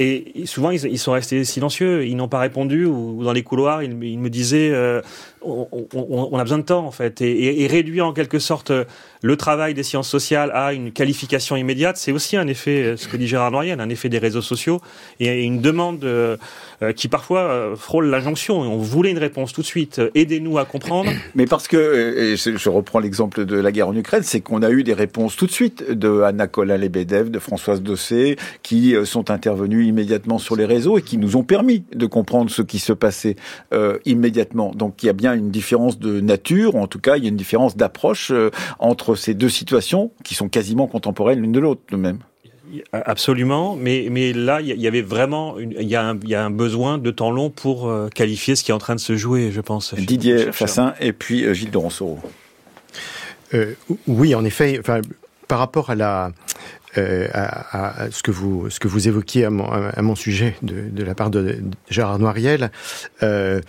Et 0.00 0.44
souvent, 0.44 0.70
ils, 0.70 0.84
ils 0.84 0.98
sont 0.98 1.10
restés 1.10 1.42
silencieux, 1.42 2.06
ils 2.06 2.14
n'ont 2.14 2.28
pas 2.28 2.38
répondu, 2.38 2.84
ou, 2.84 3.18
ou, 3.18 3.24
dans 3.24 3.32
les 3.32 3.42
couloirs, 3.42 3.82
ils, 3.82 3.92
ils 4.04 4.18
me 4.18 4.30
disaient 4.30 4.70
euh, 4.70 5.02
on, 5.42 5.66
on, 5.72 6.28
on, 6.32 6.38
a 6.38 6.42
besoin 6.44 6.58
de 6.58 6.62
temps, 6.62 6.86
en 6.86 6.92
fait. 6.92 7.20
Et, 7.20 7.30
et, 7.30 7.62
et, 7.64 7.66
réduire 7.66 8.06
en 8.06 8.12
quelque 8.12 8.38
sorte 8.38 8.72
le 9.22 9.36
travail 9.36 9.74
des 9.74 9.82
sciences 9.82 10.08
sociales 10.08 10.50
à 10.54 10.72
une 10.72 10.92
qualification 10.92 11.56
immédiate, 11.56 11.96
c'est 11.96 12.12
aussi 12.12 12.36
un 12.36 12.46
effet, 12.46 12.94
ce 12.96 13.08
que 13.08 13.16
dit 13.16 13.26
Gérard 13.26 13.50
Noiriel, 13.50 13.80
un 13.80 13.88
effet 13.88 14.08
des 14.08 14.18
réseaux 14.18 14.42
sociaux, 14.42 14.80
et 15.20 15.42
une 15.42 15.60
demande 15.60 16.04
euh, 16.04 16.36
qui 16.94 17.08
parfois 17.08 17.40
euh, 17.40 17.76
frôle 17.76 18.06
l'injonction. 18.06 18.60
On 18.60 18.78
voulait 18.78 19.10
une 19.10 19.18
réponse 19.18 19.52
tout 19.52 19.62
de 19.62 19.66
suite, 19.66 20.00
aidez-nous 20.14 20.58
à 20.58 20.64
comprendre. 20.64 21.10
Mais 21.34 21.46
parce 21.46 21.68
que, 21.68 22.34
je 22.36 22.68
reprends 22.68 23.00
l'exemple 23.00 23.44
de 23.44 23.56
la 23.56 23.72
guerre 23.72 23.88
en 23.88 23.96
Ukraine, 23.96 24.22
c'est 24.22 24.40
qu'on 24.40 24.62
a 24.62 24.70
eu 24.70 24.84
des 24.84 24.94
réponses 24.94 25.36
tout 25.36 25.46
de 25.46 25.52
suite 25.52 25.90
de 25.90 26.22
Anna 26.22 26.46
Colin-Lebedev, 26.46 27.30
de 27.30 27.38
Françoise 27.38 27.82
Dossé, 27.82 28.36
qui 28.62 28.94
sont 29.04 29.30
intervenues 29.30 29.86
immédiatement 29.86 30.38
sur 30.38 30.56
les 30.56 30.64
réseaux 30.64 30.98
et 30.98 31.02
qui 31.02 31.18
nous 31.18 31.36
ont 31.36 31.42
permis 31.42 31.84
de 31.94 32.06
comprendre 32.06 32.50
ce 32.50 32.62
qui 32.62 32.78
se 32.78 32.92
passait 32.92 33.36
euh, 33.72 33.98
immédiatement. 34.04 34.72
Donc 34.74 35.02
il 35.02 35.06
y 35.06 35.08
a 35.08 35.14
bien 35.14 35.34
une 35.34 35.50
différence 35.50 35.98
de 35.98 36.20
nature, 36.20 36.76
en 36.76 36.86
tout 36.86 37.00
cas 37.00 37.16
il 37.16 37.24
y 37.24 37.26
a 37.26 37.30
une 37.30 37.36
différence 37.36 37.76
d'approche 37.76 38.30
euh, 38.30 38.50
entre 38.78 39.07
ces 39.16 39.34
deux 39.34 39.48
situations 39.48 40.10
qui 40.24 40.34
sont 40.34 40.48
quasiment 40.48 40.86
contemporaines 40.86 41.40
l'une 41.40 41.52
de 41.52 41.60
l'autre, 41.60 41.82
de 41.90 41.96
même. 41.96 42.18
Absolument, 42.92 43.76
mais, 43.76 44.08
mais 44.10 44.32
là, 44.32 44.60
il 44.60 44.68
y 44.68 44.86
avait 44.86 45.02
vraiment, 45.02 45.58
une, 45.58 45.74
il, 45.78 45.88
y 45.88 45.96
a 45.96 46.04
un, 46.04 46.18
il 46.22 46.28
y 46.28 46.34
a 46.34 46.44
un 46.44 46.50
besoin 46.50 46.98
de 46.98 47.10
temps 47.10 47.30
long 47.30 47.48
pour 47.48 47.88
euh, 47.88 48.08
qualifier 48.08 48.56
ce 48.56 48.64
qui 48.64 48.72
est 48.72 48.74
en 48.74 48.78
train 48.78 48.94
de 48.94 49.00
se 49.00 49.16
jouer, 49.16 49.50
je 49.50 49.62
pense. 49.62 49.94
Didier 49.94 50.52
Fassin 50.52 50.94
et 51.00 51.14
puis 51.14 51.44
euh, 51.44 51.54
Gilles 51.54 51.70
de 51.70 51.78
Ronsoro. 51.78 52.18
Euh, 53.54 53.72
oui, 54.06 54.34
en 54.34 54.44
effet, 54.44 54.76
enfin, 54.78 55.00
par 55.46 55.60
rapport 55.60 55.88
à 55.88 55.94
la, 55.94 56.32
euh, 56.98 57.28
à, 57.32 58.02
à, 58.02 58.10
ce 58.10 58.22
que 58.22 58.30
vous 58.30 58.68
ce 58.68 58.80
que 58.80 58.88
vous 58.88 59.08
évoquiez 59.08 59.46
à 59.46 59.50
mon, 59.50 59.66
à 59.70 60.02
mon 60.02 60.14
sujet 60.14 60.56
de, 60.62 60.90
de 60.90 61.02
la 61.02 61.14
part 61.14 61.30
de, 61.30 61.42
de 61.42 61.60
Gérard 61.88 62.18
Noiriel. 62.18 62.70
Euh, 63.22 63.60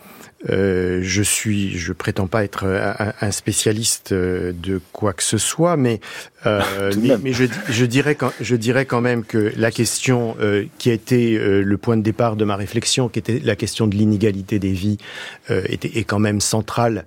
euh, 0.50 1.00
je 1.02 1.22
suis, 1.22 1.78
je 1.78 1.92
prétends 1.92 2.28
pas 2.28 2.44
être 2.44 2.66
un, 2.66 3.14
un, 3.20 3.32
spécialiste 3.32 4.14
de 4.14 4.80
quoi 4.94 5.14
que 5.14 5.24
ce 5.24 5.38
soit, 5.38 5.76
mais 5.76 6.00
euh, 6.46 6.92
mais, 7.02 7.18
mais 7.22 7.34
je, 7.34 7.46
je, 7.70 7.86
dirais 7.86 8.16
quand, 8.16 8.32
je 8.40 8.56
dirais 8.56 8.86
quand 8.86 9.02
même 9.02 9.24
que 9.24 9.52
la 9.58 9.72
question 9.72 10.36
euh, 10.40 10.66
qui 10.78 10.90
a 10.90 10.94
été 10.94 11.38
euh, 11.38 11.62
le 11.62 11.78
point 11.78 11.98
de 11.98 12.02
départ 12.02 12.36
de 12.36 12.46
ma 12.46 12.56
réflexion, 12.56 13.10
qui 13.10 13.20
était 13.20 13.40
la 13.44 13.56
question 13.56 13.88
de 13.88 13.96
l'inégalité 13.96 14.60
des 14.60 14.72
vies, 14.72 14.98
était 15.50 15.98
est 16.00 16.04
quand 16.04 16.20
même 16.20 16.42
centrale 16.42 17.06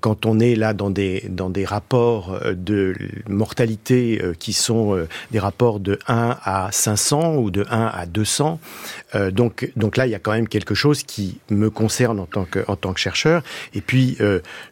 quand 0.00 0.26
on 0.26 0.40
est 0.40 0.56
là 0.56 0.74
dans 0.74 0.90
des 0.90 1.24
dans 1.28 1.50
des 1.50 1.64
rapports 1.64 2.40
de 2.50 2.94
mortalité 3.28 4.20
qui 4.40 4.52
sont 4.52 5.06
des 5.30 5.38
rapports 5.38 5.78
de 5.78 6.00
1 6.08 6.36
à 6.42 6.68
500 6.72 7.36
ou 7.36 7.52
de 7.52 7.64
1 7.70 7.86
à 7.86 8.06
200. 8.06 8.58
donc 9.30 9.70
donc 9.76 9.96
là 9.96 10.06
il 10.06 10.10
y 10.10 10.16
a 10.16 10.18
quand 10.18 10.32
même 10.32 10.48
quelque 10.48 10.74
chose 10.74 11.04
qui 11.04 11.38
me 11.50 11.70
concerne 11.70 12.18
en 12.18 12.26
tant 12.26 12.44
que 12.44 12.64
en 12.66 12.74
tant 12.74 12.92
que 12.92 12.98
chercheur. 12.98 13.44
Et 13.72 13.80
puis 13.80 14.18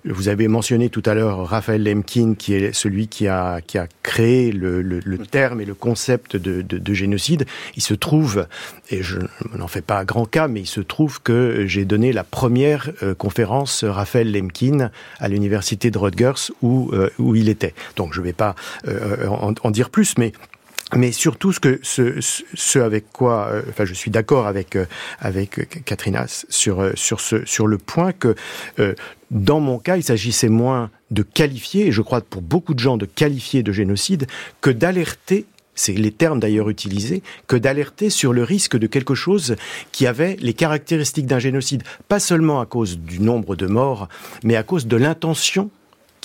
vous 0.05 0.29
avez 0.29 0.49
mentionné 0.49 0.89
tout 0.89 1.03
à 1.07 1.15
l'heure 1.15 1.47
Raphaël 1.47 1.85
Lemkin 1.85 2.35
qui 2.37 2.55
est 2.55 2.75
celui 2.75 3.07
qui 3.07 3.29
a 3.29 3.61
qui 3.61 3.79
a 3.79 3.86
créé 4.03 4.53
le, 4.53 4.83
le, 4.83 5.01
le 5.05 5.19
terme 5.19 5.61
et 5.61 5.65
le 5.65 5.75
concept 5.75 6.37
de, 6.37 6.63
de, 6.63 6.79
de, 6.79 6.95
génocide, 6.95 7.47
il 7.77 7.83
se 7.83 7.95
trouve, 7.95 8.47
et 8.91 9.03
je 9.03 9.19
n'en 9.55 9.69
fais 9.69 9.83
pas 9.83 10.05
grand 10.05 10.27
cas, 10.27 10.49
mais 10.49 10.61
il 10.61 10.67
se 10.67 10.81
trouve 10.81 11.23
que 11.23 11.65
j'ai 11.67 11.85
donné 11.85 12.13
la 12.13 12.25
première 12.25 12.91
euh, 13.03 13.15
conférence 13.15 13.85
Raphaël 13.85 14.33
Lemkin 14.33 14.91
à 15.19 15.29
l'université 15.29 15.91
de 15.91 15.99
Rutgers 15.99 16.53
où, 16.63 16.91
euh, 16.93 17.11
où 17.19 17.35
il 17.35 17.49
était. 17.49 17.75
Donc 17.97 18.15
je 18.15 18.21
ne 18.21 18.27
vais 18.27 18.33
pas 18.33 18.55
euh, 18.87 19.27
en, 19.29 19.55
en, 19.63 19.71
dire 19.71 19.91
plus, 19.91 20.19
mais 20.19 20.33
mais 20.95 21.11
surtout 21.11 21.53
ce 21.53 21.59
que 21.59 21.81
ce, 21.83 22.21
ce 22.21 22.79
avec 22.79 23.11
quoi 23.13 23.49
euh, 23.51 23.63
enfin 23.69 23.85
je 23.85 23.95
suis 23.95 24.11
d'accord 24.11 24.47
avec 24.47 24.77
euh, 24.77 24.87
avec 25.19 25.59
sur 26.49 26.81
euh, 26.81 26.93
sur 26.95 27.21
ce 27.21 27.45
sur 27.45 27.67
le 27.67 27.79
point 27.79 28.13
que 28.13 28.37
dans 29.31 29.59
mon 29.59 29.79
cas 29.79 29.97
il 29.97 30.05
s'agissait 30.05 30.49
moins 30.49 30.91
de 31.11 31.23
qualifier 31.23 31.89
et 31.89 31.93
je 31.93 32.03
crois 32.03 32.21
pour 32.21 32.43
beaucoup 32.43 32.75
de 32.75 32.79
gens 32.79 32.97
de 32.97 33.07
qualifier 33.07 33.63
de 33.63 33.73
génocide 33.73 34.27
que 34.61 34.71
d'alerter 34.71 35.47
c'est 35.79 35.93
les 35.93 36.11
termes 36.11 36.41
d'ailleurs 36.41 36.71
utilisés, 36.71 37.23
que 37.47 37.57
d'alerter 37.57 38.09
sur 38.09 38.33
le 38.33 38.43
risque 38.43 38.79
de 38.79 38.87
quelque 38.87 39.15
chose 39.15 39.57
qui 39.93 40.07
avait 40.07 40.37
les 40.41 40.55
caractéristiques 40.55 41.27
d'un 41.27 41.39
génocide, 41.39 41.83
pas 42.09 42.19
seulement 42.19 42.63
à 42.63 42.67
cause 42.67 42.99
du 42.99 43.21
nombre 43.21 43.57
de 43.57 43.67
morts, 43.67 44.09
mais 44.43 44.57
à 44.57 44.63
cause 44.63 44.87
de 44.87 44.97
l'intention 44.97 45.71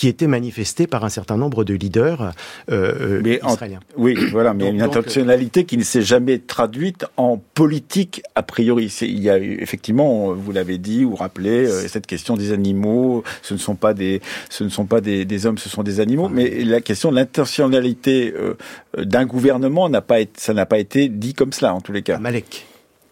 qui 0.02 0.08
était 0.08 0.26
manifestée 0.26 0.88
par 0.88 1.06
un 1.06 1.10
certain 1.10 1.38
nombre 1.38 1.64
de 1.64 1.76
leaders 1.76 2.34
euh, 2.72 3.22
mais 3.24 3.40
israéliens. 3.48 3.82
En, 3.96 3.98
oui, 4.02 4.16
voilà, 4.32 4.56
mais 4.56 4.64
donc, 4.64 4.74
une 4.74 4.82
intentionnalité 4.82 5.64
qui 5.64 5.78
ne 5.78 5.84
s'est 5.84 6.02
jamais 6.02 6.40
traduite 6.40 7.06
en 7.18 7.38
politique 7.38 8.24
a 8.34 8.42
priori. 8.42 8.92
Il 9.02 9.20
y 9.20 9.30
a 9.30 9.38
effectivement, 9.38 10.34
vous 10.34 10.52
l'avez 10.52 10.80
dit 10.80 11.06
ou 11.06 11.14
rappelé, 11.14 11.68
euh, 11.68 11.88
cette 11.88 12.08
question 12.08 12.36
des 12.36 12.52
animaux. 12.52 13.24
Ce 13.44 13.54
ne 13.54 13.60
sont 13.60 13.76
pas 13.76 13.94
des, 13.94 14.24
ce 14.50 14.64
ne 14.64 14.70
sont 14.70 14.86
pas 14.86 15.02
des, 15.02 15.24
des 15.24 15.46
hommes, 15.46 15.60
ce 15.60 15.70
sont 15.70 15.84
des 15.84 16.00
animaux. 16.00 16.30
Ah, 16.30 16.34
mais 16.34 16.64
la 16.64 16.82
question 16.82 17.12
de 17.12 17.18
l'intentionnalité 17.18 18.34
euh, 18.36 18.56
d'un 18.98 19.28
gouvernement 19.28 19.88
n'a 19.88 20.02
pas, 20.02 20.20
été, 20.20 20.34
ça 20.38 20.56
n'a 20.56 20.66
pas 20.66 20.80
été 20.80 21.10
dit 21.10 21.36
comme 21.36 21.54
cela 21.54 21.76
en 21.76 21.82
tous 21.82 21.92
les 21.92 22.02
cas. 22.02 22.18
Malek. 22.18 22.66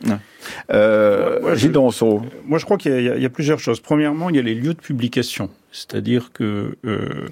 Ouais. 0.06 0.16
Euh, 0.72 1.42
moi, 1.42 1.56
je, 1.56 1.68
moi, 2.46 2.58
je 2.58 2.66
crois 2.66 2.78
qu'il 2.78 3.00
y, 3.00 3.22
y, 3.22 3.26
a 3.26 3.30
plusieurs 3.30 3.60
choses. 3.60 3.80
Premièrement, 3.80 4.30
il 4.30 4.36
y 4.36 4.40
a 4.40 4.42
les 4.42 4.56
lieux 4.56 4.74
de 4.74 4.80
publication. 4.80 5.50
C'est-à-dire 5.72 6.32
que 6.34 6.78
euh, 6.86 7.28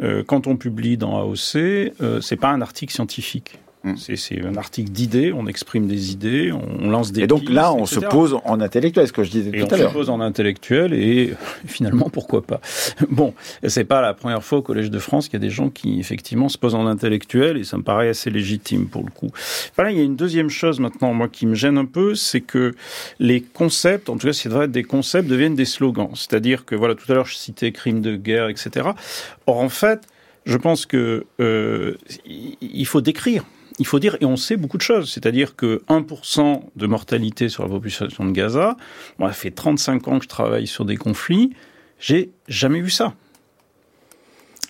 euh, 0.00 0.22
quand 0.26 0.46
on 0.46 0.56
publie 0.56 0.96
dans 0.96 1.18
AOC, 1.18 1.56
euh, 1.56 2.20
c'est 2.20 2.36
pas 2.36 2.50
un 2.50 2.60
article 2.60 2.92
scientifique. 2.92 3.58
Hmm. 3.84 3.96
C'est 3.96 4.40
un 4.44 4.56
article 4.56 4.92
d'idées, 4.92 5.32
on 5.32 5.48
exprime 5.48 5.88
des 5.88 6.12
idées, 6.12 6.52
on 6.52 6.88
lance 6.88 7.10
des 7.10 7.22
Et 7.22 7.26
donc 7.26 7.40
pistes, 7.40 7.52
là, 7.52 7.72
on 7.72 7.84
etc. 7.84 8.00
se 8.00 8.06
pose 8.06 8.38
en 8.44 8.60
intellectuel, 8.60 9.08
ce 9.08 9.12
que 9.12 9.24
je 9.24 9.30
disais 9.32 9.50
et 9.52 9.66
tout 9.66 9.74
à 9.74 9.76
l'heure. 9.76 9.88
On 9.88 9.90
se 9.90 9.96
pose 9.96 10.10
en 10.10 10.20
intellectuel 10.20 10.94
et 10.94 11.34
finalement, 11.66 12.08
pourquoi 12.08 12.42
pas 12.42 12.60
Bon, 13.10 13.34
c'est 13.66 13.84
pas 13.84 14.00
la 14.00 14.14
première 14.14 14.44
fois 14.44 14.58
au 14.58 14.62
Collège 14.62 14.88
de 14.88 15.00
France 15.00 15.26
qu'il 15.26 15.34
y 15.34 15.42
a 15.42 15.46
des 15.46 15.50
gens 15.50 15.68
qui 15.68 15.98
effectivement 15.98 16.48
se 16.48 16.58
posent 16.58 16.76
en 16.76 16.86
intellectuel 16.86 17.56
et 17.56 17.64
ça 17.64 17.76
me 17.76 17.82
paraît 17.82 18.08
assez 18.08 18.30
légitime 18.30 18.86
pour 18.86 19.02
le 19.02 19.10
coup. 19.10 19.30
Voilà, 19.74 19.90
il 19.90 19.98
y 19.98 20.00
a 20.00 20.04
une 20.04 20.16
deuxième 20.16 20.48
chose 20.48 20.78
maintenant, 20.78 21.12
moi, 21.12 21.26
qui 21.26 21.46
me 21.46 21.56
gêne 21.56 21.76
un 21.76 21.84
peu, 21.84 22.14
c'est 22.14 22.40
que 22.40 22.74
les 23.18 23.40
concepts, 23.40 24.08
en 24.08 24.16
tout 24.16 24.28
cas, 24.28 24.32
c'est 24.32 24.48
vrai, 24.48 24.68
des 24.68 24.84
concepts 24.84 25.28
deviennent 25.28 25.56
des 25.56 25.64
slogans. 25.64 26.10
C'est-à-dire 26.14 26.64
que, 26.64 26.76
voilà, 26.76 26.94
tout 26.94 27.10
à 27.10 27.14
l'heure, 27.16 27.26
je 27.26 27.34
citais 27.34 27.72
crimes 27.72 28.00
de 28.00 28.14
guerre, 28.14 28.48
etc. 28.48 28.90
Or, 29.46 29.58
en 29.58 29.68
fait, 29.68 30.02
je 30.46 30.56
pense 30.56 30.86
que 30.86 31.26
euh, 31.40 31.96
il 32.26 32.86
faut 32.86 33.00
décrire 33.00 33.44
il 33.82 33.84
faut 33.84 33.98
dire, 33.98 34.16
et 34.20 34.24
on 34.24 34.36
sait 34.36 34.56
beaucoup 34.56 34.76
de 34.76 34.82
choses, 34.82 35.10
c'est-à-dire 35.10 35.56
que 35.56 35.82
1% 35.88 36.62
de 36.76 36.86
mortalité 36.86 37.48
sur 37.48 37.64
la 37.64 37.68
population 37.68 38.24
de 38.24 38.30
Gaza, 38.30 38.76
moi, 39.18 39.30
ça 39.30 39.34
fait 39.34 39.50
35 39.50 40.06
ans 40.06 40.18
que 40.18 40.24
je 40.24 40.28
travaille 40.28 40.68
sur 40.68 40.84
des 40.84 40.96
conflits, 40.96 41.50
j'ai 41.98 42.30
jamais 42.46 42.80
vu 42.80 42.90
ça. 42.90 43.14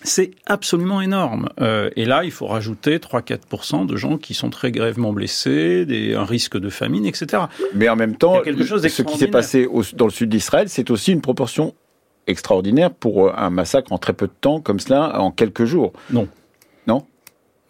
C'est 0.01 0.31
absolument 0.47 0.99
énorme. 0.99 1.49
Euh, 1.61 1.91
et 1.95 2.05
là, 2.05 2.23
il 2.23 2.31
faut 2.31 2.47
rajouter 2.47 2.97
3-4% 2.97 3.85
de 3.85 3.95
gens 3.95 4.17
qui 4.17 4.33
sont 4.33 4.49
très 4.49 4.71
grèvement 4.71 5.13
blessés, 5.13 5.85
des, 5.85 6.15
un 6.15 6.25
risque 6.25 6.57
de 6.57 6.69
famine, 6.71 7.05
etc. 7.05 7.43
Mais 7.75 7.89
en 7.89 7.95
même 7.95 8.17
temps, 8.17 8.41
ce 8.43 9.01
qui 9.03 9.17
s'est 9.19 9.27
passé 9.27 9.69
dans 9.93 10.05
le 10.05 10.11
sud 10.11 10.29
d'Israël, 10.29 10.69
c'est 10.69 10.89
aussi 10.89 11.11
une 11.11 11.21
proportion 11.21 11.75
extraordinaire 12.25 12.89
pour 12.89 13.27
euh, 13.27 13.33
un 13.37 13.51
massacre 13.51 13.91
en 13.91 13.99
très 13.99 14.13
peu 14.13 14.25
de 14.25 14.33
temps, 14.41 14.59
comme 14.59 14.79
cela, 14.79 15.21
en 15.21 15.29
quelques 15.29 15.65
jours. 15.65 15.93
Non 16.09 16.27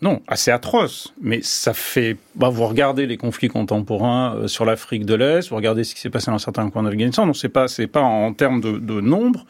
non, 0.03 0.21
assez 0.27 0.51
atroce. 0.51 1.13
Mais 1.21 1.39
ça 1.41 1.73
fait. 1.73 2.17
Bah, 2.35 2.49
vous 2.49 2.67
regardez 2.67 3.07
les 3.07 3.17
conflits 3.17 3.47
contemporains 3.47 4.35
euh, 4.35 4.47
sur 4.47 4.65
l'Afrique 4.65 5.05
de 5.05 5.15
l'Est, 5.15 5.49
vous 5.49 5.55
regardez 5.55 5.83
ce 5.83 5.95
qui 5.95 6.01
s'est 6.01 6.11
passé 6.11 6.29
dans 6.29 6.37
certains 6.37 6.69
coins 6.69 6.83
d'Afghanistan. 6.83 7.25
Non, 7.25 7.33
c'est 7.33 7.49
pas, 7.49 7.67
c'est 7.67 7.87
pas 7.87 8.01
en 8.01 8.33
termes 8.33 8.61
de, 8.61 8.77
de 8.77 9.01
nombre, 9.01 9.45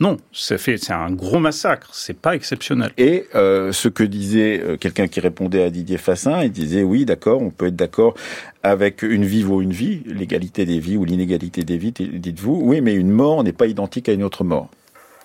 non, 0.00 0.16
c'est 0.32 0.56
fait, 0.56 0.78
c'est 0.78 0.94
un 0.94 1.10
gros 1.12 1.38
massacre. 1.38 1.90
C'est 1.92 2.18
pas 2.18 2.34
exceptionnel. 2.34 2.90
Et 2.96 3.26
euh, 3.34 3.70
ce 3.70 3.88
que 3.88 4.02
disait 4.02 4.58
euh, 4.58 4.76
quelqu'un 4.78 5.06
qui 5.08 5.20
répondait 5.20 5.62
à 5.62 5.68
Didier 5.68 5.98
Fassin, 5.98 6.42
il 6.42 6.50
disait 6.50 6.82
oui, 6.82 7.04
d'accord, 7.04 7.42
on 7.42 7.50
peut 7.50 7.66
être 7.66 7.76
d'accord 7.76 8.14
avec 8.62 9.02
une 9.02 9.26
vie 9.26 9.42
vaut 9.42 9.60
une 9.60 9.72
vie, 9.72 10.02
l'égalité 10.06 10.64
des 10.64 10.80
vies 10.80 10.96
ou 10.96 11.04
l'inégalité 11.04 11.64
des 11.64 11.76
vies, 11.76 11.92
dites-vous. 11.92 12.62
Oui, 12.64 12.80
mais 12.80 12.94
une 12.94 13.10
mort 13.10 13.44
n'est 13.44 13.52
pas 13.52 13.66
identique 13.66 14.08
à 14.08 14.12
une 14.12 14.22
autre 14.22 14.42
mort. 14.42 14.70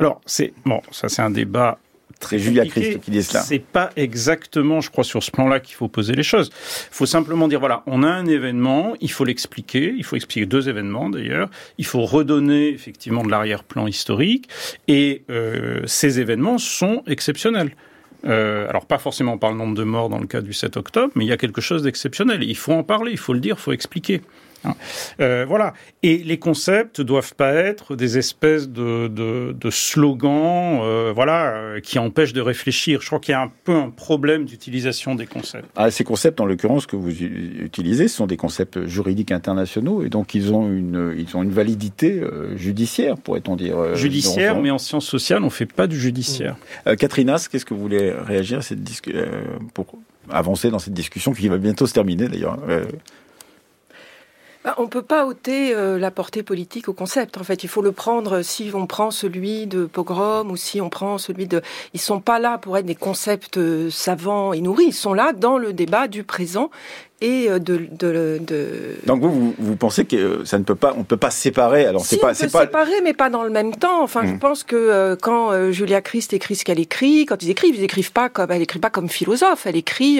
Alors, 0.02 0.20
c'est 0.26 0.52
bon, 0.66 0.82
ça 0.92 1.08
c'est 1.08 1.22
un 1.22 1.30
débat 1.30 1.80
c'est 2.22 2.40
Julia 2.40 2.66
Christ 2.66 3.00
qui 3.02 3.12
dit 3.12 3.24
cela. 3.24 3.42
C'est 3.42 3.60
pas 3.60 3.92
exactement, 3.96 4.82
je 4.82 4.90
crois, 4.90 5.04
sur 5.04 5.24
ce 5.24 5.32
plan-là 5.32 5.60
qu'il 5.60 5.76
faut 5.76 5.88
poser 5.88 6.14
les 6.14 6.24
choses. 6.24 6.50
Il 6.92 6.96
faut 6.96 7.06
simplement 7.06 7.48
dire 7.48 7.60
voilà, 7.60 7.84
on 7.88 8.04
a 8.04 8.08
un 8.08 8.26
événement, 8.26 8.94
il 9.02 9.12
faut 9.12 9.26
l'expliquer, 9.26 9.94
il 9.96 10.04
faut 10.04 10.16
expliquer 10.16 10.46
deux 10.46 10.70
événements 10.70 11.10
d'ailleurs, 11.10 11.50
il 11.78 11.86
faut 11.86 12.02
redonner 12.02 12.70
effectivement 12.70 13.24
de 13.24 13.30
l'arrière-plan 13.30 13.88
historique, 13.88 14.50
et 14.88 15.24
euh, 15.30 15.82
ces 15.86 16.20
événements 16.20 16.58
sont 16.58 17.04
exceptionnels. 17.08 17.76
Euh, 18.26 18.68
alors 18.70 18.88
pas 18.88 18.98
forcément 18.98 19.38
par 19.38 19.52
le 19.52 19.58
nombre 19.58 19.76
de 19.76 19.84
morts 19.84 20.10
dans 20.10 20.18
le 20.20 20.26
cas 20.26 20.42
du 20.42 20.54
7 20.54 20.78
octobre, 20.78 21.12
mais 21.16 21.26
il 21.26 21.28
y 21.28 21.34
a 21.34 21.38
quelque 21.38 21.62
chose 21.62 21.84
d'exceptionnel. 21.84 22.44
Il 22.44 22.58
faut 22.58 22.74
en 22.74 22.84
parler, 22.84 23.12
il 23.12 23.20
faut 23.20 23.34
le 23.34 23.40
dire, 23.40 23.56
il 23.60 23.62
faut 23.62 23.72
expliquer. 23.72 24.22
Hein. 24.64 24.74
Euh, 25.20 25.46
voilà. 25.48 25.74
Et 26.04 26.18
les 26.18 26.38
concepts 26.38 27.02
doivent 27.02 27.36
pas 27.36 27.54
être 27.54 27.96
des 27.96 28.18
espèces 28.18 28.70
de, 28.70 29.08
de, 29.08 29.70
slogans, 29.70 30.82
euh, 30.84 31.12
voilà, 31.14 31.56
euh, 31.56 31.80
qui 31.80 32.00
empêchent 32.00 32.34
de 32.34 32.42
réfléchir. 32.42 33.02
Je 33.02 33.08
crois 33.08 33.20
qu'il 33.20 33.32
y 33.32 33.36
a 33.36 33.42
un 33.42 33.52
peu 33.64 33.74
un 33.74 33.90
problème 33.90 34.46
d'utilisation 34.46 35.16
des 35.16 35.26
concepts. 35.26 35.66
Ah, 35.76 35.92
ces 35.92 36.04
concepts, 36.04 36.40
en 36.40 36.46
l'occurrence, 36.46 36.86
que 36.86 36.96
vous 36.96 37.12
utilisez, 37.22 38.08
ce 38.08 38.18
sont 38.18 38.28
des 38.28 38.38
concepts 38.38 38.86
juridiques 38.86 39.32
internationaux, 39.32 40.04
et 40.04 40.10
donc 40.10 40.36
ils 40.36 40.54
ont 40.54 40.68
une, 40.68 41.16
ils 41.18 41.36
ont 41.36 41.44
une 41.44 41.52
validité 41.52 42.22
judiciaire, 42.56 43.18
pourrait-on 43.18 43.56
dire. 43.56 43.96
Judiciaire, 43.96 44.60
mais 44.60 44.72
en 44.72 44.78
sciences 44.78 45.08
sociales, 45.08 45.44
on 45.44 45.50
fait 45.50 45.66
pas 45.66 45.88
du 45.88 46.00
judiciaire. 46.00 46.56
Catherine 46.98 47.30
As, 47.30 47.48
qu'est-ce 47.48 47.66
que 47.66 47.74
vous 47.74 47.82
voulez 47.82 48.12
réagir 48.12 48.60
à 48.60 48.62
cette 48.62 48.80
pour 49.74 49.88
avancer 50.30 50.70
dans 50.70 50.80
cette 50.80 50.94
discussion 50.94 51.34
qui 51.34 51.48
va 51.48 51.58
bientôt 51.58 51.86
se 51.86 51.94
terminer 51.94 52.28
d'ailleurs 52.28 52.58
bah, 52.58 52.82
on 54.78 54.84
ne 54.84 54.88
peut 54.88 55.02
pas 55.02 55.26
ôter 55.26 55.76
euh, 55.76 56.00
la 56.00 56.12
portée 56.12 56.44
politique 56.44 56.90
au 56.90 56.94
concept. 56.94 57.38
En 57.38 57.44
fait, 57.44 57.64
il 57.64 57.70
faut 57.70 57.82
le 57.82 57.92
prendre 57.92 58.42
si 58.42 58.72
on 58.74 58.88
prend 58.88 59.12
celui 59.12 59.68
de 59.68 59.86
pogrom 59.86 60.50
ou 60.50 60.58
si 60.58 60.82
on 60.82 60.90
prend 60.90 61.18
celui 61.18 61.48
de. 61.48 61.62
Ils 61.94 62.02
sont 62.02 62.20
pas 62.20 62.40
là 62.40 62.58
pour 62.58 62.78
être 62.78 62.86
des 62.86 62.96
concepts 62.96 63.58
euh, 63.58 63.90
savants 63.90 64.54
et 64.54 64.62
nourris. 64.62 64.88
Ils 64.88 64.94
sont 64.94 65.14
là 65.14 65.34
dans 65.34 65.58
le 65.58 65.74
débat 65.74 66.08
du 66.08 66.24
présent 66.24 66.72
et 67.22 67.50
euh, 67.50 67.60
de, 67.60 67.88
de, 67.92 68.42
de, 68.46 68.96
Donc 69.06 69.22
vous, 69.22 69.56
vous, 69.58 69.76
pensez 69.78 70.04
que 70.04 70.16
euh, 70.18 70.46
ça 70.46 70.60
ne 70.60 70.66
peut 70.66 70.76
pas, 70.76 70.94
on 70.98 71.06
peut 71.06 71.16
pas 71.16 71.32
se 71.32 71.40
séparer. 71.40 71.86
Alors 71.86 72.06
c'est 72.06 72.18
pas, 72.18 72.32
on 72.32 72.36
peut 72.36 72.50
pas 72.50 72.62
séparer, 72.66 73.02
mais 73.04 73.14
pas 73.14 73.30
dans 73.30 73.44
le 73.44 73.50
même 73.50 73.74
temps. 73.74 74.04
Enfin, 74.04 74.26
je 74.26 74.34
mmh. 74.34 74.40
pense 74.40 74.64
que 74.64 74.76
euh, 74.76 75.16
quand 75.16 75.72
Julia 75.72 76.02
Christ 76.02 76.34
écrit 76.34 76.56
ce 76.56 76.66
qu'elle 76.66 76.80
écrit, 76.80 77.26
quand 77.26 77.42
ils 77.42 77.50
écrivent, 77.50 77.76
ils 77.76 77.84
écrivent 77.84 78.12
pas 78.12 78.28
comme, 78.28 78.52
elle 78.52 78.62
écrit 78.62 78.80
pas 78.80 78.90
comme 78.90 79.08
philosophe, 79.08 79.66
elle 79.66 79.78
écrit 79.78 80.20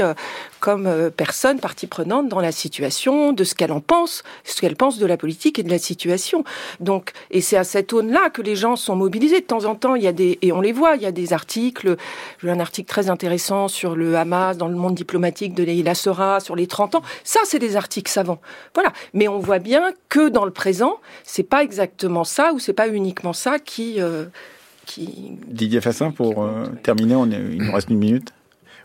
comme 0.62 1.12
personne 1.16 1.60
partie 1.60 1.86
prenante 1.86 2.30
dans 2.30 2.40
la 2.40 2.52
situation, 2.52 3.34
de 3.34 3.44
ce 3.44 3.56
qu'elle 3.56 3.74
en 3.74 3.82
pense, 3.82 4.24
ce 4.46 4.60
qu'elle 4.62 4.76
pense 4.76 4.98
de 4.98 5.06
la 5.06 5.18
politique 5.18 5.60
et 5.60 5.64
de 5.64 5.70
la 5.70 5.80
situation. 5.80 6.44
Donc, 6.80 7.12
et 7.30 7.42
c'est 7.42 7.58
à 7.58 7.64
cette 7.64 7.92
aune-là 7.92 8.30
que 8.30 8.42
les 8.42 8.56
gens 8.56 8.76
sont 8.76 8.96
mobilisés. 8.96 9.42
De 9.42 9.46
temps 9.46 9.66
en 9.66 9.76
temps, 9.76 9.96
il 9.96 10.04
y 10.04 10.08
a 10.08 10.14
des, 10.14 10.40
et 10.42 10.52
on 10.52 10.62
les 10.62 10.72
voit, 10.72 10.96
il 10.96 11.02
y 11.02 11.06
a 11.06 11.12
des 11.12 11.34
articles. 11.34 11.98
J'ai 12.42 12.50
un 12.50 12.60
article 12.60 12.88
très 12.88 13.10
intéressant 13.10 13.68
sur 13.68 13.96
le 13.96 14.16
Hamas 14.16 14.58
dans 14.58 14.68
le 14.70 14.76
monde 14.76 14.96
diplomatique 14.96 15.54
de 15.54 15.64
Leila 15.64 15.94
Sora, 15.94 16.40
sur 16.40 16.56
les 16.56 16.68
30 16.68 16.85
ça, 17.24 17.40
c'est 17.46 17.60
des 17.60 17.76
articles 17.76 18.12
savants. 18.12 18.40
Voilà. 18.74 18.92
Mais 19.14 19.28
on 19.28 19.40
voit 19.40 19.60
bien 19.60 19.92
que 20.10 20.30
dans 20.30 20.46
le 20.46 20.52
présent, 20.52 20.98
c'est 21.24 21.44
pas 21.44 21.64
exactement 21.64 22.24
ça 22.24 22.54
ou 22.54 22.60
c'est 22.60 22.74
pas 22.74 22.88
uniquement 22.88 23.34
ça 23.34 23.60
qui. 23.60 24.02
Euh, 24.02 24.26
qui 24.86 25.34
Didier 25.48 25.82
Fassin, 25.82 26.12
pour 26.12 26.44
euh, 26.44 26.66
terminer, 26.84 27.16
on 27.16 27.26
il 27.26 27.64
nous 27.64 27.72
reste 27.72 27.90
une 27.90 27.98
minute. 27.98 28.32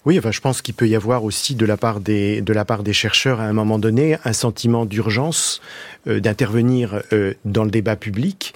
Oui, 0.06 0.18
enfin, 0.18 0.30
je 0.30 0.40
pense 0.40 0.62
qu'il 0.62 0.72
peut 0.72 0.88
y 0.88 0.96
avoir 0.96 1.24
aussi 1.24 1.54
de 1.54 1.66
la 1.66 1.76
part 1.76 2.00
des 2.00 2.40
de 2.40 2.52
la 2.54 2.64
part 2.64 2.82
des 2.82 2.94
chercheurs 2.94 3.38
à 3.38 3.44
un 3.44 3.52
moment 3.52 3.78
donné 3.78 4.16
un 4.24 4.32
sentiment 4.32 4.86
d'urgence 4.86 5.60
euh, 6.06 6.20
d'intervenir 6.20 7.02
dans 7.44 7.64
le 7.64 7.70
débat 7.70 7.96
public 7.96 8.54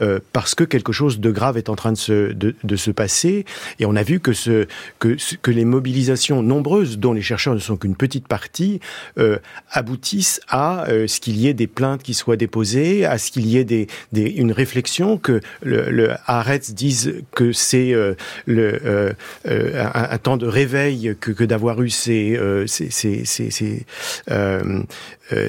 euh, 0.00 0.18
parce 0.32 0.54
que 0.54 0.64
quelque 0.64 0.92
chose 0.92 1.20
de 1.20 1.30
grave 1.30 1.56
est 1.56 1.68
en 1.68 1.76
train 1.76 1.92
de 1.92 1.98
se, 1.98 2.32
de, 2.32 2.54
de 2.62 2.76
se 2.76 2.90
passer. 2.90 3.44
Et 3.78 3.86
on 3.86 3.96
a 3.96 4.02
vu 4.02 4.20
que, 4.20 4.32
ce, 4.32 4.66
que, 4.98 5.16
que 5.42 5.50
les 5.50 5.64
mobilisations 5.64 6.42
nombreuses, 6.42 6.98
dont 6.98 7.12
les 7.12 7.22
chercheurs 7.22 7.54
ne 7.54 7.60
sont 7.60 7.76
qu'une 7.76 7.96
petite 7.96 8.28
partie, 8.28 8.80
euh, 9.18 9.38
aboutissent 9.70 10.40
à 10.48 10.88
euh, 10.88 11.06
ce 11.06 11.20
qu'il 11.20 11.36
y 11.36 11.48
ait 11.48 11.54
des 11.54 11.66
plaintes 11.66 12.02
qui 12.02 12.14
soient 12.14 12.36
déposées, 12.36 13.04
à 13.04 13.18
ce 13.18 13.30
qu'il 13.30 13.46
y 13.46 13.58
ait 13.58 13.64
des, 13.64 13.86
des, 14.12 14.22
une 14.30 14.52
réflexion, 14.52 15.18
que 15.18 15.40
le, 15.62 15.90
le 15.90 16.10
Haaretz 16.26 16.72
dise 16.72 17.14
que 17.34 17.52
c'est 17.52 17.92
euh, 17.92 18.14
le, 18.46 19.14
un, 19.44 20.10
un, 20.10 20.18
temps 20.18 20.36
de 20.36 20.46
réveil 20.46 21.16
que, 21.20 21.30
que 21.30 21.44
d'avoir 21.44 21.82
eu 21.82 21.90
ces, 21.90 22.38
ces, 22.66 22.90
ces, 22.90 23.24
ces, 23.24 23.86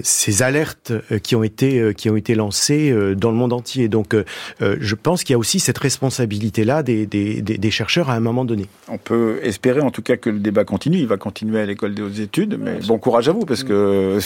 ces 0.04 0.44
alertes 0.44 0.94
qui 1.24 1.36
ont 1.36 1.44
été, 1.44 1.94
qui 1.96 2.10
ont 2.10 2.16
été 2.16 2.36
lancées 2.36 2.94
dans 3.16 3.32
le 3.32 3.38
monde 3.38 3.54
entier. 3.54 3.88
Donc, 3.88 4.14
euh, 4.14 4.76
je 4.80 4.96
pense 4.96 5.24
qu'il 5.24 5.34
y 5.34 5.36
a 5.36 5.38
aussi 5.38 5.60
cette 5.60 5.78
responsabilité-là 5.78 6.84
des, 6.84 7.06
des, 7.06 7.42
des, 7.42 7.72
chercheurs 7.72 8.10
à 8.10 8.14
un 8.14 8.20
moment 8.20 8.46
donné. 8.46 8.66
On 8.88 8.98
peut 8.98 9.40
espérer 9.44 9.82
en 9.82 9.92
tout 9.92 10.02
cas 10.02 10.18
que 10.18 10.30
le 10.30 10.40
débat 10.40 10.64
continue. 10.64 10.98
Il 10.98 11.08
va 11.08 11.18
continuer 11.18 11.60
à 11.60 11.66
l'école 11.66 11.94
des 11.94 12.02
hautes 12.02 12.20
études, 12.20 12.58
mais 12.60 12.80
bon 12.88 12.98
courage 12.98 13.30
à 13.30 13.32
vous 13.32 13.46
parce 13.46 13.64
que 13.64 14.20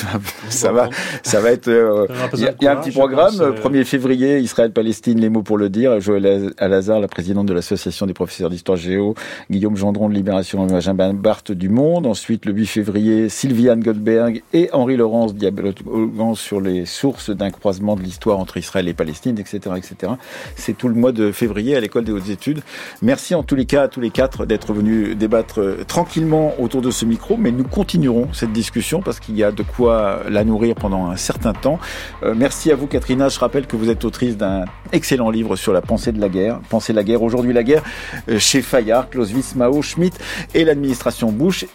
ça, 0.50 0.72
va, 0.72 0.90
ça 1.24 1.42
va 1.42 1.52
être. 1.52 1.68
Euh, 1.68 2.08
il 2.34 2.42
y, 2.62 2.68
a 2.68 2.72
un 2.72 2.82
petit 2.82 2.92
programme. 2.92 3.36
1er 3.36 3.84
février, 3.84 4.40
Israël-Palestine, 4.40 5.20
les 5.20 5.30
mots 5.30 5.44
pour 5.44 5.58
le 5.58 5.70
dire. 5.70 6.00
Joël 6.00 6.54
Alazar, 6.58 7.00
la 7.00 7.08
présidente 7.08 7.48
de 7.48 7.54
l'association 7.54 8.06
des 8.06 8.14
professeurs 8.14 8.50
d'histoire 8.50 8.78
géo, 8.78 9.16
Guillaume 9.50 9.76
Gendron 9.76 10.10
de 10.10 10.14
Libération, 10.14 10.66
Benjamin 10.66 11.14
Barthes 11.14 11.52
du 11.52 11.70
Monde. 11.70 12.06
Ensuite, 12.06 12.46
le 12.46 12.54
8 12.54 12.66
février, 12.68 13.30
Sylviane 13.30 13.82
Goldberg 13.82 14.44
et 14.54 14.70
Henri 14.74 14.98
Laurence 14.98 15.34
dialoguant 15.40 16.36
sur 16.36 16.62
les 16.62 16.86
sources 16.86 17.32
d'un 17.32 17.50
croisement 17.50 17.96
de 17.96 18.02
l'histoire 18.02 18.40
entre 18.40 18.58
Israël 18.58 18.88
et 18.88 18.94
Palestine, 18.94 19.40
etc., 19.40 19.76
etc. 19.78 20.14
C'est 20.56 20.78
tout 20.78 20.88
le 20.88 20.94
mois 20.94 21.12
de 21.12 21.32
février 21.32 21.76
à 21.76 21.80
l'école 21.80 22.04
des 22.04 22.12
hautes 22.12 22.30
études. 22.30 22.62
Merci 23.02 23.34
en 23.34 23.44
tous 23.44 23.56
les 23.56 23.66
cas 23.66 23.84
à 23.84 23.88
tous 23.88 24.02
les 24.02 24.12
quatre 24.12 24.46
d'être 24.46 24.74
venus 24.74 25.18
débattre 25.18 25.62
euh, 25.62 25.84
tranquillement 25.88 26.54
autour 26.60 26.82
de 26.82 26.92
ce 26.92 27.06
micro, 27.06 27.38
mais 27.38 27.52
nous 27.52 27.64
continuerons 27.64 28.30
cette 28.34 28.54
discussion 28.54 29.02
parce 29.02 29.20
qu'il 29.20 29.36
y 29.36 29.44
a 29.44 29.52
de 29.52 29.64
quoi 29.64 30.22
la 30.30 30.44
nourrir 30.44 30.76
pendant 30.76 31.10
un 31.10 31.16
certain 31.16 31.54
temps. 31.54 31.80
Euh, 32.24 32.34
merci 32.36 32.72
à 32.72 32.76
vous 32.76 32.88
Katrina. 32.88 33.30
Je 33.30 33.40
rappelle 33.40 33.68
que 33.68 33.76
vous 33.76 33.90
êtes 33.90 34.06
autrice 34.06 34.38
d'un 34.38 34.66
excellent 34.92 35.30
livre 35.30 35.56
sur 35.56 35.74
la 35.74 35.82
pensée 35.82 36.12
de 36.12 36.20
la 36.20 36.30
guerre. 36.30 36.60
Pensée 36.70 36.94
de 36.94 36.98
la 36.98 37.04
guerre, 37.04 37.24
aujourd'hui 37.24 37.54
la 37.54 37.64
guerre, 37.64 37.84
euh, 38.30 38.40
chez 38.40 38.62
Fayard, 38.62 39.10
Clausewitz, 39.10 39.56
Mao, 39.56 39.82
Schmitt 39.82 40.20
et 40.54 40.66
l'administration 40.66 41.32
Bush. 41.32 41.66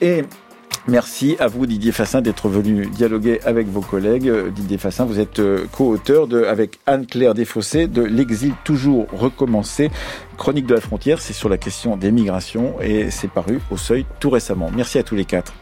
Merci 0.86 1.36
à 1.40 1.46
vous 1.46 1.64
Didier 1.64 1.92
Fassin 1.92 2.20
d'être 2.20 2.50
venu 2.50 2.84
dialoguer 2.86 3.40
avec 3.44 3.68
vos 3.68 3.80
collègues. 3.80 4.30
Didier 4.54 4.76
Fassin, 4.76 5.06
vous 5.06 5.18
êtes 5.18 5.38
euh, 5.38 5.64
co-auteur 5.72 6.26
de, 6.26 6.44
avec 6.44 6.78
Anne-Claire 6.84 7.32
Desfossés 7.32 7.86
de 7.86 8.02
L'exil 8.02 8.52
toujours 8.64 9.06
recommencé, 9.10 9.90
chronique 10.36 10.66
de 10.66 10.74
la 10.74 10.82
frontière, 10.82 11.22
c'est 11.22 11.32
sur 11.32 11.48
la 11.48 11.56
question 11.56 11.96
des 11.96 12.12
migrations 12.12 12.74
et 12.82 13.10
c'est 13.10 13.30
paru 13.30 13.60
au 13.70 13.78
seuil 13.78 14.04
tout 14.20 14.28
récemment. 14.28 14.70
Merci 14.76 14.98
à 14.98 15.02
tous 15.02 15.14
les 15.14 15.24
quatre. 15.24 15.54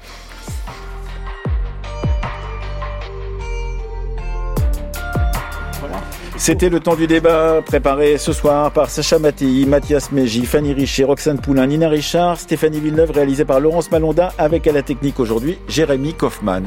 C'était 6.45 6.71
le 6.71 6.81
temps 6.81 6.97
du 6.97 7.07
débat 7.07 7.63
préparé 7.65 8.19
ce 8.19 8.33
soir 8.33 8.73
par 8.73 8.91
Sacha 8.91 9.21
Mattei, 9.21 9.65
Mathias 9.65 10.11
Meji, 10.11 10.45
Fanny 10.45 10.73
Richer, 10.73 11.05
Roxane 11.05 11.39
Poulain, 11.39 11.69
Nina 11.69 11.89
Richard, 11.89 12.41
Stéphanie 12.41 12.81
Villeneuve, 12.81 13.13
réalisé 13.13 13.45
par 13.45 13.61
Laurence 13.61 13.93
Malonda 13.93 14.33
avec 14.39 14.67
à 14.67 14.73
la 14.73 14.83
technique 14.83 15.21
aujourd'hui 15.21 15.57
Jérémy 15.69 16.15
Kaufmann. 16.15 16.65